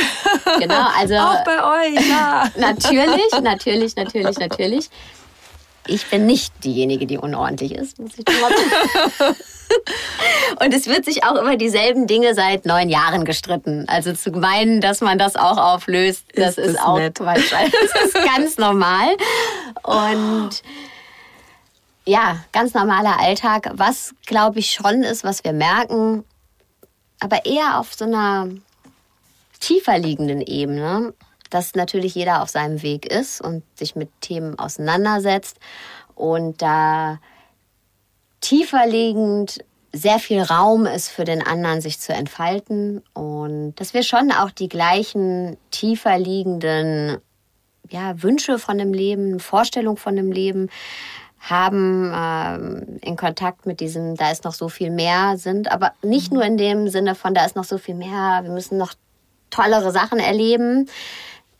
Genau, 0.59 0.87
also 0.97 1.15
auch 1.15 1.43
bei 1.43 1.87
euch, 1.87 2.09
ja. 2.09 2.49
natürlich, 2.57 3.31
natürlich, 3.41 3.95
natürlich, 3.95 4.37
natürlich. 4.37 4.89
Ich 5.87 6.05
bin 6.07 6.25
nicht 6.25 6.53
diejenige, 6.63 7.07
die 7.07 7.17
unordentlich 7.17 7.73
ist, 7.73 7.97
muss 7.99 8.11
ich 8.17 8.25
trotzdem. 8.25 9.35
Und 10.59 10.73
es 10.73 10.87
wird 10.87 11.05
sich 11.05 11.23
auch 11.23 11.41
über 11.41 11.55
dieselben 11.55 12.05
Dinge 12.05 12.35
seit 12.35 12.65
neun 12.65 12.89
Jahren 12.89 13.25
gestritten. 13.25 13.85
Also 13.87 14.13
zu 14.13 14.31
meinen, 14.31 14.79
dass 14.79 15.01
man 15.01 15.17
das 15.17 15.35
auch 15.35 15.57
auflöst, 15.57 16.25
das 16.35 16.57
ist, 16.57 16.71
ist 16.71 16.81
auch 16.81 16.97
nett. 16.97 17.15
Quatsch. 17.15 17.51
Das 17.51 18.05
ist 18.05 18.13
ganz 18.35 18.57
normal. 18.57 19.07
Und 19.83 20.61
ja, 22.05 22.37
ganz 22.51 22.73
normaler 22.73 23.19
Alltag. 23.19 23.71
Was 23.73 24.13
glaube 24.25 24.59
ich 24.59 24.71
schon 24.71 25.03
ist, 25.03 25.23
was 25.23 25.43
wir 25.43 25.53
merken, 25.53 26.23
aber 27.21 27.45
eher 27.45 27.79
auf 27.79 27.93
so 27.93 28.03
einer 28.03 28.49
tiefer 29.61 29.97
liegenden 29.97 30.41
Ebene, 30.41 31.13
dass 31.49 31.75
natürlich 31.75 32.15
jeder 32.15 32.41
auf 32.41 32.49
seinem 32.49 32.81
Weg 32.81 33.05
ist 33.05 33.41
und 33.41 33.63
sich 33.77 33.95
mit 33.95 34.09
Themen 34.21 34.57
auseinandersetzt 34.57 35.57
und 36.15 36.61
da 36.61 37.19
tiefer 38.41 38.87
liegend 38.87 39.63
sehr 39.93 40.19
viel 40.19 40.41
Raum 40.41 40.85
ist 40.85 41.09
für 41.09 41.25
den 41.25 41.45
anderen, 41.45 41.81
sich 41.81 41.99
zu 41.99 42.13
entfalten 42.13 43.03
und 43.13 43.75
dass 43.75 43.93
wir 43.93 44.03
schon 44.03 44.31
auch 44.31 44.49
die 44.49 44.69
gleichen 44.69 45.57
tiefer 45.69 46.17
liegenden 46.17 47.17
ja, 47.89 48.23
Wünsche 48.23 48.57
von 48.57 48.77
dem 48.77 48.93
Leben, 48.93 49.39
Vorstellung 49.39 49.97
von 49.97 50.15
dem 50.15 50.31
Leben 50.31 50.69
haben 51.41 52.11
ähm, 52.13 52.99
in 53.01 53.15
Kontakt 53.17 53.65
mit 53.65 53.79
diesem, 53.79 54.15
da 54.15 54.31
ist 54.31 54.43
noch 54.43 54.53
so 54.53 54.69
viel 54.69 54.91
mehr 54.91 55.37
sind, 55.37 55.71
aber 55.71 55.93
nicht 56.03 56.31
nur 56.31 56.43
in 56.43 56.55
dem 56.55 56.87
Sinne 56.87 57.15
von, 57.15 57.33
da 57.33 57.45
ist 57.45 57.55
noch 57.55 57.63
so 57.63 57.79
viel 57.79 57.95
mehr, 57.95 58.41
wir 58.43 58.51
müssen 58.51 58.77
noch 58.77 58.93
tollere 59.49 59.91
Sachen 59.91 60.19
erleben. 60.19 60.87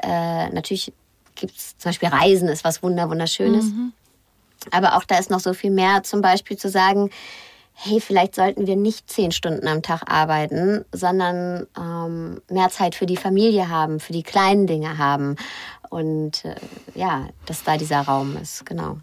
Äh, 0.03 0.49
natürlich 0.49 0.93
gibt 1.36 1.57
es 1.57 1.77
zum 1.77 1.89
Beispiel 1.89 2.09
Reisen, 2.09 2.47
ist 2.47 2.63
was 2.63 2.84
wunder 2.84 3.09
wunderschönes. 3.09 3.65
Mhm. 3.65 3.93
Aber 4.69 4.95
auch 4.95 5.03
da 5.03 5.17
ist 5.17 5.32
noch 5.32 5.39
so 5.39 5.53
viel 5.53 5.71
mehr, 5.71 6.03
zum 6.03 6.21
Beispiel 6.21 6.57
zu 6.57 6.69
sagen, 6.69 7.09
hey, 7.73 7.99
vielleicht 7.99 8.36
sollten 8.36 8.67
wir 8.67 8.75
nicht 8.75 9.09
zehn 9.09 9.32
Stunden 9.32 9.67
am 9.67 9.82
Tag 9.82 10.03
arbeiten, 10.05 10.86
sondern 10.91 11.65
ähm, 11.75 12.41
mehr 12.49 12.69
Zeit 12.69 12.93
für 12.93 13.07
die 13.07 13.17
Familie 13.17 13.69
haben, 13.69 13.99
für 13.99 14.13
die 14.13 14.21
kleinen 14.21 14.67
Dinge 14.67 14.99
haben. 14.99 15.38
Und 15.89 16.45
äh, 16.45 16.55
ja, 16.93 17.27
dass 17.47 17.63
da 17.63 17.77
dieser 17.77 18.01
Raum 18.01 18.38
ist, 18.38 18.65
genau. 18.67 18.97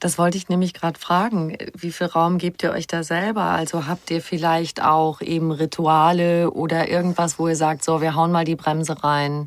Das 0.00 0.18
wollte 0.18 0.36
ich 0.36 0.48
nämlich 0.48 0.74
gerade 0.74 0.98
fragen. 0.98 1.56
Wie 1.74 1.92
viel 1.92 2.08
Raum 2.08 2.38
gebt 2.38 2.62
ihr 2.62 2.72
euch 2.72 2.86
da 2.86 3.02
selber? 3.02 3.42
Also 3.42 3.86
habt 3.86 4.10
ihr 4.10 4.20
vielleicht 4.20 4.82
auch 4.82 5.20
eben 5.20 5.52
Rituale 5.52 6.50
oder 6.50 6.88
irgendwas, 6.88 7.38
wo 7.38 7.48
ihr 7.48 7.56
sagt, 7.56 7.84
so, 7.84 8.00
wir 8.00 8.14
hauen 8.14 8.32
mal 8.32 8.44
die 8.44 8.56
Bremse 8.56 9.02
rein, 9.02 9.46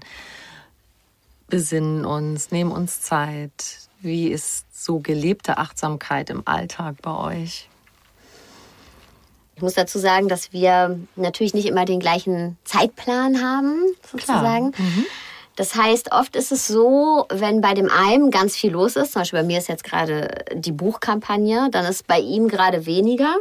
besinnen 1.48 2.06
uns, 2.06 2.52
nehmen 2.52 2.72
uns 2.72 3.02
Zeit. 3.02 3.80
Wie 4.00 4.28
ist 4.30 4.66
so 4.72 5.00
gelebte 5.00 5.58
Achtsamkeit 5.58 6.30
im 6.30 6.44
Alltag 6.46 6.96
bei 7.02 7.16
euch? 7.16 7.70
Ich 9.56 9.62
muss 9.62 9.74
dazu 9.74 10.00
sagen, 10.00 10.28
dass 10.28 10.52
wir 10.52 11.00
natürlich 11.16 11.54
nicht 11.54 11.66
immer 11.66 11.86
den 11.86 12.02
gleichen 12.02 12.58
Zeitplan 12.66 13.42
haben, 13.42 13.78
sozusagen. 14.12 14.74
Mhm. 14.78 15.06
Das 15.56 15.76
heißt, 15.76 16.12
oft 16.12 16.36
ist 16.36 16.52
es 16.52 16.68
so, 16.68 17.26
wenn 17.30 17.62
bei 17.62 17.74
dem 17.74 17.90
einen 17.90 18.30
ganz 18.30 18.56
viel 18.56 18.72
los 18.72 18.96
ist, 18.96 19.14
zum 19.14 19.22
Beispiel 19.22 19.40
bei 19.40 19.46
mir 19.46 19.58
ist 19.58 19.70
jetzt 19.70 19.84
gerade 19.84 20.46
die 20.54 20.74
Buchkampagne, 20.74 21.70
dann 21.72 21.86
ist 21.86 22.08
bei 22.08 22.20
ihm 22.20 22.48
gerade 22.48 22.86
weniger. 22.86 23.36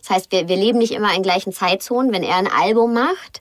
Das 0.00 0.10
heißt, 0.10 0.32
wir, 0.32 0.48
wir 0.48 0.56
leben 0.56 0.78
nicht 0.78 0.92
immer 0.92 1.14
in 1.14 1.22
gleichen 1.22 1.52
Zeitzonen. 1.52 2.12
Wenn 2.12 2.22
er 2.22 2.36
ein 2.36 2.50
Album 2.50 2.94
macht 2.94 3.40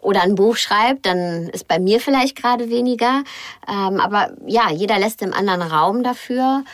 oder 0.00 0.22
ein 0.22 0.34
Buch 0.34 0.56
schreibt, 0.56 1.06
dann 1.06 1.48
ist 1.48 1.66
bei 1.66 1.78
mir 1.78 2.00
vielleicht 2.00 2.36
gerade 2.36 2.70
weniger. 2.70 3.24
Ähm, 3.68 3.98
aber 3.98 4.32
ja, 4.46 4.70
jeder 4.70 4.98
lässt 4.98 5.20
dem 5.20 5.32
anderen 5.32 5.62
Raum 5.62 6.02
dafür 6.02 6.64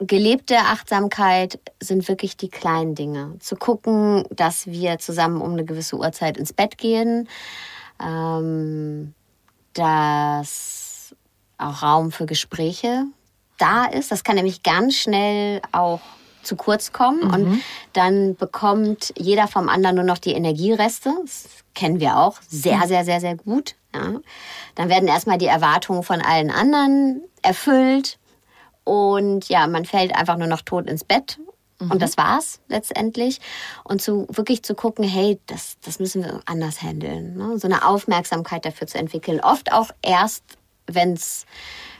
gelebte 0.00 0.56
Achtsamkeit 0.58 1.60
sind 1.80 2.08
wirklich 2.08 2.36
die 2.36 2.50
kleinen 2.50 2.94
Dinge. 2.94 3.36
Zu 3.38 3.56
gucken, 3.56 4.24
dass 4.30 4.66
wir 4.66 4.98
zusammen 4.98 5.40
um 5.40 5.52
eine 5.52 5.64
gewisse 5.64 5.96
Uhrzeit 5.96 6.36
ins 6.36 6.52
Bett 6.52 6.78
gehen, 6.78 7.28
ähm, 8.04 9.14
dass 9.74 11.14
auch 11.58 11.82
Raum 11.82 12.12
für 12.12 12.26
Gespräche 12.26 13.04
da 13.58 13.84
ist. 13.84 14.10
Das 14.10 14.24
kann 14.24 14.36
nämlich 14.36 14.62
ganz 14.62 14.94
schnell 14.94 15.60
auch 15.72 16.00
zu 16.42 16.56
kurz 16.56 16.92
kommen 16.92 17.20
mhm. 17.26 17.34
und 17.34 17.62
dann 17.94 18.36
bekommt 18.36 19.12
jeder 19.16 19.48
vom 19.48 19.68
anderen 19.68 19.96
nur 19.96 20.04
noch 20.04 20.18
die 20.18 20.32
Energiereste. 20.32 21.12
Das 21.22 21.46
kennen 21.74 22.00
wir 22.00 22.18
auch 22.18 22.40
sehr, 22.48 22.78
mhm. 22.78 22.86
sehr, 22.86 23.04
sehr, 23.04 23.20
sehr 23.20 23.36
gut. 23.36 23.74
Ja. 23.94 24.20
Dann 24.74 24.88
werden 24.88 25.08
erstmal 25.08 25.38
die 25.38 25.46
Erwartungen 25.46 26.02
von 26.02 26.20
allen 26.20 26.50
anderen 26.50 27.22
erfüllt 27.42 28.18
und 28.84 29.48
ja, 29.48 29.66
man 29.66 29.86
fällt 29.86 30.14
einfach 30.14 30.36
nur 30.36 30.46
noch 30.46 30.60
tot 30.60 30.88
ins 30.88 31.04
Bett. 31.04 31.38
Mhm. 31.80 31.92
Und 31.92 32.02
das 32.02 32.16
war's 32.16 32.60
letztendlich. 32.68 33.40
Und 33.84 34.02
zu 34.02 34.26
wirklich 34.30 34.62
zu 34.62 34.74
gucken, 34.74 35.04
hey, 35.04 35.40
das, 35.46 35.76
das 35.84 35.98
müssen 35.98 36.24
wir 36.24 36.40
anders 36.46 36.82
handeln. 36.82 37.36
Ne? 37.36 37.58
So 37.58 37.66
eine 37.66 37.86
Aufmerksamkeit 37.86 38.64
dafür 38.64 38.86
zu 38.86 38.98
entwickeln. 38.98 39.40
Oft 39.40 39.72
auch 39.72 39.90
erst, 40.02 40.44
wenn 40.86 41.14
es 41.14 41.46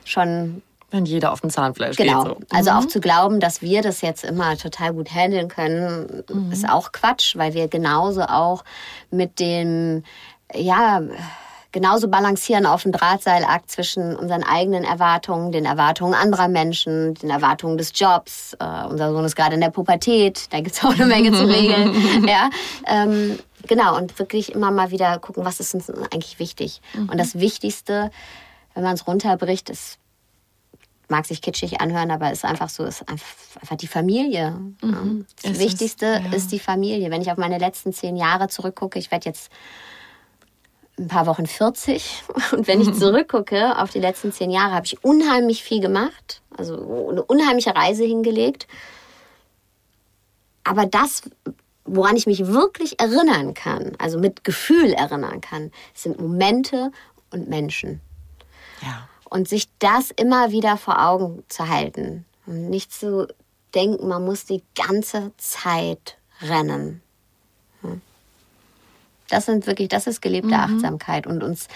schon 0.04 0.62
wenn 0.90 1.06
jeder 1.06 1.32
auf 1.32 1.40
dem 1.40 1.50
Zahnfleisch 1.50 1.96
genau. 1.96 2.22
geht. 2.22 2.34
Genau. 2.34 2.40
So. 2.40 2.56
Also 2.56 2.70
mhm. 2.70 2.76
auch 2.76 2.84
zu 2.86 3.00
glauben, 3.00 3.40
dass 3.40 3.62
wir 3.62 3.82
das 3.82 4.00
jetzt 4.00 4.24
immer 4.24 4.56
total 4.56 4.92
gut 4.94 5.12
handeln 5.12 5.48
können, 5.48 6.22
mhm. 6.32 6.52
ist 6.52 6.68
auch 6.68 6.92
Quatsch, 6.92 7.36
weil 7.36 7.52
wir 7.52 7.66
genauso 7.66 8.22
auch 8.22 8.64
mit 9.10 9.40
dem, 9.40 10.04
ja, 10.54 11.02
genauso 11.74 12.06
balancieren 12.06 12.66
auf 12.66 12.84
dem 12.84 12.92
Drahtseilakt 12.92 13.68
zwischen 13.68 14.14
unseren 14.14 14.44
eigenen 14.44 14.84
Erwartungen, 14.84 15.50
den 15.50 15.64
Erwartungen 15.64 16.14
anderer 16.14 16.46
Menschen, 16.46 17.14
den 17.14 17.30
Erwartungen 17.30 17.76
des 17.76 17.90
Jobs. 17.96 18.56
Äh, 18.60 18.86
unser 18.88 19.12
Sohn 19.12 19.24
ist 19.24 19.34
gerade 19.34 19.56
in 19.56 19.60
der 19.60 19.70
Pubertät, 19.70 20.46
da 20.52 20.60
gibt 20.60 20.76
es 20.76 20.84
auch 20.84 20.94
eine 20.94 21.06
Menge 21.06 21.32
zu 21.32 21.44
regeln. 21.44 22.26
ja, 22.28 22.48
ähm, 22.86 23.40
genau, 23.66 23.96
und 23.96 24.16
wirklich 24.20 24.52
immer 24.54 24.70
mal 24.70 24.92
wieder 24.92 25.18
gucken, 25.18 25.44
was 25.44 25.58
ist 25.58 25.74
uns 25.74 25.90
eigentlich 25.90 26.38
wichtig. 26.38 26.80
Mhm. 26.94 27.08
Und 27.08 27.18
das 27.18 27.40
Wichtigste, 27.40 28.12
wenn 28.74 28.84
man 28.84 28.94
es 28.94 29.08
runterbricht, 29.08 29.68
ist 29.68 29.98
mag 31.08 31.26
sich 31.26 31.42
kitschig 31.42 31.80
anhören, 31.80 32.10
aber 32.10 32.32
ist 32.32 32.44
einfach 32.46 32.70
so, 32.70 32.84
ist 32.84 33.06
einfach 33.08 33.76
die 33.76 33.88
Familie. 33.88 34.52
Mhm. 34.80 35.26
Das 35.42 35.52
ist 35.52 35.60
Wichtigste 35.60 36.06
es, 36.06 36.24
ja. 36.24 36.32
ist 36.32 36.52
die 36.52 36.58
Familie. 36.60 37.10
Wenn 37.10 37.20
ich 37.20 37.30
auf 37.30 37.36
meine 37.36 37.58
letzten 37.58 37.92
zehn 37.92 38.16
Jahre 38.16 38.48
zurückgucke, 38.48 38.98
ich 38.98 39.10
werde 39.10 39.28
jetzt 39.28 39.50
ein 40.98 41.08
paar 41.08 41.26
Wochen 41.26 41.46
40. 41.46 42.22
Und 42.52 42.66
wenn 42.66 42.80
ich 42.80 42.92
zurückgucke 42.94 43.78
auf 43.78 43.90
die 43.90 44.00
letzten 44.00 44.32
zehn 44.32 44.50
Jahre, 44.50 44.74
habe 44.74 44.86
ich 44.86 45.02
unheimlich 45.04 45.62
viel 45.62 45.80
gemacht. 45.80 46.42
Also 46.56 47.08
eine 47.10 47.22
unheimliche 47.22 47.74
Reise 47.74 48.04
hingelegt. 48.04 48.66
Aber 50.62 50.86
das, 50.86 51.22
woran 51.84 52.16
ich 52.16 52.26
mich 52.26 52.46
wirklich 52.46 53.00
erinnern 53.00 53.54
kann, 53.54 53.92
also 53.98 54.18
mit 54.18 54.44
Gefühl 54.44 54.92
erinnern 54.92 55.40
kann, 55.40 55.70
sind 55.92 56.20
Momente 56.20 56.90
und 57.30 57.48
Menschen. 57.48 58.00
Ja. 58.82 59.08
Und 59.28 59.48
sich 59.48 59.68
das 59.78 60.10
immer 60.12 60.52
wieder 60.52 60.76
vor 60.76 61.04
Augen 61.04 61.44
zu 61.48 61.68
halten. 61.68 62.24
Und 62.46 62.70
nicht 62.70 62.92
zu 62.92 63.26
denken, 63.74 64.06
man 64.08 64.24
muss 64.24 64.46
die 64.46 64.62
ganze 64.74 65.32
Zeit 65.36 66.18
rennen. 66.40 67.02
Das 69.30 69.46
sind 69.46 69.66
wirklich, 69.66 69.88
das 69.88 70.06
ist 70.06 70.20
gelebte 70.20 70.48
mhm. 70.48 70.54
Achtsamkeit 70.54 71.26
und 71.26 71.42
uns 71.42 71.68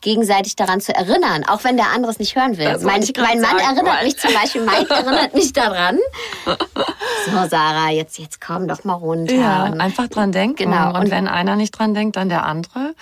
gegenseitig 0.00 0.56
daran 0.56 0.80
zu 0.80 0.94
erinnern, 0.94 1.44
auch 1.46 1.62
wenn 1.64 1.76
der 1.76 1.90
andere 1.94 2.10
es 2.10 2.18
nicht 2.18 2.34
hören 2.34 2.56
will. 2.56 2.78
Mein, 2.82 3.04
mein, 3.18 3.40
Mann 3.40 3.58
erinnert 3.58 4.02
mich 4.02 4.16
zum 4.16 4.32
Beispiel, 4.32 4.62
Mike 4.62 4.88
erinnert 4.94 5.34
mich 5.34 5.52
daran. 5.52 5.98
So, 6.46 7.48
Sarah, 7.48 7.90
jetzt, 7.90 8.18
jetzt 8.18 8.40
komm 8.40 8.66
doch 8.66 8.84
mal 8.84 8.94
runter. 8.94 9.34
Ja, 9.34 9.64
einfach 9.64 10.08
dran 10.08 10.32
denken. 10.32 10.70
Genau. 10.70 10.90
Und, 10.90 10.96
und, 10.96 11.10
wenn 11.10 11.28
einer 11.28 11.56
nicht 11.56 11.72
dran 11.72 11.92
denkt, 11.92 12.16
dann 12.16 12.30
der 12.30 12.46
andere. 12.46 12.94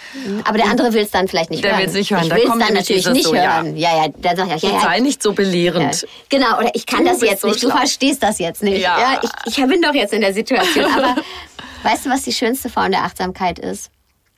Aber 0.44 0.58
der 0.58 0.66
andere 0.66 0.92
will 0.92 1.02
es 1.02 1.10
dann 1.10 1.28
vielleicht 1.28 1.50
nicht 1.50 1.62
der 1.62 1.72
hören. 1.72 1.84
Der 1.84 1.94
will 1.94 2.00
es 2.00 2.10
nicht 2.10 2.10
hören. 2.10 2.24
Ich 2.24 2.30
will 2.30 2.52
es 2.52 2.66
dann 2.66 2.74
natürlich 2.74 3.08
nicht 3.10 3.26
so, 3.26 3.34
hören. 3.34 3.76
Ja, 3.76 3.96
ja, 3.96 4.04
ja 4.04 4.12
dann 4.16 4.36
sag 4.36 4.56
ich, 4.56 4.62
ja, 4.62 4.70
ja, 4.70 4.80
Sei 4.80 5.00
nicht 5.00 5.22
so 5.22 5.32
belehrend. 5.32 6.02
Ja. 6.02 6.08
Genau, 6.28 6.58
oder 6.58 6.70
ich 6.74 6.84
kann 6.84 7.04
du 7.04 7.10
das 7.10 7.20
jetzt 7.20 7.42
so 7.42 7.48
nicht, 7.48 7.60
schlau. 7.60 7.70
du 7.70 7.76
verstehst 7.76 8.22
das 8.22 8.38
jetzt 8.40 8.62
nicht. 8.62 8.82
Ja. 8.82 8.98
ja 8.98 9.20
ich, 9.22 9.56
ich 9.56 9.66
bin 9.66 9.80
doch 9.82 9.94
jetzt 9.94 10.12
in 10.12 10.20
der 10.20 10.34
Situation. 10.34 10.84
Aber 10.84 11.14
weißt 11.82 12.06
du, 12.06 12.10
was 12.10 12.22
die 12.22 12.32
schönste 12.32 12.68
Form 12.68 12.90
der 12.90 13.04
Achtsamkeit 13.04 13.58
ist? 13.58 13.90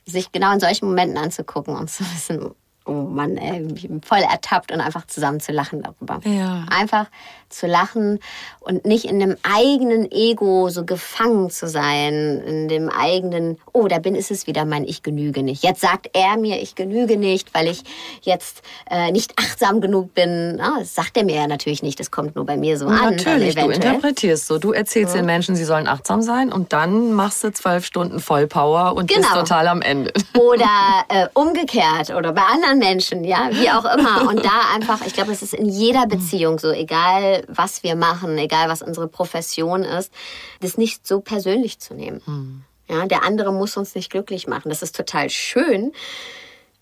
Sich 0.05 0.31
genau 0.31 0.51
in 0.53 0.59
solchen 0.59 0.87
Momenten 0.87 1.17
anzugucken 1.17 1.75
und 1.75 1.89
zu 1.89 2.03
wissen, 2.03 2.51
oh 2.85 2.91
Mann, 2.91 3.37
ey, 3.37 3.67
ich 3.75 3.87
bin 3.87 4.01
voll 4.01 4.19
ertappt 4.19 4.71
und 4.71 4.81
einfach 4.81 5.05
zusammen 5.07 5.39
zu 5.39 5.51
lachen 5.51 5.83
darüber. 5.83 6.19
Ja. 6.27 6.65
Einfach 6.69 7.07
zu 7.53 7.67
lachen 7.67 8.19
und 8.59 8.85
nicht 8.85 9.05
in 9.05 9.19
dem 9.19 9.37
eigenen 9.43 10.11
Ego 10.11 10.69
so 10.69 10.85
gefangen 10.85 11.49
zu 11.49 11.67
sein, 11.67 12.41
in 12.45 12.67
dem 12.67 12.89
eigenen, 12.89 13.57
oh, 13.73 13.87
da 13.87 13.99
bin 13.99 14.15
ist 14.15 14.29
es 14.29 14.45
wieder 14.45 14.65
mein 14.65 14.83
Ich 14.83 15.01
genüge 15.01 15.41
nicht. 15.41 15.63
Jetzt 15.63 15.81
sagt 15.81 16.09
er 16.13 16.37
mir, 16.37 16.61
ich 16.61 16.75
genüge 16.75 17.17
nicht, 17.17 17.53
weil 17.53 17.67
ich 17.67 17.83
jetzt 18.21 18.61
äh, 18.89 19.11
nicht 19.11 19.33
achtsam 19.37 19.81
genug 19.81 20.13
bin. 20.13 20.59
Ah, 20.61 20.77
das 20.79 20.93
sagt 20.93 21.17
er 21.17 21.23
mir 21.23 21.35
ja 21.35 21.47
natürlich 21.47 21.81
nicht, 21.81 21.99
das 21.99 22.11
kommt 22.11 22.35
nur 22.35 22.45
bei 22.45 22.55
mir 22.55 22.77
so 22.77 22.87
an. 22.87 23.15
Natürlich, 23.15 23.55
du 23.55 23.69
interpretierst 23.69 24.47
so. 24.47 24.59
Du 24.59 24.73
erzählst 24.73 25.13
so. 25.13 25.17
den 25.17 25.25
Menschen, 25.25 25.55
sie 25.55 25.65
sollen 25.65 25.87
achtsam 25.87 26.21
sein 26.21 26.51
und 26.51 26.71
dann 26.71 27.13
machst 27.13 27.43
du 27.43 27.51
zwölf 27.51 27.85
Stunden 27.85 28.19
Vollpower 28.19 28.95
und 28.95 29.07
genau. 29.07 29.21
bist 29.21 29.33
total 29.33 29.67
am 29.67 29.81
Ende. 29.81 30.13
Oder 30.39 31.05
äh, 31.09 31.27
umgekehrt 31.33 32.09
oder 32.15 32.33
bei 32.33 32.41
anderen 32.41 32.79
Menschen, 32.79 33.23
ja, 33.23 33.49
wie 33.51 33.69
auch 33.69 33.85
immer. 33.85 34.29
Und 34.29 34.43
da 34.43 34.73
einfach, 34.73 35.05
ich 35.05 35.13
glaube, 35.13 35.31
es 35.31 35.41
ist 35.41 35.53
in 35.53 35.67
jeder 35.67 36.07
Beziehung 36.07 36.59
so, 36.59 36.71
egal 36.71 37.40
was 37.47 37.83
wir 37.83 37.95
machen, 37.95 38.37
egal 38.37 38.69
was 38.69 38.81
unsere 38.81 39.07
Profession 39.07 39.83
ist, 39.83 40.11
das 40.59 40.77
nicht 40.77 41.07
so 41.07 41.19
persönlich 41.19 41.79
zu 41.79 41.93
nehmen. 41.93 42.21
Mhm. 42.25 42.63
Ja, 42.87 43.05
der 43.05 43.23
andere 43.23 43.53
muss 43.53 43.77
uns 43.77 43.95
nicht 43.95 44.11
glücklich 44.11 44.47
machen. 44.47 44.69
Das 44.69 44.81
ist 44.81 44.95
total 44.95 45.29
schön, 45.29 45.93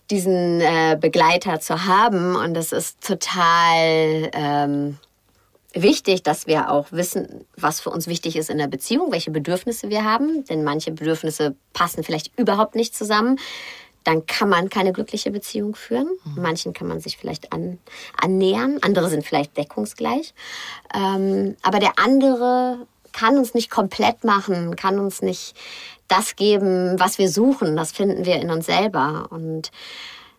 diesen 0.10 0.60
äh, 0.60 0.97
Begleiter 0.99 1.60
zu 1.60 1.86
haben. 1.86 2.36
Und 2.36 2.55
das 2.55 2.72
ist 2.72 3.01
total 3.05 4.32
ähm, 4.34 4.97
wichtig, 5.74 6.24
dass 6.24 6.47
wir 6.47 6.72
auch 6.72 6.88
wissen, 6.91 7.45
was 7.55 7.80
für 7.80 7.91
uns 7.91 8.07
wichtig 8.07 8.36
ist 8.36 8.49
in 8.49 8.57
der 8.57 8.68
Beziehung, 8.68 9.12
welche 9.12 9.30
Bedürfnisse 9.30 9.89
wir 9.89 10.03
haben. 10.03 10.45
Denn 10.45 10.64
manche 10.64 10.91
Bedürfnisse 10.91 11.55
passen 11.74 12.03
vielleicht 12.03 12.38
überhaupt 12.39 12.76
nicht 12.76 12.95
zusammen 12.95 13.39
dann 14.04 14.26
kann 14.26 14.50
man 14.50 14.70
keine 14.70 14.93
glückliche 14.93 15.32
Beziehung 15.32 15.76
führen. 15.76 16.10
Mhm. 16.24 16.41
Manchen 16.41 16.74
kann 16.74 16.88
man 16.88 17.00
sich 17.00 17.18
vielleicht 17.18 17.52
an, 17.54 17.80
annähern, 18.20 18.80
andere 18.82 19.10
sind 19.10 19.26
vielleicht 19.26 19.58
deckungsgleich. 19.58 20.34
Ähm, 20.93 21.56
aber 21.62 21.80
der 21.80 22.00
andere 22.00 22.88
kann 23.12 23.38
uns 23.38 23.54
nicht 23.54 23.70
komplett 23.70 24.24
machen, 24.24 24.76
kann 24.76 25.00
uns 25.00 25.22
nicht 25.22 25.56
das 26.08 26.36
geben, 26.36 27.00
was 27.00 27.18
wir 27.18 27.30
suchen. 27.30 27.76
Das 27.76 27.91
finden 27.91 28.26
wir 28.26 28.38
in 28.38 28.50
uns 28.50 28.66
selber. 28.66 29.28
Und 29.30 29.72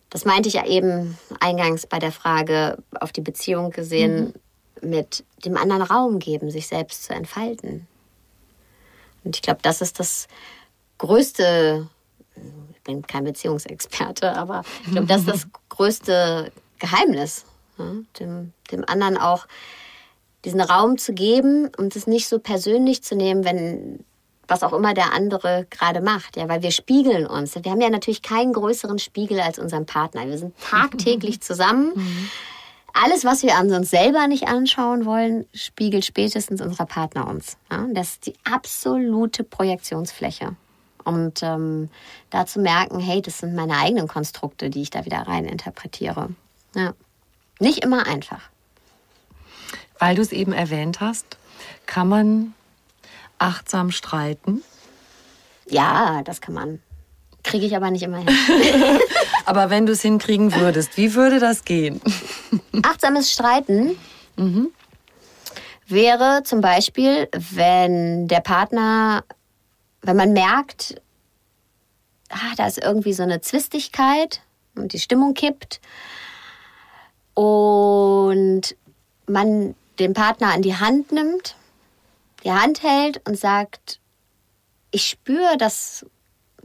das 0.09 0.25
meinte 0.25 0.49
ich 0.49 0.55
ja 0.55 0.65
eben 0.65 1.17
eingangs 1.39 1.87
bei 1.87 1.99
der 1.99 2.11
Frage 2.11 2.77
auf 2.99 3.11
die 3.11 3.21
Beziehung 3.21 3.71
gesehen. 3.71 4.25
Mhm 4.25 4.33
mit 4.81 5.23
dem 5.45 5.57
anderen 5.57 5.83
Raum 5.83 6.19
geben, 6.19 6.51
sich 6.51 6.67
selbst 6.67 7.03
zu 7.03 7.13
entfalten. 7.13 7.87
Und 9.23 9.35
ich 9.35 9.41
glaube, 9.41 9.59
das 9.61 9.81
ist 9.81 9.99
das 9.99 10.27
größte, 10.97 11.87
ich 12.81 12.85
bin 12.85 13.05
kein 13.05 13.23
Beziehungsexperte, 13.23 14.35
aber 14.35 14.63
ich 14.85 14.91
glaube, 14.91 15.07
das 15.07 15.21
ist 15.21 15.27
das 15.27 15.47
größte 15.69 16.51
Geheimnis, 16.79 17.45
ja, 17.77 17.85
dem, 18.19 18.53
dem 18.71 18.83
anderen 18.87 19.17
auch 19.17 19.45
diesen 20.45 20.61
Raum 20.61 20.97
zu 20.97 21.13
geben 21.13 21.69
und 21.77 21.95
es 21.95 22.07
nicht 22.07 22.27
so 22.27 22.39
persönlich 22.39 23.03
zu 23.03 23.15
nehmen, 23.15 23.45
wenn 23.45 24.03
was 24.47 24.63
auch 24.63 24.73
immer 24.73 24.95
der 24.95 25.13
andere 25.13 25.67
gerade 25.69 26.01
macht, 26.01 26.37
ja, 26.37 26.49
weil 26.49 26.63
wir 26.63 26.71
spiegeln 26.71 27.27
uns. 27.27 27.55
Wir 27.55 27.71
haben 27.71 27.81
ja 27.81 27.89
natürlich 27.89 28.23
keinen 28.23 28.51
größeren 28.51 28.97
Spiegel 28.97 29.39
als 29.39 29.59
unseren 29.59 29.85
Partner. 29.85 30.27
Wir 30.27 30.39
sind 30.39 30.55
tagtäglich 30.59 31.39
zusammen. 31.41 31.93
Alles, 32.93 33.23
was 33.23 33.43
wir 33.43 33.55
an 33.55 33.71
uns 33.71 33.91
selber 33.91 34.27
nicht 34.27 34.47
anschauen 34.47 35.05
wollen, 35.05 35.45
spiegelt 35.53 36.03
spätestens 36.03 36.61
unser 36.61 36.85
Partner 36.85 37.29
uns. 37.29 37.57
Ja, 37.71 37.85
das 37.93 38.13
ist 38.13 38.25
die 38.25 38.33
absolute 38.43 39.43
Projektionsfläche. 39.43 40.55
Und 41.03 41.43
ähm, 41.43 41.89
da 42.29 42.45
zu 42.45 42.59
merken, 42.59 42.99
hey, 42.99 43.21
das 43.21 43.39
sind 43.39 43.55
meine 43.55 43.77
eigenen 43.77 44.07
Konstrukte, 44.07 44.69
die 44.69 44.81
ich 44.81 44.89
da 44.89 45.05
wieder 45.05 45.19
rein 45.27 45.45
interpretiere. 45.45 46.29
Ja. 46.75 46.93
Nicht 47.59 47.83
immer 47.83 48.07
einfach. 48.07 48.41
Weil 49.99 50.15
du 50.15 50.21
es 50.21 50.31
eben 50.31 50.51
erwähnt 50.51 50.99
hast, 50.99 51.37
kann 51.85 52.07
man 52.07 52.53
achtsam 53.37 53.91
streiten? 53.91 54.63
Ja, 55.67 56.21
das 56.23 56.41
kann 56.41 56.53
man. 56.53 56.81
Kriege 57.43 57.65
ich 57.65 57.75
aber 57.75 57.89
nicht 57.91 58.03
immer 58.03 58.17
hin. 58.17 58.27
aber 59.45 59.69
wenn 59.69 59.85
du 59.85 59.93
es 59.93 60.01
hinkriegen 60.01 60.53
würdest, 60.53 60.97
wie 60.97 61.15
würde 61.15 61.39
das 61.39 61.65
gehen? 61.65 62.01
Achtsames 62.83 63.31
Streiten 63.31 63.97
mhm. 64.35 64.69
wäre 65.87 66.43
zum 66.43 66.61
Beispiel, 66.61 67.29
wenn 67.33 68.27
der 68.27 68.41
Partner, 68.41 69.23
wenn 70.01 70.15
man 70.15 70.33
merkt, 70.33 71.01
ah, 72.29 72.55
da 72.57 72.67
ist 72.67 72.77
irgendwie 72.77 73.13
so 73.13 73.23
eine 73.23 73.41
Zwistigkeit 73.41 74.41
und 74.75 74.93
die 74.93 74.99
Stimmung 74.99 75.33
kippt 75.33 75.81
und 77.33 78.75
man 79.27 79.75
den 79.99 80.13
Partner 80.13 80.53
an 80.53 80.61
die 80.61 80.75
Hand 80.75 81.11
nimmt 81.11 81.55
die 82.43 82.51
Hand 82.51 82.83
hält 82.83 83.21
und 83.27 83.37
sagt, 83.37 83.99
ich 84.91 85.07
spüre, 85.07 85.57
dass, 85.57 86.05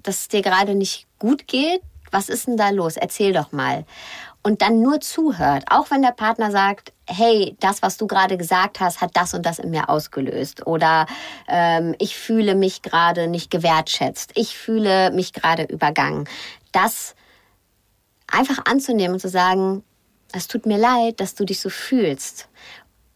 dass 0.02 0.20
es 0.20 0.28
dir 0.28 0.42
gerade 0.42 0.74
nicht 0.74 1.06
gut 1.18 1.46
geht. 1.46 1.80
Was 2.10 2.28
ist 2.28 2.46
denn 2.46 2.56
da 2.56 2.70
los? 2.70 2.96
Erzähl 2.96 3.32
doch 3.32 3.52
mal. 3.52 3.84
Und 4.46 4.62
dann 4.62 4.80
nur 4.80 5.00
zuhört, 5.00 5.64
auch 5.70 5.90
wenn 5.90 6.02
der 6.02 6.12
Partner 6.12 6.52
sagt, 6.52 6.92
hey, 7.08 7.56
das, 7.58 7.82
was 7.82 7.96
du 7.96 8.06
gerade 8.06 8.36
gesagt 8.36 8.78
hast, 8.78 9.00
hat 9.00 9.10
das 9.14 9.34
und 9.34 9.44
das 9.44 9.58
in 9.58 9.70
mir 9.70 9.88
ausgelöst. 9.88 10.68
Oder 10.68 11.06
ähm, 11.48 11.96
ich 11.98 12.16
fühle 12.16 12.54
mich 12.54 12.82
gerade 12.82 13.26
nicht 13.26 13.50
gewertschätzt. 13.50 14.30
Ich 14.36 14.56
fühle 14.56 15.10
mich 15.10 15.32
gerade 15.32 15.64
übergangen. 15.64 16.28
Das 16.70 17.16
einfach 18.28 18.66
anzunehmen 18.66 19.14
und 19.14 19.20
zu 19.20 19.28
sagen, 19.28 19.82
es 20.32 20.46
tut 20.46 20.64
mir 20.64 20.78
leid, 20.78 21.18
dass 21.18 21.34
du 21.34 21.44
dich 21.44 21.58
so 21.58 21.68
fühlst. 21.68 22.48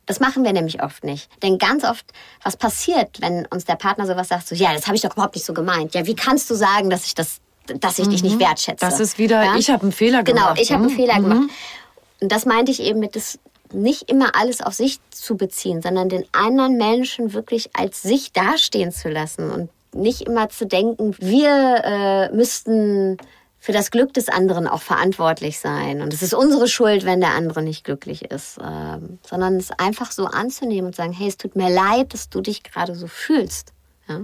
Das 0.07 0.18
machen 0.18 0.43
wir 0.43 0.53
nämlich 0.53 0.83
oft 0.83 1.05
nicht. 1.05 1.31
Denn 1.45 1.59
ganz 1.59 1.85
oft, 1.85 2.07
was 2.43 2.57
passiert, 2.57 3.20
wenn 3.20 3.47
uns 3.47 3.66
der 3.66 3.76
Partner 3.76 4.09
sowas 4.09 4.26
sagt, 4.26 4.49
so, 4.49 4.57
ja, 4.57 4.72
das 4.72 4.89
habe 4.89 4.97
ich 4.97 5.03
doch 5.03 5.12
überhaupt 5.12 5.37
nicht 5.37 5.47
so 5.47 5.55
gemeint. 5.55 5.95
Ja, 5.95 6.07
wie 6.07 6.16
kannst 6.16 6.51
du 6.51 6.57
sagen, 6.57 6.91
dass 6.91 7.07
ich 7.07 7.14
das, 7.14 7.41
dass 7.79 7.99
ich 7.99 8.07
mhm. 8.07 8.11
dich 8.11 8.23
nicht 8.23 8.37
mhm. 8.37 8.41
wertschätze? 8.41 8.85
Das 8.85 9.01
ist 9.01 9.18
wieder, 9.18 9.45
ja? 9.45 9.57
ich 9.57 9.71
habe 9.71 9.83
einen 9.83 9.93
Fehler 9.93 10.23
genau, 10.23 10.41
gemacht. 10.41 10.57
Genau, 10.57 10.62
ich 10.62 10.73
habe 10.73 10.85
einen 10.85 10.93
mhm. 10.93 10.97
Fehler 10.97 11.14
gemacht. 11.16 11.51
Und 12.21 12.33
das 12.33 12.47
meinte 12.47 12.71
ich 12.71 12.81
eben 12.83 13.01
mit, 13.01 13.16
das 13.16 13.39
nicht 13.73 14.11
immer 14.11 14.37
alles 14.37 14.61
auf 14.61 14.75
sich 14.75 14.99
zu 15.11 15.37
beziehen, 15.37 15.81
sondern 15.81 16.09
den 16.09 16.25
anderen 16.33 16.77
Menschen 16.77 17.33
wirklich 17.33 17.71
als 17.75 18.03
sich 18.03 18.33
dastehen 18.33 18.93
zu 18.93 19.09
lassen 19.09 19.51
und 19.51 19.71
nicht 19.95 20.23
immer 20.23 20.49
zu 20.49 20.66
denken, 20.66 21.14
wir 21.18 21.83
äh, 21.85 22.35
müssten 22.35 23.16
für 23.59 23.73
das 23.73 23.91
Glück 23.91 24.14
des 24.14 24.29
anderen 24.29 24.66
auch 24.66 24.81
verantwortlich 24.81 25.59
sein. 25.59 26.01
Und 26.01 26.14
es 26.14 26.23
ist 26.23 26.33
unsere 26.33 26.66
Schuld, 26.66 27.05
wenn 27.05 27.21
der 27.21 27.35
andere 27.35 27.62
nicht 27.62 27.85
glücklich 27.85 28.31
ist. 28.31 28.59
Ähm, 28.62 29.18
sondern 29.29 29.57
es 29.57 29.71
einfach 29.71 30.12
so 30.12 30.25
anzunehmen 30.25 30.87
und 30.87 30.97
sagen, 30.97 31.12
hey, 31.12 31.29
es 31.29 31.37
tut 31.37 31.57
mir 31.57 31.68
leid, 31.68 32.14
dass 32.14 32.31
du 32.31 32.41
dich 32.41 32.62
gerade 32.62 32.95
so 32.95 33.07
fühlst. 33.07 33.75
Ja? 34.09 34.23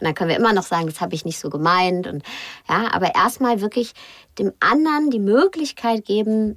Und 0.00 0.06
dann 0.06 0.14
können 0.14 0.30
wir 0.30 0.36
immer 0.36 0.52
noch 0.52 0.62
sagen, 0.62 0.86
das 0.86 1.00
habe 1.00 1.14
ich 1.14 1.24
nicht 1.24 1.38
so 1.38 1.50
gemeint. 1.50 2.06
Und 2.06 2.22
ja, 2.68 2.92
aber 2.92 3.14
erstmal 3.14 3.60
wirklich 3.60 3.92
dem 4.38 4.52
anderen 4.60 5.10
die 5.10 5.18
Möglichkeit 5.18 6.04
geben, 6.04 6.56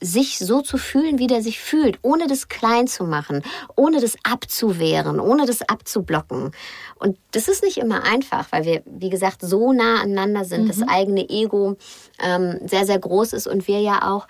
sich 0.00 0.38
so 0.38 0.60
zu 0.60 0.78
fühlen, 0.78 1.18
wie 1.18 1.26
der 1.26 1.42
sich 1.42 1.58
fühlt, 1.58 1.98
ohne 2.02 2.26
das 2.26 2.48
klein 2.48 2.86
zu 2.86 3.04
machen, 3.04 3.42
ohne 3.74 4.00
das 4.00 4.16
abzuwehren, 4.22 5.18
ohne 5.18 5.44
das 5.44 5.62
abzublocken. 5.62 6.52
Und 6.96 7.18
das 7.32 7.48
ist 7.48 7.64
nicht 7.64 7.78
immer 7.78 8.04
einfach, 8.04 8.46
weil 8.50 8.64
wir, 8.64 8.82
wie 8.86 9.10
gesagt, 9.10 9.40
so 9.42 9.72
nah 9.72 10.00
aneinander 10.00 10.44
sind, 10.44 10.64
mhm. 10.64 10.68
das 10.68 10.82
eigene 10.82 11.28
Ego 11.28 11.76
ähm, 12.22 12.60
sehr, 12.66 12.86
sehr 12.86 12.98
groß 12.98 13.32
ist 13.32 13.48
und 13.48 13.66
wir 13.66 13.80
ja 13.80 14.08
auch 14.08 14.28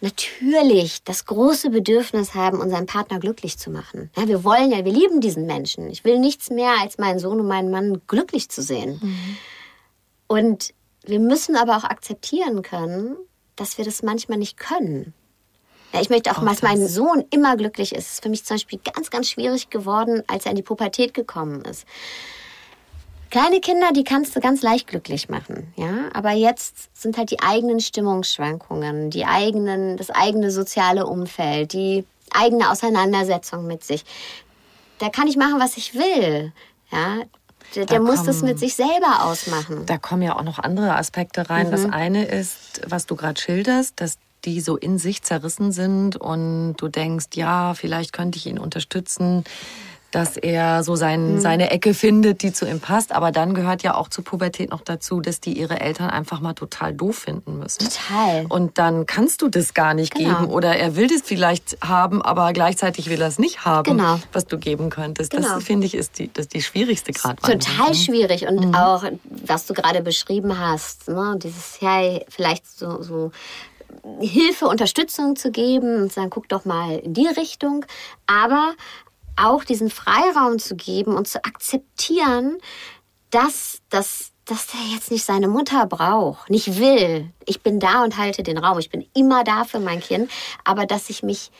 natürlich 0.00 1.04
das 1.04 1.26
große 1.26 1.70
Bedürfnis 1.70 2.34
haben, 2.34 2.60
unseren 2.60 2.86
Partner 2.86 3.18
glücklich 3.18 3.58
zu 3.58 3.70
machen. 3.70 4.10
Ja, 4.16 4.28
wir 4.28 4.44
wollen 4.44 4.70
ja, 4.70 4.84
wir 4.84 4.92
lieben 4.92 5.20
diesen 5.20 5.46
Menschen. 5.46 5.90
Ich 5.90 6.04
will 6.04 6.18
nichts 6.18 6.50
mehr, 6.50 6.74
als 6.80 6.98
meinen 6.98 7.18
Sohn 7.18 7.40
und 7.40 7.46
meinen 7.46 7.70
Mann 7.70 8.00
glücklich 8.06 8.48
zu 8.48 8.62
sehen. 8.62 8.98
Mhm. 9.02 9.36
Und 10.26 10.74
wir 11.04 11.20
müssen 11.20 11.56
aber 11.56 11.76
auch 11.76 11.84
akzeptieren 11.84 12.62
können, 12.62 13.16
dass 13.56 13.78
wir 13.78 13.84
das 13.84 14.02
manchmal 14.02 14.38
nicht 14.38 14.56
können. 14.56 15.12
Ja, 15.92 16.00
ich 16.00 16.08
möchte 16.08 16.30
auch, 16.30 16.40
oh, 16.40 16.44
dass 16.44 16.62
mein 16.62 16.86
Sohn 16.86 17.24
immer 17.30 17.56
glücklich 17.56 17.92
ist. 17.92 18.06
Es 18.06 18.12
ist 18.14 18.22
für 18.22 18.28
mich 18.28 18.44
zum 18.44 18.54
Beispiel 18.54 18.78
ganz, 18.78 19.10
ganz 19.10 19.28
schwierig 19.28 19.70
geworden, 19.70 20.22
als 20.28 20.44
er 20.44 20.52
in 20.52 20.56
die 20.56 20.62
Pubertät 20.62 21.14
gekommen 21.14 21.62
ist. 21.62 21.84
Kleine 23.30 23.60
Kinder, 23.60 23.92
die 23.92 24.02
kannst 24.02 24.34
du 24.34 24.40
ganz 24.40 24.60
leicht 24.62 24.88
glücklich 24.88 25.28
machen, 25.28 25.72
ja. 25.76 26.08
Aber 26.14 26.32
jetzt 26.32 26.88
sind 27.00 27.16
halt 27.16 27.30
die 27.30 27.40
eigenen 27.40 27.78
Stimmungsschwankungen, 27.78 29.10
die 29.10 29.24
eigenen, 29.24 29.96
das 29.96 30.10
eigene 30.10 30.50
soziale 30.50 31.06
Umfeld, 31.06 31.72
die 31.72 32.04
eigene 32.32 32.70
Auseinandersetzung 32.70 33.66
mit 33.66 33.84
sich. 33.84 34.04
Da 34.98 35.08
kann 35.08 35.28
ich 35.28 35.36
machen, 35.36 35.60
was 35.60 35.76
ich 35.76 35.94
will, 35.94 36.52
ja. 36.90 37.18
Der, 37.76 37.86
der 37.86 38.00
muss 38.00 38.24
das 38.24 38.42
mit 38.42 38.58
sich 38.58 38.74
selber 38.74 39.24
ausmachen. 39.24 39.86
Da 39.86 39.96
kommen 39.96 40.22
ja 40.22 40.36
auch 40.36 40.42
noch 40.42 40.58
andere 40.58 40.96
Aspekte 40.96 41.48
rein. 41.48 41.68
Mhm. 41.68 41.70
Das 41.70 41.84
eine 41.84 42.24
ist, 42.24 42.82
was 42.86 43.06
du 43.06 43.14
gerade 43.14 43.40
schilderst, 43.40 44.00
dass 44.00 44.18
die 44.44 44.60
so 44.60 44.76
in 44.76 44.98
sich 44.98 45.22
zerrissen 45.22 45.70
sind 45.70 46.16
und 46.16 46.74
du 46.78 46.88
denkst, 46.88 47.26
ja, 47.34 47.74
vielleicht 47.74 48.12
könnte 48.12 48.38
ich 48.38 48.46
ihn 48.46 48.58
unterstützen 48.58 49.44
dass 50.10 50.36
er 50.36 50.82
so 50.82 50.96
sein, 50.96 51.34
mhm. 51.34 51.40
seine 51.40 51.70
Ecke 51.70 51.94
findet, 51.94 52.42
die 52.42 52.52
zu 52.52 52.66
ihm 52.66 52.80
passt. 52.80 53.12
Aber 53.12 53.30
dann 53.30 53.54
gehört 53.54 53.82
ja 53.82 53.94
auch 53.94 54.08
zur 54.08 54.24
Pubertät 54.24 54.70
noch 54.70 54.80
dazu, 54.80 55.20
dass 55.20 55.40
die 55.40 55.58
ihre 55.58 55.80
Eltern 55.80 56.10
einfach 56.10 56.40
mal 56.40 56.54
total 56.54 56.92
doof 56.92 57.16
finden 57.18 57.58
müssen. 57.58 57.88
Total. 57.88 58.46
Und 58.48 58.78
dann 58.78 59.06
kannst 59.06 59.42
du 59.42 59.48
das 59.48 59.74
gar 59.74 59.94
nicht 59.94 60.14
genau. 60.14 60.40
geben. 60.40 60.52
Oder 60.52 60.76
er 60.76 60.96
will 60.96 61.06
das 61.06 61.22
vielleicht 61.22 61.78
haben, 61.82 62.22
aber 62.22 62.52
gleichzeitig 62.52 63.08
will 63.08 63.20
er 63.20 63.28
es 63.28 63.38
nicht 63.38 63.64
haben, 63.64 63.98
genau. 63.98 64.20
was 64.32 64.46
du 64.46 64.58
geben 64.58 64.90
könntest. 64.90 65.30
Genau. 65.30 65.54
Das 65.54 65.64
finde 65.64 65.86
ich 65.86 65.94
ist 65.94 66.18
die, 66.18 66.32
das 66.32 66.48
die 66.48 66.62
schwierigste 66.62 67.12
gerade. 67.12 67.40
Total 67.40 67.94
schwierig. 67.94 68.48
Und 68.48 68.66
mhm. 68.66 68.74
auch, 68.74 69.04
was 69.46 69.66
du 69.66 69.74
gerade 69.74 70.02
beschrieben 70.02 70.58
hast, 70.58 71.08
ne? 71.08 71.38
dieses, 71.40 71.78
ja, 71.80 72.18
vielleicht 72.28 72.66
so, 72.66 73.02
so 73.02 73.30
Hilfe, 74.20 74.66
Unterstützung 74.66 75.36
zu 75.36 75.50
geben 75.50 76.02
und 76.02 76.12
sagen, 76.12 76.30
guck 76.30 76.48
doch 76.48 76.64
mal 76.64 76.98
in 76.98 77.14
die 77.14 77.26
Richtung. 77.26 77.84
Aber 78.26 78.74
auch 79.36 79.64
diesen 79.64 79.90
Freiraum 79.90 80.58
zu 80.58 80.76
geben 80.76 81.16
und 81.16 81.28
zu 81.28 81.44
akzeptieren, 81.44 82.58
dass, 83.30 83.80
dass, 83.90 84.32
dass 84.44 84.66
der 84.68 84.80
jetzt 84.92 85.10
nicht 85.10 85.24
seine 85.24 85.48
Mutter 85.48 85.86
braucht, 85.86 86.50
nicht 86.50 86.78
will. 86.78 87.30
Ich 87.46 87.62
bin 87.62 87.80
da 87.80 88.02
und 88.04 88.16
halte 88.16 88.42
den 88.42 88.58
Raum. 88.58 88.78
Ich 88.78 88.90
bin 88.90 89.06
immer 89.14 89.44
da 89.44 89.64
für 89.64 89.80
mein 89.80 90.00
Kind, 90.00 90.30
aber 90.64 90.86
dass 90.86 91.10
ich 91.10 91.22
mich 91.22 91.50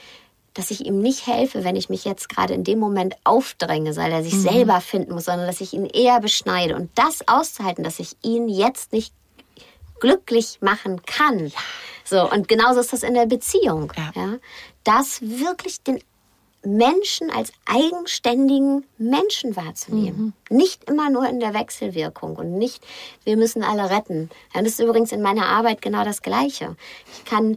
dass 0.55 0.71
ich 0.71 0.85
ihm 0.85 1.01
nicht 1.01 1.27
helfe, 1.27 1.65
wenn 1.65 1.77
ich 1.77 1.89
mich 1.89 2.05
jetzt 2.05 2.29
gerade 2.29 2.55
in 2.55 2.65
dem 2.65 2.79
Moment 2.79 3.15
aufdränge, 3.25 3.95
weil 3.97 4.11
er 4.11 4.23
sich 4.23 4.35
mhm. 4.35 4.43
selber 4.43 4.81
finden 4.81 5.15
muss, 5.15 5.27
sondern 5.27 5.47
dass 5.47 5.61
ich 5.61 5.73
ihn 5.73 5.87
eher 5.87 6.21
beschneide. 6.21 6.75
Und 6.75 6.91
das 6.97 7.27
auszuhalten, 7.29 7.85
dass 7.85 8.01
ich 8.01 8.17
ihn 8.23 8.49
jetzt 8.49 8.93
nicht 8.93 9.15
glücklich 10.01 10.59
machen 10.61 11.03
kann. 11.03 11.53
So, 12.05 12.29
und 12.29 12.49
genauso 12.49 12.81
ist 12.81 12.93
das 12.93 13.05
in 13.05 13.15
der 13.15 13.27
Beziehung. 13.27 13.93
Ja. 13.97 14.11
ja. 14.15 14.35
Das 14.83 15.21
wirklich 15.23 15.83
den 15.83 16.03
Menschen 16.63 17.31
als 17.31 17.53
eigenständigen 17.65 18.85
Menschen 18.99 19.57
wahrzunehmen. 19.57 20.35
Mhm. 20.51 20.57
Nicht 20.57 20.85
immer 20.91 21.09
nur 21.09 21.27
in 21.29 21.41
der 21.41 21.55
Wechselwirkung 21.55 22.37
und 22.37 22.59
nicht, 22.59 22.85
wir 23.25 23.37
müssen 23.37 23.63
alle 23.63 23.89
retten. 23.91 24.29
Ja, 24.55 24.61
das 24.63 24.73
ist 24.75 24.81
übrigens 24.81 25.13
in 25.13 25.23
meiner 25.23 25.47
Arbeit 25.47 25.81
genau 25.81 26.05
das 26.05 26.21
Gleiche. 26.21 26.77
Ich 27.13 27.25
kann 27.25 27.57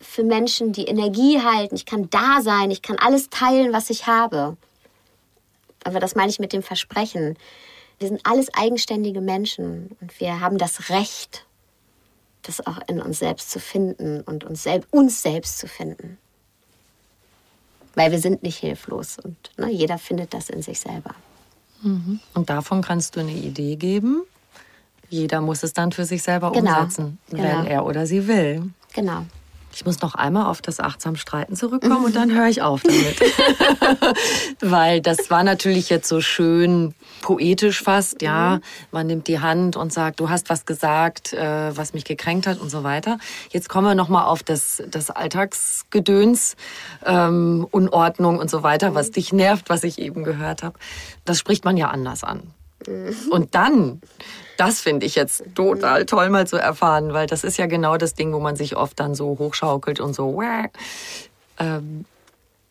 für 0.00 0.24
Menschen 0.24 0.72
die 0.72 0.86
Energie 0.86 1.40
halten, 1.40 1.76
ich 1.76 1.86
kann 1.86 2.10
da 2.10 2.40
sein, 2.40 2.70
ich 2.70 2.82
kann 2.82 2.98
alles 2.98 3.30
teilen, 3.30 3.72
was 3.72 3.90
ich 3.90 4.06
habe. 4.06 4.56
Aber 5.84 6.00
das 6.00 6.16
meine 6.16 6.30
ich 6.30 6.40
mit 6.40 6.52
dem 6.52 6.62
Versprechen. 6.62 7.38
Wir 7.98 8.08
sind 8.08 8.20
alles 8.24 8.52
eigenständige 8.54 9.20
Menschen 9.20 9.96
und 10.00 10.18
wir 10.20 10.40
haben 10.40 10.58
das 10.58 10.90
Recht, 10.90 11.46
das 12.42 12.66
auch 12.66 12.80
in 12.88 13.00
uns 13.00 13.20
selbst 13.20 13.52
zu 13.52 13.60
finden 13.60 14.20
und 14.20 14.42
uns, 14.42 14.64
selb 14.64 14.86
uns 14.90 15.22
selbst 15.22 15.58
zu 15.58 15.68
finden. 15.68 16.18
Weil 17.96 18.12
wir 18.12 18.20
sind 18.20 18.42
nicht 18.44 18.58
hilflos 18.58 19.16
und 19.18 19.36
ne, 19.56 19.70
jeder 19.72 19.98
findet 19.98 20.32
das 20.34 20.48
in 20.50 20.62
sich 20.62 20.78
selber. 20.78 21.14
Mhm. 21.82 22.20
Und 22.34 22.48
davon 22.50 22.82
kannst 22.82 23.16
du 23.16 23.20
eine 23.20 23.32
Idee 23.32 23.74
geben. 23.76 24.22
Jeder 25.08 25.40
muss 25.40 25.62
es 25.64 25.72
dann 25.72 25.90
für 25.92 26.04
sich 26.04 26.22
selber 26.22 26.52
Genau. 26.52 26.78
umsetzen, 26.80 27.18
Genau. 27.30 27.42
wenn 27.42 27.66
er 27.66 27.84
oder 27.86 28.06
sie 28.06 28.28
will. 28.28 28.70
Genau. 28.92 29.24
Ich 29.76 29.84
muss 29.84 30.00
noch 30.00 30.14
einmal 30.14 30.46
auf 30.46 30.62
das 30.62 30.80
achtsam 30.80 31.16
Streiten 31.16 31.54
zurückkommen 31.54 32.06
und 32.06 32.16
dann 32.16 32.32
höre 32.32 32.48
ich 32.48 32.62
auf 32.62 32.82
damit. 32.82 33.20
Weil 34.62 35.02
das 35.02 35.28
war 35.28 35.44
natürlich 35.44 35.90
jetzt 35.90 36.08
so 36.08 36.22
schön 36.22 36.94
poetisch 37.20 37.82
fast, 37.82 38.22
ja. 38.22 38.60
Man 38.90 39.06
nimmt 39.06 39.28
die 39.28 39.38
Hand 39.40 39.76
und 39.76 39.92
sagt, 39.92 40.18
du 40.18 40.30
hast 40.30 40.48
was 40.48 40.64
gesagt, 40.64 41.34
äh, 41.34 41.76
was 41.76 41.92
mich 41.92 42.06
gekränkt 42.06 42.46
hat 42.46 42.58
und 42.58 42.70
so 42.70 42.84
weiter. 42.84 43.18
Jetzt 43.50 43.68
kommen 43.68 43.86
wir 43.86 43.94
noch 43.94 44.08
mal 44.08 44.24
auf 44.24 44.42
das, 44.42 44.82
das 44.90 45.10
Alltagsgedöns, 45.10 46.56
ähm, 47.04 47.66
Unordnung 47.70 48.38
und 48.38 48.48
so 48.48 48.62
weiter, 48.62 48.94
was 48.94 49.10
dich 49.10 49.34
nervt, 49.34 49.68
was 49.68 49.84
ich 49.84 49.98
eben 49.98 50.24
gehört 50.24 50.62
habe. 50.62 50.78
Das 51.26 51.38
spricht 51.38 51.66
man 51.66 51.76
ja 51.76 51.90
anders 51.90 52.24
an. 52.24 52.54
Und 53.30 53.54
dann, 53.54 54.00
das 54.56 54.80
finde 54.80 55.06
ich 55.06 55.14
jetzt 55.14 55.44
total 55.54 56.06
toll 56.06 56.30
mal 56.30 56.46
zu 56.46 56.56
erfahren, 56.56 57.12
weil 57.12 57.26
das 57.26 57.44
ist 57.44 57.56
ja 57.58 57.66
genau 57.66 57.96
das 57.96 58.14
Ding, 58.14 58.32
wo 58.32 58.40
man 58.40 58.56
sich 58.56 58.76
oft 58.76 58.98
dann 58.98 59.14
so 59.14 59.36
hochschaukelt 59.38 60.00
und 60.00 60.14
so, 60.14 60.42
ähm, 61.58 62.04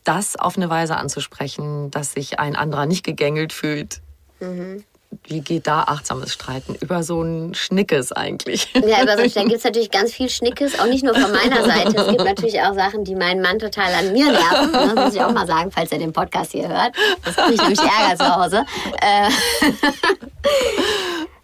das 0.04 0.36
auf 0.36 0.58
eine 0.58 0.70
Weise 0.70 0.98
anzusprechen, 0.98 1.90
dass 1.92 2.14
sich 2.14 2.40
ein 2.40 2.56
anderer 2.56 2.86
nicht 2.86 3.04
gegängelt 3.04 3.54
fühlt. 3.54 4.02
Wie 5.24 5.42
geht 5.42 5.66
da 5.66 5.84
achtsames 5.84 6.34
Streiten? 6.34 6.76
Über 6.76 7.04
so 7.04 7.22
ein 7.22 7.54
Schnickes 7.56 8.12
eigentlich. 8.12 8.72
Ja, 8.74 9.02
über 9.02 9.18
so, 9.18 9.28
da 9.28 9.44
gibt 9.44 9.56
es 9.56 9.64
natürlich 9.64 9.90
ganz 9.90 10.14
viel 10.14 10.30
Schnickes, 10.30 10.78
auch 10.80 10.86
nicht 10.86 11.04
nur 11.04 11.16
von 11.16 11.32
meiner 11.32 11.64
Seite. 11.66 11.96
Es 11.98 12.08
gibt 12.10 12.24
natürlich 12.24 12.62
auch 12.62 12.74
Sachen, 12.76 13.04
die 13.04 13.16
meinen 13.16 13.42
Mann 13.42 13.58
total 13.58 13.94
an 13.94 14.12
mir 14.12 14.32
nerven. 14.32 14.72
Das 14.72 14.96
muss 14.96 15.16
ich 15.16 15.22
auch 15.22 15.32
mal 15.32 15.48
sagen, 15.48 15.72
falls 15.72 15.92
er 15.92 16.00
den 16.00 16.14
Podcast 16.14 16.52
hier 16.52 16.68
hört. 16.68 16.94
Das 17.24 17.36
kriegt 17.36 17.62
nämlich 17.62 17.80
Ärger 17.80 18.18
zu 18.18 18.36
Hause. 18.36 18.66
Äh, 19.02 19.30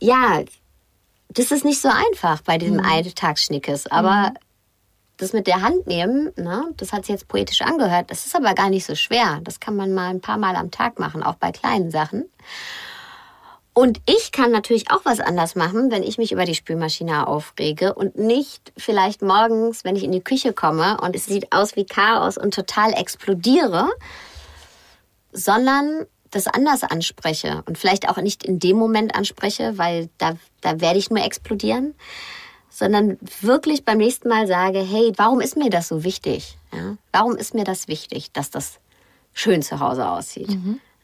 ja, 0.00 0.42
das 1.28 1.50
ist 1.50 1.64
nicht 1.64 1.80
so 1.80 1.88
einfach 1.88 2.40
bei 2.42 2.58
diesem 2.58 2.80
Alltagsschnickes. 2.80 3.86
Aber 3.88 4.32
das 5.18 5.32
mit 5.32 5.46
der 5.46 5.62
Hand 5.62 5.86
nehmen, 5.86 6.32
ne, 6.36 6.70
das 6.76 6.92
hat 6.92 7.04
sich 7.04 7.12
jetzt 7.12 7.28
poetisch 7.28 7.60
angehört. 7.60 8.10
Das 8.10 8.24
ist 8.24 8.34
aber 8.34 8.54
gar 8.54 8.70
nicht 8.70 8.86
so 8.86 8.94
schwer. 8.94 9.40
Das 9.42 9.60
kann 9.60 9.76
man 9.76 9.92
mal 9.92 10.08
ein 10.08 10.20
paar 10.20 10.38
Mal 10.38 10.56
am 10.56 10.70
Tag 10.70 10.98
machen, 10.98 11.22
auch 11.22 11.34
bei 11.34 11.52
kleinen 11.52 11.90
Sachen. 11.90 12.30
Und 13.74 14.00
ich 14.06 14.32
kann 14.32 14.50
natürlich 14.50 14.90
auch 14.90 15.04
was 15.04 15.20
anders 15.20 15.54
machen, 15.54 15.92
wenn 15.92 16.02
ich 16.02 16.18
mich 16.18 16.32
über 16.32 16.44
die 16.44 16.56
Spülmaschine 16.56 17.28
aufrege 17.28 17.94
und 17.94 18.16
nicht 18.16 18.72
vielleicht 18.76 19.22
morgens, 19.22 19.84
wenn 19.84 19.94
ich 19.94 20.02
in 20.02 20.10
die 20.10 20.22
Küche 20.22 20.52
komme 20.52 20.96
und 21.00 21.14
es 21.14 21.26
sieht 21.26 21.52
aus 21.52 21.76
wie 21.76 21.84
Chaos 21.86 22.38
und 22.38 22.54
total 22.54 22.92
explodiere, 22.92 23.88
sondern 25.30 26.06
das 26.30 26.46
anders 26.46 26.84
anspreche 26.84 27.62
und 27.66 27.78
vielleicht 27.78 28.08
auch 28.08 28.16
nicht 28.18 28.44
in 28.44 28.58
dem 28.58 28.76
Moment 28.76 29.14
anspreche, 29.14 29.78
weil 29.78 30.08
da, 30.18 30.36
da 30.60 30.80
werde 30.80 30.98
ich 30.98 31.10
nur 31.10 31.24
explodieren, 31.24 31.94
sondern 32.70 33.18
wirklich 33.40 33.84
beim 33.84 33.98
nächsten 33.98 34.28
Mal 34.28 34.46
sage, 34.46 34.80
hey, 34.80 35.12
warum 35.16 35.40
ist 35.40 35.56
mir 35.56 35.70
das 35.70 35.88
so 35.88 36.04
wichtig? 36.04 36.56
Ja? 36.72 36.96
Warum 37.12 37.36
ist 37.36 37.54
mir 37.54 37.64
das 37.64 37.88
wichtig, 37.88 38.32
dass 38.32 38.50
das 38.50 38.78
schön 39.32 39.62
zu 39.62 39.80
Hause 39.80 40.08
aussieht? 40.08 40.50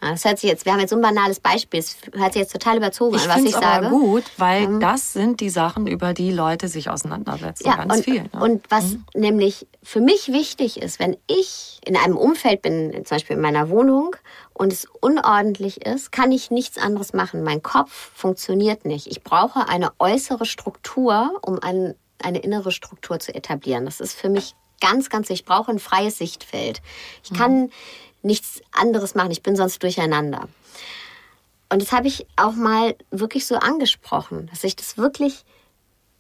Ja, 0.05 0.11
das 0.11 0.25
hört 0.25 0.39
sich 0.39 0.51
jetzt, 0.51 0.66
wir 0.66 0.72
haben 0.72 0.81
jetzt 0.81 0.91
so 0.91 0.97
ein 0.97 1.03
banales 1.03 1.41
Beispiel, 1.41 1.81
es 1.81 1.97
hört 2.12 2.35
sich 2.35 2.43
jetzt 2.43 2.53
total 2.53 2.77
überzogen 2.77 3.16
Ich 3.16 3.22
an, 3.22 3.31
was 3.31 3.45
ich 3.45 3.53
sage. 3.53 3.87
aber 3.87 3.89
gut, 3.89 4.25
weil 4.37 4.79
das 4.79 5.14
sind 5.14 5.41
die 5.41 5.49
Sachen, 5.49 5.87
über 5.87 6.12
die 6.12 6.31
Leute 6.31 6.68
sich 6.68 6.91
auseinandersetzen. 6.91 7.66
Ja, 7.66 7.77
ganz 7.77 7.97
und, 7.97 8.05
viel. 8.05 8.22
Ne? 8.22 8.29
und 8.41 8.62
was 8.68 8.97
nämlich 9.14 9.66
für 9.83 10.01
mich 10.01 10.31
wichtig 10.31 10.83
ist, 10.83 10.99
wenn 10.99 11.16
ich 11.27 11.81
in 11.87 11.97
einem 11.97 12.18
Umfeld 12.18 12.61
bin, 12.61 12.93
zum 12.93 13.16
Beispiel 13.16 13.37
in 13.37 13.43
meiner 13.43 13.70
Wohnung, 13.70 14.14
und 14.55 14.73
es 14.73 14.87
unordentlich 15.01 15.85
ist, 15.85 16.13
kann 16.13 16.31
ich 16.33 16.51
nichts 16.51 16.79
anderes 16.79 17.13
machen. 17.13 17.43
Mein 17.43 17.63
Kopf 17.63 17.91
funktioniert 18.15 18.85
nicht. 18.85 19.09
Ich 19.09 19.23
brauche 19.23 19.69
eine 19.69 19.93
äußere 19.99 20.47
Struktur, 20.47 21.39
um 21.43 21.59
ein, 21.61 21.95
eine 22.23 22.39
innere 22.39 22.71
Struktur 22.71 23.19
zu 23.19 23.35
etablieren. 23.35 23.85
Das 23.85 24.01
ist 24.01 24.15
für 24.15 24.29
mich 24.29 24.55
ganz, 24.81 25.11
ganz 25.11 25.29
wichtig. 25.29 25.41
Ich 25.41 25.47
brauche 25.47 25.73
ein 25.73 25.81
freies 25.81 26.19
Sichtfeld. 26.19 26.83
Ich 27.25 27.33
kann 27.33 27.71
nichts 28.23 28.63
anderes 28.73 29.15
machen. 29.15 29.33
Ich 29.33 29.43
bin 29.43 29.57
sonst 29.57 29.83
durcheinander. 29.83 30.49
Und 31.69 31.83
das 31.83 31.91
habe 31.91 32.07
ich 32.07 32.27
auch 32.37 32.53
mal 32.53 32.95
wirklich 33.11 33.47
so 33.47 33.57
angesprochen, 33.57 34.49
dass 34.51 34.63
ich 34.63 34.77
das 34.77 34.97
wirklich 34.97 35.45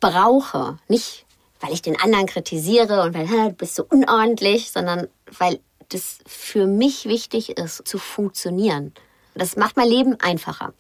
brauche. 0.00 0.78
Nicht, 0.88 1.24
weil 1.60 1.72
ich 1.72 1.82
den 1.82 2.00
anderen 2.00 2.26
kritisiere 2.26 3.02
und 3.02 3.14
weil 3.14 3.28
"Hä, 3.28 3.48
du 3.50 3.54
bist 3.54 3.76
so 3.76 3.84
unordentlich, 3.88 4.72
sondern 4.72 5.08
weil 5.38 5.60
das 5.94 6.18
für 6.26 6.66
mich 6.66 7.06
wichtig 7.06 7.56
ist, 7.56 7.86
zu 7.86 7.98
funktionieren. 7.98 8.92
Das 9.34 9.56
macht 9.56 9.76
mein 9.76 9.88
Leben 9.88 10.18
einfacher. 10.20 10.74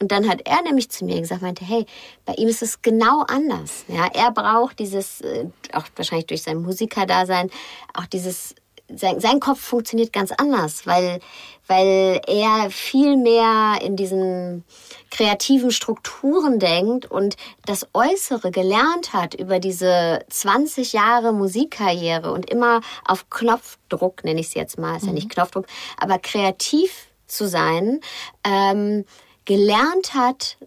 Und 0.00 0.12
dann 0.12 0.28
hat 0.28 0.42
er 0.44 0.62
nämlich 0.62 0.90
zu 0.90 1.04
mir 1.04 1.18
gesagt, 1.20 1.40
meinte, 1.40 1.64
hey, 1.64 1.86
bei 2.26 2.34
ihm 2.34 2.48
ist 2.48 2.62
es 2.62 2.82
genau 2.82 3.22
anders. 3.22 3.84
Ja, 3.88 4.06
er 4.12 4.30
braucht 4.32 4.78
dieses, 4.78 5.22
äh, 5.22 5.46
auch 5.72 5.84
wahrscheinlich 5.96 6.26
durch 6.26 6.42
sein 6.42 6.60
Musikerdasein, 6.60 7.50
auch 7.94 8.06
dieses 8.06 8.54
sein, 8.94 9.20
sein 9.20 9.40
Kopf 9.40 9.60
funktioniert 9.60 10.12
ganz 10.12 10.32
anders, 10.32 10.86
weil, 10.86 11.20
weil 11.66 12.20
er 12.26 12.70
viel 12.70 13.16
mehr 13.16 13.78
in 13.82 13.96
diesen 13.96 14.64
kreativen 15.10 15.70
Strukturen 15.70 16.58
denkt 16.58 17.06
und 17.06 17.36
das 17.64 17.88
Äußere 17.94 18.50
gelernt 18.50 19.12
hat 19.12 19.34
über 19.34 19.58
diese 19.58 20.20
20 20.28 20.92
Jahre 20.92 21.32
Musikkarriere 21.32 22.32
und 22.32 22.48
immer 22.50 22.80
auf 23.04 23.28
Knopfdruck, 23.30 24.24
nenne 24.24 24.40
ich 24.40 24.48
es 24.48 24.54
jetzt 24.54 24.78
mal, 24.78 24.96
ist 24.96 25.06
ja 25.06 25.12
nicht 25.12 25.30
Knopfdruck, 25.30 25.66
aber 25.96 26.18
kreativ 26.18 27.08
zu 27.26 27.48
sein, 27.48 28.00
ähm, 28.44 29.04
gelernt 29.44 30.14
hat, 30.14 30.58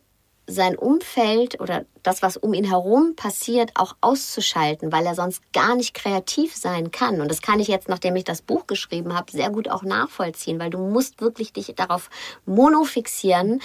sein 0.48 0.78
Umfeld 0.78 1.60
oder 1.62 1.86
das, 2.04 2.22
was 2.22 2.38
um 2.38 2.54
ihn 2.54 2.64
herum 2.64 3.16
passiert, 3.16 3.72
auch 3.76 3.96
auszuschalten, 4.02 4.92
weil 4.92 5.06
er 5.06 5.16
sonst 5.16 5.42
gar 5.54 5.76
nicht 5.76 5.94
kreativ 5.94 6.56
sein 6.56 6.92
kann. 6.92 7.22
Und 7.22 7.30
das 7.30 7.42
kann 7.42 7.60
ich 7.60 7.68
jetzt, 7.68 7.90
nachdem 7.90 8.16
ich 8.16 8.24
das 8.24 8.42
Buch 8.42 8.68
geschrieben 8.68 9.16
habe, 9.16 9.32
sehr 9.32 9.50
gut 9.50 9.70
auch 9.70 9.84
nachvollziehen, 9.84 10.60
weil 10.60 10.70
du 10.70 10.78
musst 10.78 11.22
wirklich 11.22 11.54
dich 11.54 11.74
darauf 11.76 12.10
monofixieren, 12.46 13.62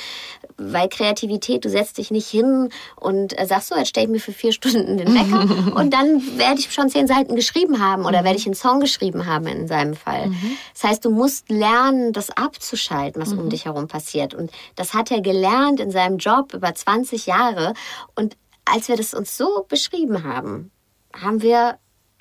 weil 0.57 0.89
Kreativität, 0.89 1.64
du 1.64 1.70
setzt 1.70 1.99
dich 1.99 2.11
nicht 2.11 2.28
hin 2.28 2.70
und 2.97 3.39
äh, 3.39 3.47
sagst 3.47 3.68
so, 3.68 3.76
jetzt 3.76 3.89
stelle 3.89 4.07
ich 4.07 4.12
mir 4.12 4.20
für 4.20 4.32
vier 4.32 4.53
Stunden 4.53 4.99
den 4.99 5.14
Wecker 5.14 5.76
und 5.76 5.93
dann 5.93 6.39
werde 6.39 6.61
ich 6.61 6.72
schon 6.72 6.89
zehn 6.89 7.07
Seiten 7.07 7.37
geschrieben 7.37 7.80
haben 7.80 8.05
oder 8.05 8.24
werde 8.24 8.39
ich 8.39 8.47
einen 8.47 8.55
Song 8.55 8.80
geschrieben 8.80 9.26
haben 9.26 9.47
in 9.47 9.68
seinem 9.68 9.95
Fall. 9.95 10.30
Das 10.72 10.85
heißt, 10.85 11.05
du 11.05 11.11
musst 11.11 11.51
lernen, 11.51 12.12
das 12.12 12.30
abzuschalten, 12.30 13.20
was 13.20 13.32
um 13.32 13.49
dich 13.51 13.64
herum 13.64 13.89
passiert. 13.89 14.35
Und 14.35 14.51
das 14.76 14.95
hat 14.95 15.11
er 15.11 15.20
gelernt 15.20 15.80
in 15.80 15.91
seinem 15.91 16.18
Job 16.18 16.55
über 16.55 16.74
20 16.74 17.26
Jahre. 17.26 17.74
Und 18.14 18.34
als 18.65 18.89
wir 18.89 18.97
das 18.97 19.15
uns 19.15 19.37
so 19.37 19.67
beschrieben 19.69 20.25
haben, 20.25 20.71
haben 21.12 21.43
wir 21.43 21.79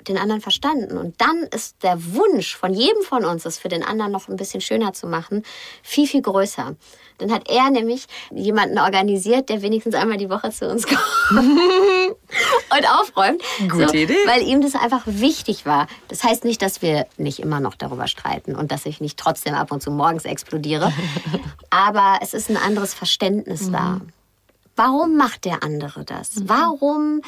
den 0.08 0.18
anderen 0.18 0.40
verstanden. 0.40 0.98
Und 0.98 1.20
dann 1.20 1.44
ist 1.54 1.82
der 1.82 2.14
Wunsch 2.14 2.56
von 2.56 2.72
jedem 2.72 3.02
von 3.02 3.24
uns, 3.24 3.44
es 3.46 3.58
für 3.58 3.68
den 3.68 3.82
anderen 3.82 4.12
noch 4.12 4.28
ein 4.28 4.36
bisschen 4.36 4.60
schöner 4.60 4.92
zu 4.92 5.06
machen, 5.06 5.42
viel, 5.82 6.06
viel 6.06 6.22
größer. 6.22 6.76
Dann 7.18 7.32
hat 7.32 7.48
er 7.48 7.70
nämlich 7.70 8.06
jemanden 8.32 8.78
organisiert, 8.78 9.48
der 9.48 9.62
wenigstens 9.62 9.94
einmal 9.94 10.16
die 10.16 10.28
Woche 10.28 10.50
zu 10.50 10.68
uns 10.68 10.86
kommt 10.86 11.00
und 11.30 12.88
aufräumt. 12.88 13.40
Gute 13.68 13.96
Idee. 13.96 14.16
Weil 14.26 14.42
ihm 14.42 14.60
das 14.60 14.74
einfach 14.74 15.02
wichtig 15.06 15.64
war. 15.64 15.86
Das 16.08 16.24
heißt 16.24 16.44
nicht, 16.44 16.60
dass 16.60 16.82
wir 16.82 17.06
nicht 17.16 17.38
immer 17.38 17.60
noch 17.60 17.76
darüber 17.76 18.08
streiten 18.08 18.56
und 18.56 18.72
dass 18.72 18.84
ich 18.84 19.00
nicht 19.00 19.16
trotzdem 19.16 19.54
ab 19.54 19.70
und 19.70 19.80
zu 19.80 19.90
morgens 19.90 20.24
explodiere. 20.24 20.92
Aber 21.70 22.18
es 22.20 22.34
ist 22.34 22.50
ein 22.50 22.56
anderes 22.56 22.94
Verständnis 22.94 23.70
da. 23.70 24.00
Warum 24.76 25.16
macht 25.16 25.44
der 25.44 25.62
andere 25.62 26.04
das? 26.04 26.48
Warum 26.48 27.22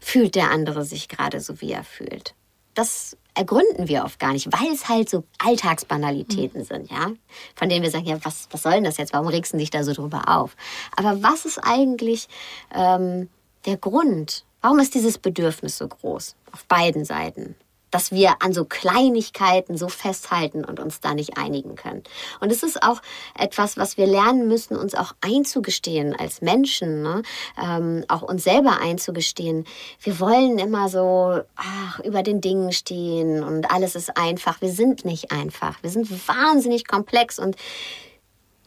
fühlt 0.00 0.34
der 0.34 0.50
andere 0.50 0.84
sich 0.84 1.08
gerade 1.08 1.40
so, 1.40 1.60
wie 1.60 1.72
er 1.72 1.84
fühlt? 1.84 2.34
Das 2.74 3.16
ergründen 3.34 3.88
wir 3.88 4.04
oft 4.04 4.18
gar 4.18 4.32
nicht, 4.32 4.48
weil 4.52 4.72
es 4.72 4.88
halt 4.88 5.08
so 5.08 5.24
Alltagsbanalitäten 5.38 6.64
sind, 6.64 6.90
ja, 6.90 7.10
von 7.54 7.68
denen 7.68 7.82
wir 7.82 7.90
sagen, 7.90 8.06
ja, 8.06 8.18
was, 8.24 8.48
was 8.50 8.62
soll 8.62 8.72
denn 8.72 8.84
das 8.84 8.96
jetzt? 8.96 9.12
Warum 9.12 9.28
regst 9.28 9.52
du 9.52 9.56
dich 9.56 9.70
da 9.70 9.84
so 9.84 9.92
drüber 9.92 10.24
auf? 10.28 10.56
Aber 10.96 11.22
was 11.22 11.44
ist 11.44 11.58
eigentlich 11.58 12.28
ähm, 12.74 13.28
der 13.66 13.76
Grund? 13.76 14.44
Warum 14.60 14.78
ist 14.78 14.94
dieses 14.94 15.18
Bedürfnis 15.18 15.78
so 15.78 15.88
groß 15.88 16.36
auf 16.52 16.64
beiden 16.66 17.04
Seiten? 17.04 17.54
Dass 17.90 18.12
wir 18.12 18.36
an 18.40 18.52
so 18.52 18.64
Kleinigkeiten 18.64 19.76
so 19.76 19.88
festhalten 19.88 20.64
und 20.64 20.80
uns 20.80 21.00
da 21.00 21.14
nicht 21.14 21.36
einigen 21.38 21.74
können. 21.74 22.02
Und 22.40 22.52
es 22.52 22.62
ist 22.62 22.82
auch 22.82 23.02
etwas, 23.36 23.76
was 23.76 23.96
wir 23.96 24.06
lernen 24.06 24.48
müssen, 24.48 24.76
uns 24.76 24.94
auch 24.94 25.12
einzugestehen 25.20 26.14
als 26.14 26.40
Menschen, 26.40 27.02
ne? 27.02 27.22
ähm, 27.60 28.04
auch 28.08 28.22
uns 28.22 28.44
selber 28.44 28.78
einzugestehen. 28.80 29.66
Wir 30.00 30.20
wollen 30.20 30.58
immer 30.58 30.88
so 30.88 31.40
ach, 31.56 32.00
über 32.00 32.22
den 32.22 32.40
Dingen 32.40 32.72
stehen 32.72 33.42
und 33.42 33.70
alles 33.70 33.94
ist 33.94 34.16
einfach. 34.16 34.60
Wir 34.60 34.70
sind 34.70 35.04
nicht 35.04 35.32
einfach. 35.32 35.82
Wir 35.82 35.90
sind 35.90 36.10
wahnsinnig 36.28 36.86
komplex 36.86 37.38
und 37.38 37.56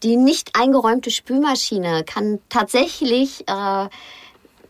die 0.03 0.17
nicht 0.17 0.51
eingeräumte 0.55 1.11
Spülmaschine 1.11 2.03
kann 2.03 2.39
tatsächlich 2.49 3.47
äh, 3.47 3.87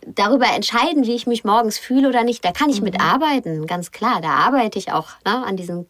darüber 0.07 0.47
entscheiden, 0.47 1.05
wie 1.05 1.15
ich 1.15 1.27
mich 1.27 1.43
morgens 1.43 1.77
fühle 1.77 2.09
oder 2.09 2.23
nicht. 2.23 2.43
Da 2.43 2.51
kann 2.51 2.69
ich 2.69 2.81
mit 2.81 2.99
arbeiten, 2.99 3.67
ganz 3.67 3.91
klar. 3.91 4.21
Da 4.21 4.29
arbeite 4.29 4.79
ich 4.79 4.91
auch 4.91 5.09
ne, 5.25 5.45
an 5.45 5.57
diesen 5.57 5.87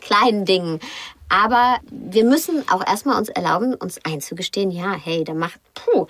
kleinen 0.00 0.44
Dingen. 0.44 0.80
Aber 1.28 1.78
wir 1.90 2.24
müssen 2.24 2.64
auch 2.70 2.86
erstmal 2.86 3.16
uns 3.16 3.30
erlauben, 3.30 3.74
uns 3.74 3.98
einzugestehen, 4.04 4.70
ja, 4.70 4.92
hey, 4.92 5.24
da 5.24 5.32
macht, 5.32 5.58
puh, 5.74 6.06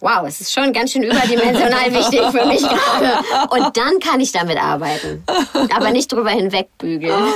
wow, 0.00 0.26
es 0.26 0.40
ist 0.40 0.52
schon 0.52 0.72
ganz 0.72 0.92
schön 0.92 1.02
überdimensional 1.02 1.92
wichtig 1.92 2.20
für 2.30 2.46
mich 2.46 2.62
gerade. 2.62 3.18
Und 3.50 3.76
dann 3.76 4.00
kann 4.00 4.20
ich 4.20 4.32
damit 4.32 4.58
arbeiten. 4.58 5.24
Aber 5.74 5.90
nicht 5.90 6.12
drüber 6.12 6.30
hinwegbügeln. 6.30 7.34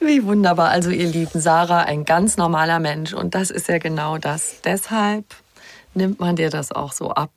Wie 0.00 0.24
wunderbar. 0.24 0.70
Also 0.70 0.90
ihr 0.90 1.06
lieben 1.06 1.40
Sarah, 1.40 1.80
ein 1.80 2.04
ganz 2.04 2.36
normaler 2.36 2.78
Mensch. 2.80 3.14
Und 3.14 3.34
das 3.34 3.50
ist 3.50 3.68
ja 3.68 3.78
genau 3.78 4.18
das. 4.18 4.60
Deshalb 4.64 5.24
nimmt 5.96 6.20
man 6.20 6.36
dir 6.36 6.50
das 6.50 6.72
auch 6.72 6.92
so 6.92 7.10
ab, 7.10 7.30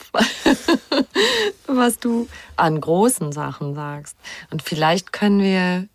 was 1.67 1.99
du 1.99 2.27
an 2.55 2.79
großen 2.79 3.31
Sachen 3.31 3.73
sagst. 3.73 4.17
Und 4.51 4.61
vielleicht 4.61 5.11
können 5.11 5.41
wir 5.41 5.87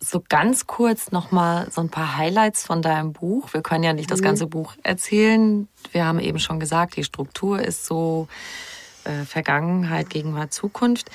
so 0.00 0.22
ganz 0.28 0.66
kurz 0.66 1.10
noch 1.10 1.32
mal 1.32 1.70
so 1.70 1.80
ein 1.80 1.90
paar 1.90 2.16
Highlights 2.16 2.64
von 2.64 2.82
deinem 2.82 3.12
Buch. 3.12 3.52
Wir 3.52 3.62
können 3.62 3.84
ja 3.84 3.92
nicht 3.92 4.10
das 4.10 4.20
mhm. 4.20 4.24
ganze 4.24 4.46
Buch 4.46 4.74
erzählen. 4.82 5.68
Wir 5.92 6.04
haben 6.04 6.20
eben 6.20 6.38
schon 6.38 6.60
gesagt, 6.60 6.96
die 6.96 7.04
Struktur 7.04 7.60
ist 7.60 7.84
so 7.84 8.28
äh, 9.04 9.24
Vergangenheit, 9.24 10.10
Gegenwart, 10.10 10.52
Zukunft. 10.52 11.10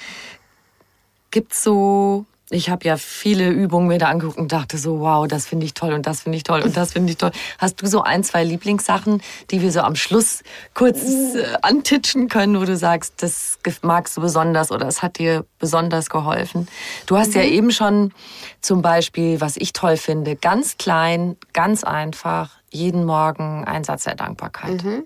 Gibt's 1.32 1.64
so 1.64 2.26
ich 2.54 2.70
habe 2.70 2.86
ja 2.86 2.98
viele 2.98 3.50
Übungen 3.50 3.88
mir 3.88 3.98
da 3.98 4.10
angeguckt 4.10 4.38
und 4.38 4.52
dachte 4.52 4.78
so, 4.78 5.00
wow, 5.00 5.28
das 5.28 5.46
finde 5.46 5.66
ich 5.66 5.74
toll 5.74 5.94
und 5.94 6.06
das 6.06 6.22
finde 6.22 6.38
ich 6.38 6.44
toll 6.44 6.62
und 6.62 6.78
das 6.78 6.94
finde 6.94 7.12
ich 7.12 7.18
toll. 7.18 7.32
Hast 7.58 7.82
du 7.82 7.88
so 7.88 8.02
ein, 8.02 8.24
zwei 8.24 8.44
Lieblingssachen, 8.44 9.22
die 9.52 9.62
wir 9.62 9.72
so 9.72 9.82
am 9.82 9.96
Schluss 9.96 10.44
kurz 10.74 11.02
äh, 11.36 11.46
antitschen 11.62 12.30
können, 12.30 12.60
wo 12.60 12.66
du 12.66 12.78
sagst, 12.78 13.22
das 13.22 13.60
magst 13.82 14.16
du 14.18 14.22
besonders 14.22 14.72
oder 14.72 14.88
es 14.88 15.02
hat 15.02 15.18
dir 15.18 15.46
besonders 15.60 16.10
geholfen? 16.10 16.68
Du 17.06 17.18
hast 17.18 17.30
mhm. 17.30 17.42
ja 17.42 17.44
eben 17.44 17.72
schon 17.72 18.14
zum 18.62 18.82
Beispiel, 18.82 19.42
was 19.42 19.58
ich 19.58 19.74
toll 19.74 19.98
finde, 19.98 20.36
ganz 20.36 20.78
klein, 20.78 21.36
ganz 21.54 21.84
einfach, 21.84 22.52
jeden 22.72 23.06
Morgen 23.06 23.66
ein 23.66 23.84
Satz 23.84 24.04
der 24.04 24.16
Dankbarkeit. 24.16 24.84
Mhm. 24.84 25.04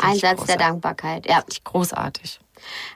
Ein 0.00 0.16
Satz 0.16 0.20
großartig. 0.20 0.46
der 0.46 0.56
Dankbarkeit, 0.56 1.26
ja. 1.26 1.42
Großartig. 1.64 2.40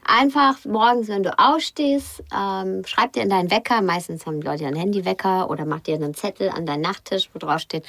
Einfach 0.05 0.65
morgens, 0.65 1.09
wenn 1.09 1.23
du 1.23 1.39
ausstehst, 1.39 2.23
ähm, 2.35 2.85
schreib 2.87 3.13
dir 3.13 3.23
in 3.23 3.31
deinen 3.31 3.51
Wecker, 3.51 3.83
meistens 3.83 4.27
haben 4.27 4.41
die 4.41 4.47
Leute 4.47 4.67
einen 4.67 4.77
Handywecker 4.77 5.51
oder 5.51 5.65
mach 5.65 5.81
dir 5.81 5.95
einen 5.95 6.15
Zettel 6.15 6.49
an 6.51 6.67
deinen 6.67 6.83
Nachttisch, 6.83 7.31
wo 7.33 7.39
drauf 7.39 7.61
steht, 7.61 7.85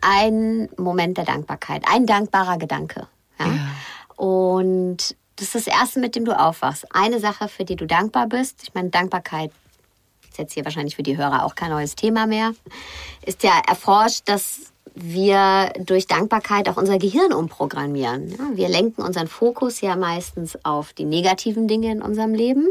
ein 0.00 0.68
Moment 0.76 1.16
der 1.16 1.24
Dankbarkeit, 1.24 1.84
ein 1.90 2.06
dankbarer 2.06 2.58
Gedanke. 2.58 3.06
Ja? 3.38 3.46
ja. 3.46 3.68
Und 4.16 5.16
das 5.36 5.54
ist 5.54 5.54
das 5.54 5.66
Erste, 5.66 6.00
mit 6.00 6.16
dem 6.16 6.24
du 6.24 6.38
aufwachst. 6.38 6.86
Eine 6.94 7.20
Sache, 7.20 7.48
für 7.48 7.64
die 7.64 7.76
du 7.76 7.86
dankbar 7.86 8.26
bist. 8.26 8.62
Ich 8.62 8.74
meine, 8.74 8.88
Dankbarkeit 8.88 9.50
ist 10.30 10.38
jetzt 10.38 10.54
hier 10.54 10.64
wahrscheinlich 10.64 10.96
für 10.96 11.02
die 11.02 11.16
Hörer 11.16 11.44
auch 11.44 11.54
kein 11.54 11.70
neues 11.70 11.94
Thema 11.94 12.26
mehr. 12.26 12.52
Ist 13.24 13.42
ja 13.42 13.60
erforscht, 13.68 14.22
dass 14.26 14.72
wir 14.96 15.72
durch 15.78 16.06
Dankbarkeit 16.06 16.68
auch 16.68 16.78
unser 16.78 16.98
Gehirn 16.98 17.32
umprogrammieren. 17.32 18.30
Ja, 18.30 18.38
wir 18.54 18.68
lenken 18.68 19.02
unseren 19.02 19.28
Fokus 19.28 19.82
ja 19.82 19.94
meistens 19.94 20.58
auf 20.64 20.94
die 20.94 21.04
negativen 21.04 21.68
Dinge 21.68 21.92
in 21.92 22.02
unserem 22.02 22.34
Leben. 22.34 22.68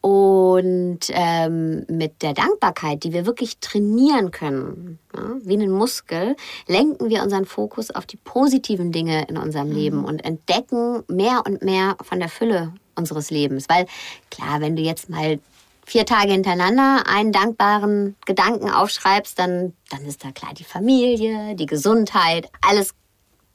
Und 0.00 1.00
ähm, 1.10 1.86
mit 1.88 2.20
der 2.20 2.34
Dankbarkeit, 2.34 3.04
die 3.04 3.14
wir 3.14 3.24
wirklich 3.24 3.56
trainieren 3.60 4.32
können, 4.32 4.98
ja, 5.16 5.36
wie 5.42 5.54
einen 5.54 5.70
Muskel, 5.70 6.36
lenken 6.66 7.08
wir 7.08 7.22
unseren 7.22 7.46
Fokus 7.46 7.90
auf 7.90 8.04
die 8.04 8.18
positiven 8.18 8.92
Dinge 8.92 9.26
in 9.28 9.38
unserem 9.38 9.68
mhm. 9.68 9.74
Leben 9.74 10.04
und 10.04 10.22
entdecken 10.22 11.04
mehr 11.08 11.42
und 11.46 11.62
mehr 11.62 11.96
von 12.02 12.18
der 12.18 12.28
Fülle 12.28 12.74
unseres 12.96 13.30
Lebens. 13.30 13.66
Weil 13.70 13.86
klar, 14.30 14.60
wenn 14.60 14.76
du 14.76 14.82
jetzt 14.82 15.08
mal 15.08 15.38
vier 15.86 16.06
Tage 16.06 16.32
hintereinander 16.32 17.04
einen 17.06 17.32
dankbaren 17.32 18.16
Gedanken 18.26 18.70
aufschreibst, 18.70 19.38
dann, 19.38 19.74
dann 19.90 20.04
ist 20.06 20.24
da 20.24 20.32
klar 20.32 20.54
die 20.54 20.64
Familie, 20.64 21.54
die 21.54 21.66
Gesundheit, 21.66 22.48
alles 22.66 22.94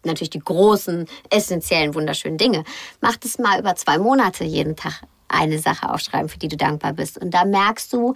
natürlich 0.04 0.30
die 0.30 0.40
großen, 0.40 1.08
essentiellen, 1.30 1.96
wunderschönen 1.96 2.38
Dinge. 2.38 2.64
Mach 3.02 3.18
das 3.18 3.38
mal 3.38 3.60
über 3.60 3.76
zwei 3.76 3.98
Monate 3.98 4.44
jeden 4.44 4.76
Tag 4.76 5.02
eine 5.28 5.60
Sache 5.60 5.90
aufschreiben, 5.90 6.30
für 6.30 6.40
die 6.40 6.48
du 6.48 6.58
dankbar 6.58 6.94
bist. 6.94 7.18
Und 7.18 7.34
da 7.34 7.46
merkst 7.46 7.92
du, 7.94 8.14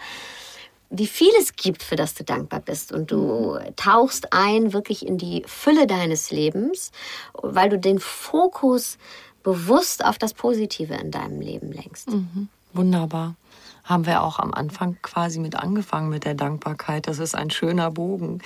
wie 0.89 1.07
viel 1.07 1.31
es 1.39 1.55
gibt, 1.55 1.83
für 1.83 1.95
das 1.95 2.13
du 2.13 2.23
dankbar 2.23 2.59
bist. 2.59 2.91
Und 2.91 3.11
du 3.11 3.57
tauchst 3.75 4.31
ein 4.31 4.73
wirklich 4.73 5.05
in 5.05 5.17
die 5.17 5.43
Fülle 5.45 5.87
deines 5.87 6.31
Lebens, 6.31 6.91
weil 7.33 7.69
du 7.69 7.79
den 7.79 7.99
Fokus 7.99 8.97
bewusst 9.43 10.05
auf 10.05 10.17
das 10.17 10.33
Positive 10.33 10.93
in 10.93 11.11
deinem 11.11 11.41
Leben 11.41 11.71
lenkst. 11.71 12.09
Mhm. 12.09 12.47
Wunderbar 12.73 13.35
haben 13.83 14.05
wir 14.05 14.23
auch 14.23 14.39
am 14.39 14.53
Anfang 14.53 14.97
quasi 15.01 15.39
mit 15.39 15.55
angefangen 15.55 16.09
mit 16.09 16.23
der 16.23 16.35
Dankbarkeit. 16.35 17.07
Das 17.07 17.19
ist 17.19 17.35
ein 17.35 17.49
schöner 17.49 17.91
Bogen. 17.91 18.39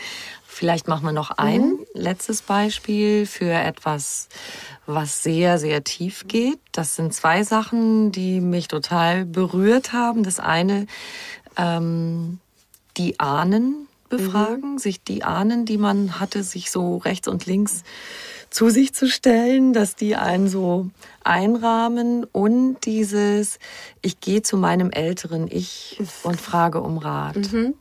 Vielleicht 0.45 0.87
machen 0.87 1.05
wir 1.05 1.11
noch 1.11 1.31
ein 1.31 1.61
mhm. 1.61 1.85
letztes 1.93 2.41
Beispiel 2.41 3.27
für 3.27 3.51
etwas, 3.51 4.29
was 4.87 5.21
sehr, 5.21 5.59
sehr 5.59 5.83
tief 5.83 6.27
geht. 6.27 6.59
Das 6.71 6.95
sind 6.95 7.13
zwei 7.13 7.43
Sachen, 7.43 8.11
die 8.11 8.41
mich 8.41 8.67
total 8.67 9.25
berührt 9.25 9.93
haben. 9.93 10.23
Das 10.23 10.39
eine, 10.39 10.87
ähm, 11.57 12.39
die 12.97 13.19
Ahnen 13.19 13.86
befragen, 14.09 14.73
mhm. 14.73 14.77
sich 14.77 15.03
die 15.03 15.23
Ahnen, 15.23 15.65
die 15.65 15.77
man 15.77 16.19
hatte, 16.19 16.43
sich 16.43 16.71
so 16.71 16.97
rechts 16.97 17.27
und 17.27 17.45
links 17.45 17.83
zu 18.49 18.69
sich 18.69 18.93
zu 18.93 19.09
stellen, 19.09 19.73
dass 19.73 19.95
die 19.95 20.15
einen 20.15 20.47
so 20.47 20.89
einrahmen 21.23 22.23
und 22.23 22.77
dieses, 22.85 23.59
ich 24.01 24.21
gehe 24.21 24.41
zu 24.41 24.57
meinem 24.57 24.89
älteren 24.89 25.47
Ich 25.51 26.01
und 26.23 26.39
frage 26.39 26.81
um 26.81 26.97
Rat. 26.97 27.51
Mhm 27.51 27.73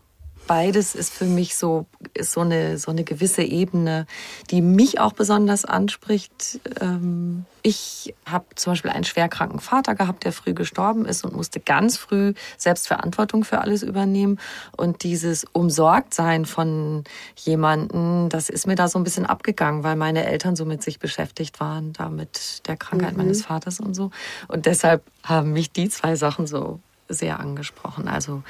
beides 0.47 0.94
ist 0.94 1.12
für 1.12 1.24
mich 1.24 1.57
so, 1.57 1.86
ist 2.14 2.32
so 2.32 2.40
eine, 2.40 2.78
so 2.78 2.90
eine 2.90 3.05
gewisse 3.05 3.42
Ebene, 3.42 4.07
die 4.51 4.62
mich 4.62 5.01
auch 5.01 5.12
besonders 5.12 5.64
anspricht. 5.64 6.61
Ähm, 6.80 7.44
ich 7.62 8.14
habe 8.24 8.47
zum 8.55 8.72
Beispiel 8.72 8.90
einen 8.90 9.05
schwerkranken 9.05 9.61
Vater 9.61 9.94
gehabt, 9.94 10.24
der 10.24 10.32
früh 10.32 10.55
gestorben 10.55 11.05
ist 11.05 11.24
und 11.24 11.34
musste 11.34 11.61
ganz 11.61 11.97
früh 11.97 12.34
selbst 12.57 12.86
Verantwortung 12.86 13.44
für 13.44 13.61
alles 13.61 13.82
übernehmen. 13.82 14.38
Und 14.76 15.03
dieses 15.03 15.44
Umsorgtsein 15.53 16.44
von 16.44 17.05
jemanden, 17.36 18.28
das 18.28 18.49
ist 18.49 18.66
mir 18.66 18.76
da 18.76 18.88
so 18.88 18.99
ein 18.99 19.05
bisschen 19.05 19.26
abgegangen, 19.26 19.82
weil 19.82 19.97
meine 19.97 20.26
Eltern 20.26 20.57
so 20.57 20.64
mit 20.64 20.82
sich 20.82 20.99
beschäftigt 20.99 21.61
waren, 21.61 21.92
da 21.92 22.09
mit 22.09 22.66
der 22.68 22.76
Krankheit 22.76 23.12
mhm. 23.12 23.18
meines 23.18 23.44
Vaters 23.44 23.80
und 23.80 23.94
so. 23.94 24.11
Und 24.49 24.66
deshalb 24.66 25.03
haben 25.24 25.53
mich 25.53 25.72
die 25.72 25.88
zwei 25.88 26.14
Sachen 26.14 26.47
so 26.47 26.80
sehr 27.09 27.40
angesprochen. 27.40 28.09
Also 28.09 28.42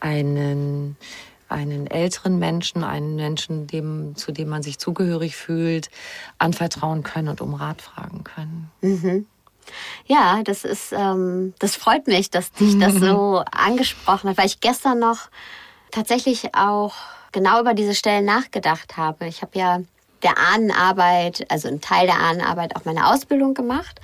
einen 0.00 0.96
einen 1.48 1.86
älteren 1.86 2.38
Menschen, 2.38 2.84
einen 2.84 3.16
Menschen, 3.16 3.66
dem, 3.66 4.16
zu 4.16 4.32
dem 4.32 4.48
man 4.48 4.62
sich 4.62 4.78
zugehörig 4.78 5.36
fühlt, 5.36 5.90
anvertrauen 6.38 7.02
können 7.02 7.28
und 7.28 7.40
um 7.40 7.54
Rat 7.54 7.82
fragen 7.82 8.24
können. 8.24 8.70
Mhm. 8.80 9.26
Ja, 10.06 10.42
das 10.44 10.64
ist, 10.64 10.92
ähm, 10.92 11.54
das 11.58 11.76
freut 11.76 12.06
mich, 12.06 12.30
dass 12.30 12.52
dich 12.52 12.78
das 12.78 12.94
so 12.94 13.42
angesprochen 13.52 14.30
hat, 14.30 14.38
weil 14.38 14.46
ich 14.46 14.60
gestern 14.60 14.98
noch 14.98 15.28
tatsächlich 15.90 16.54
auch 16.54 16.94
genau 17.32 17.60
über 17.60 17.74
diese 17.74 17.94
Stellen 17.94 18.24
nachgedacht 18.24 18.96
habe. 18.96 19.26
Ich 19.26 19.42
habe 19.42 19.58
ja 19.58 19.80
der 20.22 20.38
Ahnenarbeit, 20.38 21.46
also 21.50 21.68
einen 21.68 21.80
Teil 21.80 22.06
der 22.06 22.18
Ahnenarbeit, 22.18 22.76
auch 22.76 22.84
meine 22.84 23.08
Ausbildung 23.08 23.54
gemacht. 23.54 24.00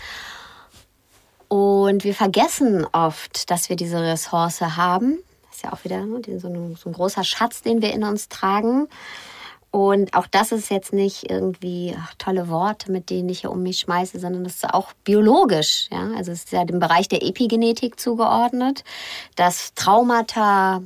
Und 1.49 2.05
wir 2.05 2.15
vergessen 2.15 2.87
oft, 2.93 3.51
dass 3.51 3.69
wir 3.69 3.77
diese 3.77 4.01
Ressource 4.01 4.61
haben 4.61 5.19
ist 5.55 5.65
ja 5.65 5.73
auch 5.73 5.85
wieder 5.85 6.05
ne, 6.05 6.21
so, 6.39 6.49
ein, 6.49 6.77
so 6.77 6.91
ein 6.91 6.93
großer 6.93 7.25
Schatz, 7.25 7.63
den 7.63 7.83
wir 7.83 7.93
in 7.93 8.05
uns 8.05 8.29
tragen. 8.29 8.89
Und 9.71 10.15
auch 10.15 10.29
das 10.29 10.53
ist 10.53 10.71
jetzt 10.71 10.93
nicht 10.93 11.29
irgendwie 11.31 11.97
ach, 11.99 12.15
tolle 12.19 12.49
Worte, 12.49 12.93
mit 12.93 13.11
denen 13.11 13.29
ich 13.29 13.41
hier 13.41 13.51
um 13.51 13.63
mich 13.63 13.81
schmeiße, 13.81 14.21
sondern 14.21 14.45
das 14.45 14.55
ist 14.55 14.73
auch 14.73 14.93
biologisch. 15.03 15.89
Ja? 15.91 16.13
Also 16.17 16.31
es 16.31 16.45
ist 16.45 16.53
ja 16.53 16.65
dem 16.65 16.79
Bereich 16.79 17.09
der 17.09 17.25
Epigenetik 17.25 17.99
zugeordnet, 17.99 18.85
dass 19.35 19.75
Traumata 19.75 20.81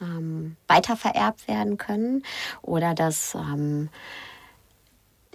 ähm, 0.00 0.56
weitervererbt 0.66 1.46
werden 1.46 1.76
können 1.78 2.24
oder 2.62 2.94
dass 2.94 3.36
ähm, 3.36 3.90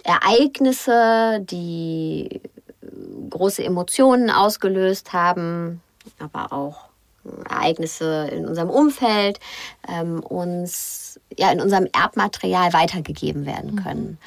Ereignisse, 0.04 1.40
die 1.40 2.42
große 3.30 3.64
Emotionen 3.64 4.30
ausgelöst 4.30 5.12
haben, 5.14 5.80
aber 6.18 6.52
auch 6.52 6.87
Ereignisse 7.48 8.28
in 8.32 8.46
unserem 8.46 8.70
Umfeld 8.70 9.38
ähm, 9.88 10.20
uns 10.20 11.20
ja 11.36 11.50
in 11.52 11.60
unserem 11.60 11.86
Erbmaterial 11.92 12.72
weitergegeben 12.72 13.46
werden 13.46 13.72
mhm. 13.72 13.82
können. 13.82 14.18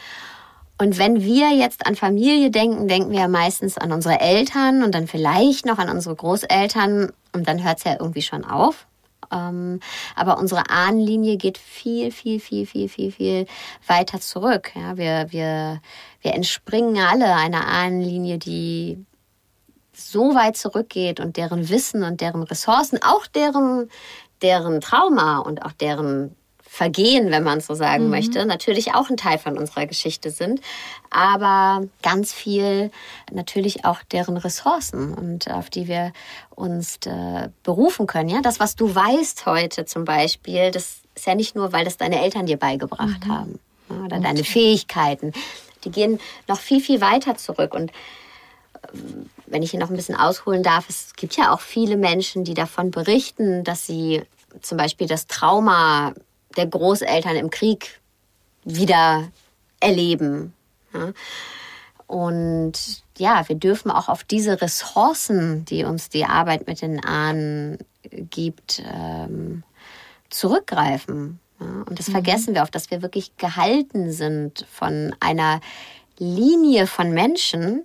Und 0.77 0.97
wenn 0.97 1.21
wir 1.21 1.51
jetzt 1.51 1.85
an 1.85 1.95
Familie 1.95 2.49
denken, 2.49 2.87
denken 2.87 3.11
wir 3.11 3.19
ja 3.19 3.27
meistens 3.27 3.77
an 3.77 3.91
unsere 3.91 4.19
Eltern 4.19 4.81
und 4.81 4.95
dann 4.95 5.07
vielleicht 5.07 5.65
noch 5.67 5.77
an 5.77 5.89
unsere 5.89 6.15
Großeltern 6.15 7.11
und 7.33 7.47
dann 7.47 7.63
hört 7.63 7.77
es 7.77 7.83
ja 7.83 7.97
irgendwie 7.99 8.23
schon 8.23 8.43
auf. 8.43 8.87
Ähm, 9.31 9.79
aber 10.15 10.39
unsere 10.39 10.69
Ahnenlinie 10.69 11.37
geht 11.37 11.59
viel, 11.59 12.11
viel, 12.11 12.39
viel, 12.39 12.65
viel, 12.65 12.89
viel, 12.89 13.11
viel 13.11 13.45
weiter 13.85 14.19
zurück. 14.19 14.71
Ja, 14.75 14.97
wir, 14.97 15.27
wir, 15.29 15.81
wir 16.21 16.33
entspringen 16.33 16.97
alle 16.97 17.35
einer 17.35 17.67
Ahnenlinie, 17.67 18.39
die 18.39 19.05
so 20.09 20.33
weit 20.35 20.57
zurückgeht 20.57 21.19
und 21.19 21.37
deren 21.37 21.69
Wissen 21.69 22.03
und 22.03 22.21
deren 22.21 22.43
Ressourcen, 22.43 22.99
auch 23.03 23.27
deren, 23.27 23.89
deren 24.41 24.81
Trauma 24.81 25.39
und 25.39 25.63
auch 25.63 25.71
deren 25.73 26.35
Vergehen, 26.73 27.31
wenn 27.31 27.43
man 27.43 27.59
so 27.59 27.73
sagen 27.73 28.05
mhm. 28.05 28.11
möchte, 28.11 28.45
natürlich 28.45 28.95
auch 28.95 29.09
ein 29.09 29.17
Teil 29.17 29.37
von 29.37 29.57
unserer 29.57 29.87
Geschichte 29.87 30.31
sind, 30.31 30.61
aber 31.09 31.85
ganz 32.01 32.31
viel 32.31 32.91
natürlich 33.29 33.83
auch 33.83 34.01
deren 34.09 34.37
Ressourcen 34.37 35.13
und 35.13 35.51
auf 35.51 35.69
die 35.69 35.89
wir 35.89 36.13
uns 36.49 36.95
äh, 37.05 37.49
berufen 37.63 38.07
können. 38.07 38.29
Ja, 38.29 38.39
das, 38.39 38.61
was 38.61 38.77
du 38.77 38.95
weißt 38.95 39.45
heute 39.47 39.83
zum 39.83 40.05
Beispiel, 40.05 40.71
das 40.71 41.01
ist 41.13 41.27
ja 41.27 41.35
nicht 41.35 41.55
nur, 41.55 41.73
weil 41.73 41.83
das 41.83 41.97
deine 41.97 42.21
Eltern 42.21 42.45
dir 42.45 42.55
beigebracht 42.55 43.25
mhm. 43.25 43.31
haben 43.31 43.59
oder 43.89 44.15
okay. 44.15 44.23
deine 44.23 44.43
Fähigkeiten. 44.45 45.33
Die 45.83 45.91
gehen 45.91 46.21
noch 46.47 46.61
viel, 46.61 46.79
viel 46.79 47.01
weiter 47.01 47.35
zurück 47.35 47.73
und 47.73 47.91
wenn 49.45 49.63
ich 49.63 49.71
hier 49.71 49.79
noch 49.79 49.89
ein 49.89 49.95
bisschen 49.95 50.15
ausholen 50.15 50.63
darf, 50.63 50.89
es 50.89 51.13
gibt 51.15 51.37
ja 51.37 51.53
auch 51.53 51.61
viele 51.61 51.97
Menschen, 51.97 52.43
die 52.43 52.53
davon 52.53 52.91
berichten, 52.91 53.63
dass 53.63 53.85
sie 53.85 54.23
zum 54.61 54.77
Beispiel 54.77 55.07
das 55.07 55.27
Trauma 55.27 56.13
der 56.57 56.67
Großeltern 56.67 57.35
im 57.35 57.49
Krieg 57.49 58.01
wieder 58.63 59.29
erleben. 59.79 60.53
Ja. 60.93 61.11
Und 62.07 63.03
ja, 63.17 63.47
wir 63.47 63.55
dürfen 63.55 63.89
auch 63.89 64.09
auf 64.09 64.23
diese 64.23 64.61
Ressourcen, 64.61 65.63
die 65.65 65.85
uns 65.85 66.09
die 66.09 66.25
Arbeit 66.25 66.67
mit 66.67 66.81
den 66.81 67.03
Ahnen 67.03 67.77
gibt, 68.29 68.83
ähm, 68.85 69.63
zurückgreifen. 70.29 71.39
Und 71.59 71.99
das 71.99 72.09
mhm. 72.09 72.13
vergessen 72.13 72.55
wir 72.55 72.63
oft, 72.63 72.75
dass 72.75 72.91
wir 72.91 73.01
wirklich 73.01 73.37
gehalten 73.37 74.11
sind 74.11 74.65
von 74.71 75.15
einer 75.19 75.61
Linie 76.17 76.87
von 76.87 77.11
Menschen, 77.11 77.83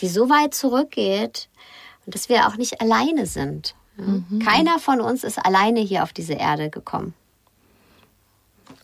die 0.00 0.08
so 0.08 0.28
weit 0.28 0.54
zurückgeht 0.54 1.48
und 2.06 2.14
dass 2.14 2.28
wir 2.28 2.46
auch 2.46 2.56
nicht 2.56 2.80
alleine 2.80 3.26
sind. 3.26 3.74
Ja. 3.96 4.04
Mhm. 4.04 4.38
Keiner 4.40 4.78
von 4.78 5.00
uns 5.00 5.24
ist 5.24 5.38
alleine 5.38 5.80
hier 5.80 6.02
auf 6.02 6.12
diese 6.12 6.34
Erde 6.34 6.70
gekommen. 6.70 7.14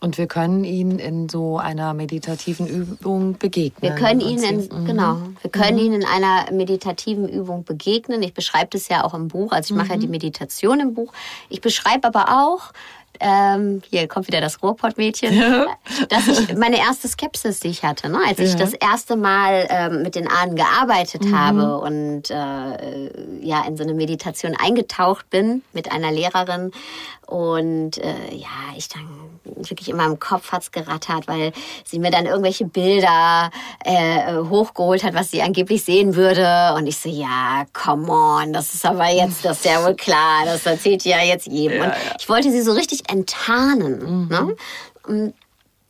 Und 0.01 0.19
wir 0.19 0.27
können 0.27 0.65
ihnen 0.65 0.99
in 0.99 1.31
so 1.31 1.57
einer 1.57 1.95
meditativen 1.95 2.67
Übung 2.67 3.39
begegnen. 3.39 3.81
Wir 3.81 3.99
können 3.99 4.21
ihnen 4.21 4.43
in, 4.45 4.83
mhm. 4.83 4.85
genau, 4.85 5.17
wir 5.41 5.51
können 5.51 5.79
mhm. 5.79 5.85
ihnen 5.85 6.03
in 6.03 6.07
einer 6.07 6.53
meditativen 6.53 7.27
Übung 7.27 7.65
begegnen. 7.65 8.23
Ich 8.23 8.35
beschreibe 8.35 8.69
das 8.73 8.89
ja 8.89 9.05
auch 9.05 9.15
im 9.15 9.29
Buch. 9.29 9.53
Also 9.53 9.73
ich 9.73 9.79
mache 9.79 9.95
ja 9.95 9.97
die 9.97 10.07
mhm. 10.07 10.13
Meditation 10.13 10.81
im 10.81 10.93
Buch. 10.93 11.11
Ich 11.49 11.63
beschreibe 11.63 12.07
aber 12.07 12.29
auch, 12.45 12.73
ähm, 13.21 13.83
hier 13.89 14.09
kommt 14.09 14.27
wieder 14.27 14.41
das 14.41 14.63
Ruhrpottmädchen, 14.63 15.35
ja. 15.35 15.67
dass 16.09 16.29
ich 16.29 16.57
meine 16.57 16.79
erste 16.79 17.09
Skepsis, 17.09 17.61
die 17.61 17.69
ich 17.69 17.85
hatte, 17.85 18.09
ne? 18.09 18.19
als 18.27 18.39
ich 18.39 18.57
das 18.57 18.73
erste 18.73 19.17
Mal 19.17 19.67
ähm, 19.71 20.03
mit 20.03 20.15
den 20.15 20.29
Ahnen 20.29 20.57
gearbeitet 20.57 21.25
mhm. 21.25 21.39
habe 21.39 21.79
und 21.79 22.31
äh, 22.31 23.11
ja 23.41 23.65
in 23.67 23.77
so 23.77 23.83
eine 23.83 23.95
Meditation 23.95 24.57
eingetaucht 24.59 25.31
bin 25.31 25.63
mit 25.73 25.93
einer 25.93 26.11
Lehrerin 26.11 26.73
und 27.27 27.99
äh, 27.99 28.35
ja, 28.35 28.75
ich 28.77 28.89
dann 28.89 29.09
wirklich 29.45 29.89
in 29.89 29.97
meinem 29.97 30.19
Kopf 30.19 30.53
hat's 30.53 30.73
gerattert, 30.73 31.27
weil 31.27 31.53
sie 31.85 31.99
mir 31.99 32.11
dann 32.11 32.27
irgendwelche 32.27 32.65
Bilder 32.65 33.51
äh, 33.85 34.37
hochgeholt 34.37 35.05
hat, 35.05 35.15
was 35.15 35.31
sie 35.31 35.43
angeblich 35.43 35.85
sehen 35.85 36.17
würde. 36.17 36.75
Und 36.77 36.87
ich 36.87 36.99
so, 36.99 37.09
ja, 37.09 37.65
come 37.73 38.11
on, 38.11 38.53
das 38.53 38.75
ist 38.75 38.85
aber 38.85 39.09
jetzt, 39.09 39.45
das 39.45 39.59
ist 39.59 39.65
ja 39.65 39.85
wohl 39.85 39.95
klar, 39.95 40.45
das 40.45 40.67
erzählt 40.67 41.05
ja 41.05 41.23
jetzt 41.23 41.47
jedem. 41.47 41.79
Ja, 41.79 41.85
und 41.85 41.95
ich 42.19 42.29
wollte 42.29 42.51
sie 42.51 42.63
so 42.63 42.73
richtig 42.73 43.11
enttarnen. 43.11 44.25
Mhm. 44.25 44.29
Ne? 44.29 44.57
Und 45.07 45.35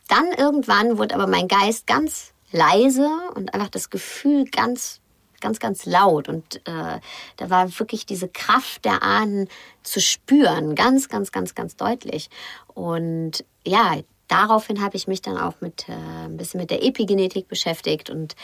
dann 0.09 0.26
irgendwann 0.37 0.99
wurde 0.99 1.14
aber 1.14 1.26
mein 1.26 1.49
Geist 1.49 1.87
ganz 1.87 2.32
leise 2.53 3.09
und 3.35 3.53
einfach 3.55 3.68
das 3.68 3.91
Gefühl 3.91 4.45
ganz 4.45 5.01
ganz, 5.45 5.61
ganz 5.61 5.84
laut. 5.84 6.28
Und 6.28 6.57
äh, 6.66 6.99
da 7.36 7.51
war 7.51 7.78
wirklich 7.78 8.07
diese 8.07 8.28
Kraft 8.28 8.84
der 8.84 9.03
Ahnen 9.03 9.49
zu 9.82 10.01
spüren, 10.01 10.74
ganz, 10.74 11.09
ganz, 11.09 11.32
ganz, 11.32 11.55
ganz 11.55 11.76
deutlich. 11.76 12.30
Und 12.72 13.45
ja, 13.66 13.97
daraufhin 14.26 14.82
habe 14.82 14.97
ich 14.97 15.07
mich 15.07 15.20
dann 15.20 15.36
auch 15.36 15.61
mit 15.61 15.86
äh, 15.88 15.92
ein 15.92 16.38
bisschen 16.38 16.61
mit 16.61 16.70
der 16.70 16.82
Epigenetik 16.82 17.47
beschäftigt 17.47 18.09
und 18.09 18.34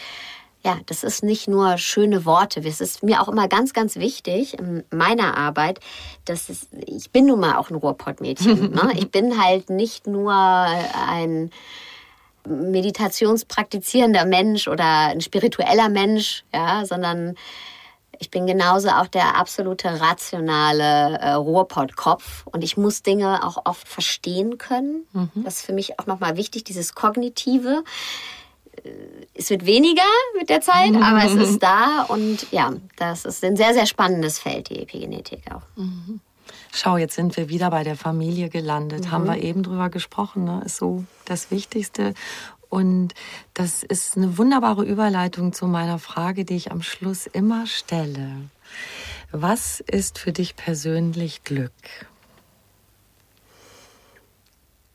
ja, 0.63 0.79
das 0.85 1.05
ist 1.05 1.25
nicht 1.25 1.49
nur 1.49 1.79
schöne 1.79 2.27
Worte. 2.27 2.61
Es 2.61 2.83
ist 2.83 3.03
mir 3.03 3.23
auch 3.23 3.29
immer 3.29 3.49
ganz, 3.49 3.73
ganz 3.73 3.97
wichtig 3.97 4.59
in 4.59 4.85
meiner 4.91 5.39
Arbeit, 5.39 5.81
dass 6.27 6.51
es, 6.51 6.69
ich 6.87 7.11
bin 7.11 7.25
nun 7.25 7.41
mal 7.41 7.57
auch 7.57 7.71
ein 7.71 7.77
Ruhrpottmädchen. 7.77 8.71
ne? 8.75 8.93
Ich 8.95 9.11
bin 9.11 9.43
halt 9.43 9.71
nicht 9.71 10.07
nur 10.07 10.35
ein 10.35 11.51
meditationspraktizierender 12.47 14.25
Mensch 14.25 14.69
oder 14.69 15.09
ein 15.09 15.21
spiritueller 15.21 15.89
Mensch, 15.89 16.45
ja, 16.53 16.85
sondern 16.85 17.37
ich 18.21 18.31
bin 18.31 18.47
genauso 18.47 18.91
auch 18.91 19.07
der 19.07 19.37
absolute 19.37 20.01
rationale 20.01 21.19
äh, 21.19 21.33
Ruhrpottkopf 21.33 22.47
und 22.47 22.63
ich 22.63 22.77
muss 22.77 23.03
Dinge 23.03 23.43
auch 23.43 23.63
oft 23.65 23.89
verstehen 23.89 24.59
können. 24.59 25.07
Mhm. 25.13 25.45
Das 25.45 25.57
ist 25.57 25.67
für 25.67 25.73
mich 25.73 25.99
auch 25.99 26.07
nochmal 26.07 26.37
wichtig, 26.37 26.65
dieses 26.65 26.95
Kognitive. 26.95 27.83
Äh, 28.85 28.91
es 29.33 29.49
wird 29.49 29.65
weniger 29.65 30.03
mit 30.39 30.51
der 30.51 30.61
Zeit, 30.61 30.91
mhm. 30.91 31.03
aber 31.03 31.25
es 31.25 31.35
ist 31.35 31.63
da 31.63 32.03
und 32.09 32.47
ja, 32.53 32.75
das 32.97 33.25
ist 33.25 33.43
ein 33.43 33.57
sehr, 33.57 33.73
sehr 33.73 33.87
spannendes 33.87 34.39
Feld, 34.39 34.69
die 34.69 34.83
Epigenetik 34.83 35.43
auch. 35.51 35.63
Mhm. 35.77 36.21
Schau, 36.83 36.97
jetzt 36.97 37.15
sind 37.15 37.37
wir 37.37 37.51
wieder 37.51 37.69
bei 37.69 37.85
der 37.85 37.95
Familie 37.95 38.49
gelandet. 38.49 39.05
Mhm. 39.05 39.11
Haben 39.11 39.27
wir 39.27 39.43
eben 39.43 39.63
drüber 39.63 39.91
gesprochen, 39.91 40.45
ne? 40.45 40.63
ist 40.65 40.79
so 40.79 41.05
das 41.27 41.51
Wichtigste. 41.51 42.15
Und 42.71 43.13
das 43.53 43.83
ist 43.83 44.17
eine 44.17 44.39
wunderbare 44.39 44.83
Überleitung 44.87 45.53
zu 45.53 45.67
meiner 45.67 45.99
Frage, 45.99 46.47
die 46.47 46.57
ich 46.57 46.73
am 46.73 46.81
Schluss 46.81 47.27
immer 47.27 47.67
stelle. 47.67 48.49
Was 49.31 49.81
ist 49.81 50.19
für 50.19 50.33
dich 50.33 50.57
persönlich 50.57 51.45
Glück? 51.45 51.71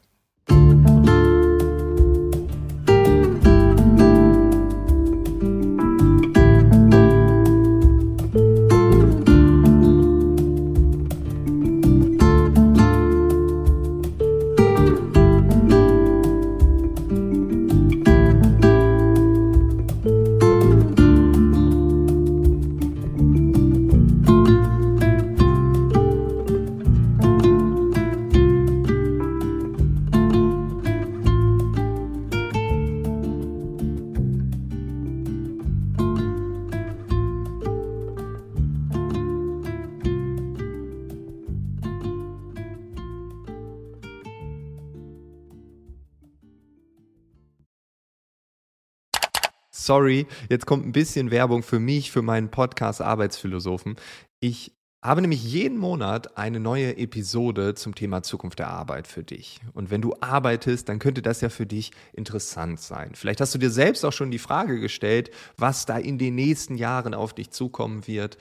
Sorry, 49.88 50.28
jetzt 50.50 50.66
kommt 50.66 50.86
ein 50.86 50.92
bisschen 50.92 51.32
Werbung 51.32 51.64
für 51.64 51.80
mich, 51.80 52.12
für 52.12 52.22
meinen 52.22 52.52
Podcast 52.52 53.02
Arbeitsphilosophen. 53.02 53.96
Ich 54.40 54.74
habe 55.04 55.22
nämlich 55.22 55.44
jeden 55.44 55.78
Monat 55.78 56.38
eine 56.38 56.60
neue 56.60 56.98
Episode 56.98 57.74
zum 57.76 57.96
Thema 57.96 58.22
Zukunft 58.22 58.60
der 58.60 58.68
Arbeit 58.68 59.08
für 59.08 59.24
dich. 59.24 59.62
Und 59.74 59.90
wenn 59.90 60.02
du 60.02 60.14
arbeitest, 60.20 60.90
dann 60.90 61.00
könnte 61.00 61.22
das 61.22 61.40
ja 61.40 61.50
für 61.50 61.66
dich 61.66 61.92
interessant 62.14 62.82
sein. 62.82 63.12
Vielleicht 63.16 63.40
hast 63.40 63.56
du 63.56 63.60
dir 63.60 63.70
selbst 63.70 64.04
auch 64.04 64.12
schon 64.12 64.30
die 64.30 64.40
Frage 64.40 64.80
gestellt, 64.80 65.32
was 65.56 65.86
da 65.86 65.98
in 65.98 66.18
den 66.18 66.36
nächsten 66.36 66.76
Jahren 66.76 67.14
auf 67.14 67.34
dich 67.34 67.52
zukommen 67.52 68.08
wird. 68.08 68.38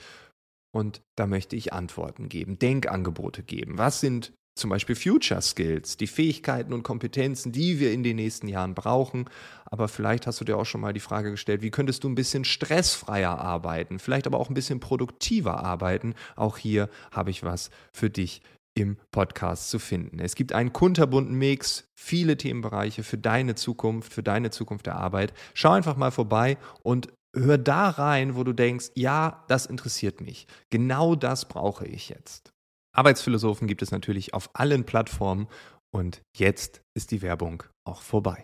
Und 0.75 1.01
da 1.15 1.27
möchte 1.27 1.55
ich 1.55 1.71
Antworten 1.71 2.27
geben, 2.27 2.59
Denkangebote 2.59 3.43
geben. 3.43 3.77
Was 3.77 4.01
sind 4.01 4.33
zum 4.57 4.69
Beispiel 4.69 4.95
Future 4.95 5.41
Skills, 5.41 5.97
die 5.97 6.07
Fähigkeiten 6.07 6.73
und 6.73 6.83
Kompetenzen, 6.83 7.51
die 7.51 7.79
wir 7.79 7.91
in 7.91 8.03
den 8.03 8.15
nächsten 8.15 8.47
Jahren 8.47 8.75
brauchen. 8.75 9.29
Aber 9.65 9.87
vielleicht 9.87 10.27
hast 10.27 10.39
du 10.41 10.45
dir 10.45 10.57
auch 10.57 10.65
schon 10.65 10.81
mal 10.81 10.93
die 10.93 10.99
Frage 10.99 11.31
gestellt, 11.31 11.61
wie 11.61 11.71
könntest 11.71 12.03
du 12.03 12.09
ein 12.09 12.15
bisschen 12.15 12.45
stressfreier 12.45 13.37
arbeiten, 13.37 13.99
vielleicht 13.99 14.27
aber 14.27 14.39
auch 14.39 14.49
ein 14.49 14.53
bisschen 14.53 14.79
produktiver 14.79 15.63
arbeiten. 15.63 16.15
Auch 16.35 16.57
hier 16.57 16.89
habe 17.11 17.31
ich 17.31 17.43
was 17.43 17.69
für 17.91 18.09
dich 18.09 18.41
im 18.73 18.97
Podcast 19.11 19.69
zu 19.69 19.79
finden. 19.79 20.19
Es 20.19 20.35
gibt 20.35 20.53
einen 20.53 20.71
kunterbunten 20.71 21.35
Mix, 21.35 21.85
viele 21.95 22.37
Themenbereiche 22.37 23.03
für 23.03 23.17
deine 23.17 23.55
Zukunft, 23.55 24.13
für 24.13 24.23
deine 24.23 24.51
Zukunft 24.51 24.85
der 24.85 24.95
Arbeit. 24.95 25.33
Schau 25.55 25.71
einfach 25.71 25.97
mal 25.97 26.11
vorbei 26.11 26.57
und 26.83 27.07
hör 27.35 27.57
da 27.57 27.89
rein, 27.89 28.35
wo 28.35 28.43
du 28.43 28.53
denkst, 28.53 28.91
ja, 28.95 29.43
das 29.47 29.65
interessiert 29.65 30.21
mich. 30.21 30.47
Genau 30.69 31.15
das 31.15 31.47
brauche 31.47 31.85
ich 31.87 32.09
jetzt. 32.09 32.53
Arbeitsphilosophen 32.97 33.67
gibt 33.67 33.83
es 33.83 33.91
natürlich 33.91 34.33
auf 34.33 34.49
allen 34.53 34.83
Plattformen 34.83 35.47
und 35.91 36.21
jetzt 36.35 36.81
ist 36.95 37.11
die 37.11 37.21
Werbung 37.21 37.61
auch 37.85 38.01
vorbei. 38.01 38.43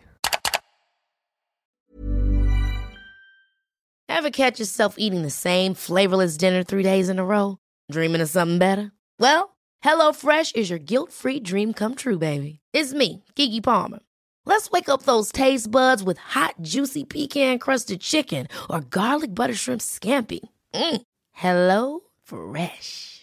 Ever 4.07 4.29
catch 4.29 4.59
yourself 4.59 4.95
eating 4.99 5.23
the 5.23 5.31
same 5.31 5.73
flavorless 5.73 6.37
dinner 6.37 6.63
three 6.63 6.83
days 6.83 7.09
in 7.09 7.17
a 7.17 7.23
row? 7.23 7.57
Dreaming 7.91 8.21
of 8.21 8.29
something 8.29 8.59
better? 8.59 8.91
Well, 9.19 9.55
HelloFresh 9.83 10.55
is 10.55 10.69
your 10.69 10.79
guilt-free 10.79 11.39
dream 11.39 11.73
come 11.73 11.95
true, 11.95 12.19
baby. 12.19 12.59
It's 12.73 12.93
me, 12.93 13.23
Kiki 13.35 13.59
Palmer. 13.59 13.99
Let's 14.45 14.69
wake 14.69 14.87
up 14.87 15.03
those 15.03 15.31
taste 15.31 15.71
buds 15.71 16.03
with 16.03 16.19
hot, 16.19 16.55
juicy 16.61 17.05
pecan-crusted 17.05 18.01
chicken 18.01 18.47
or 18.69 18.81
garlic 18.81 19.33
butter 19.33 19.55
shrimp 19.55 19.81
scampi. 19.81 20.41
Mm. 20.75 21.01
Hello 21.31 22.01
Fresh. 22.23 23.22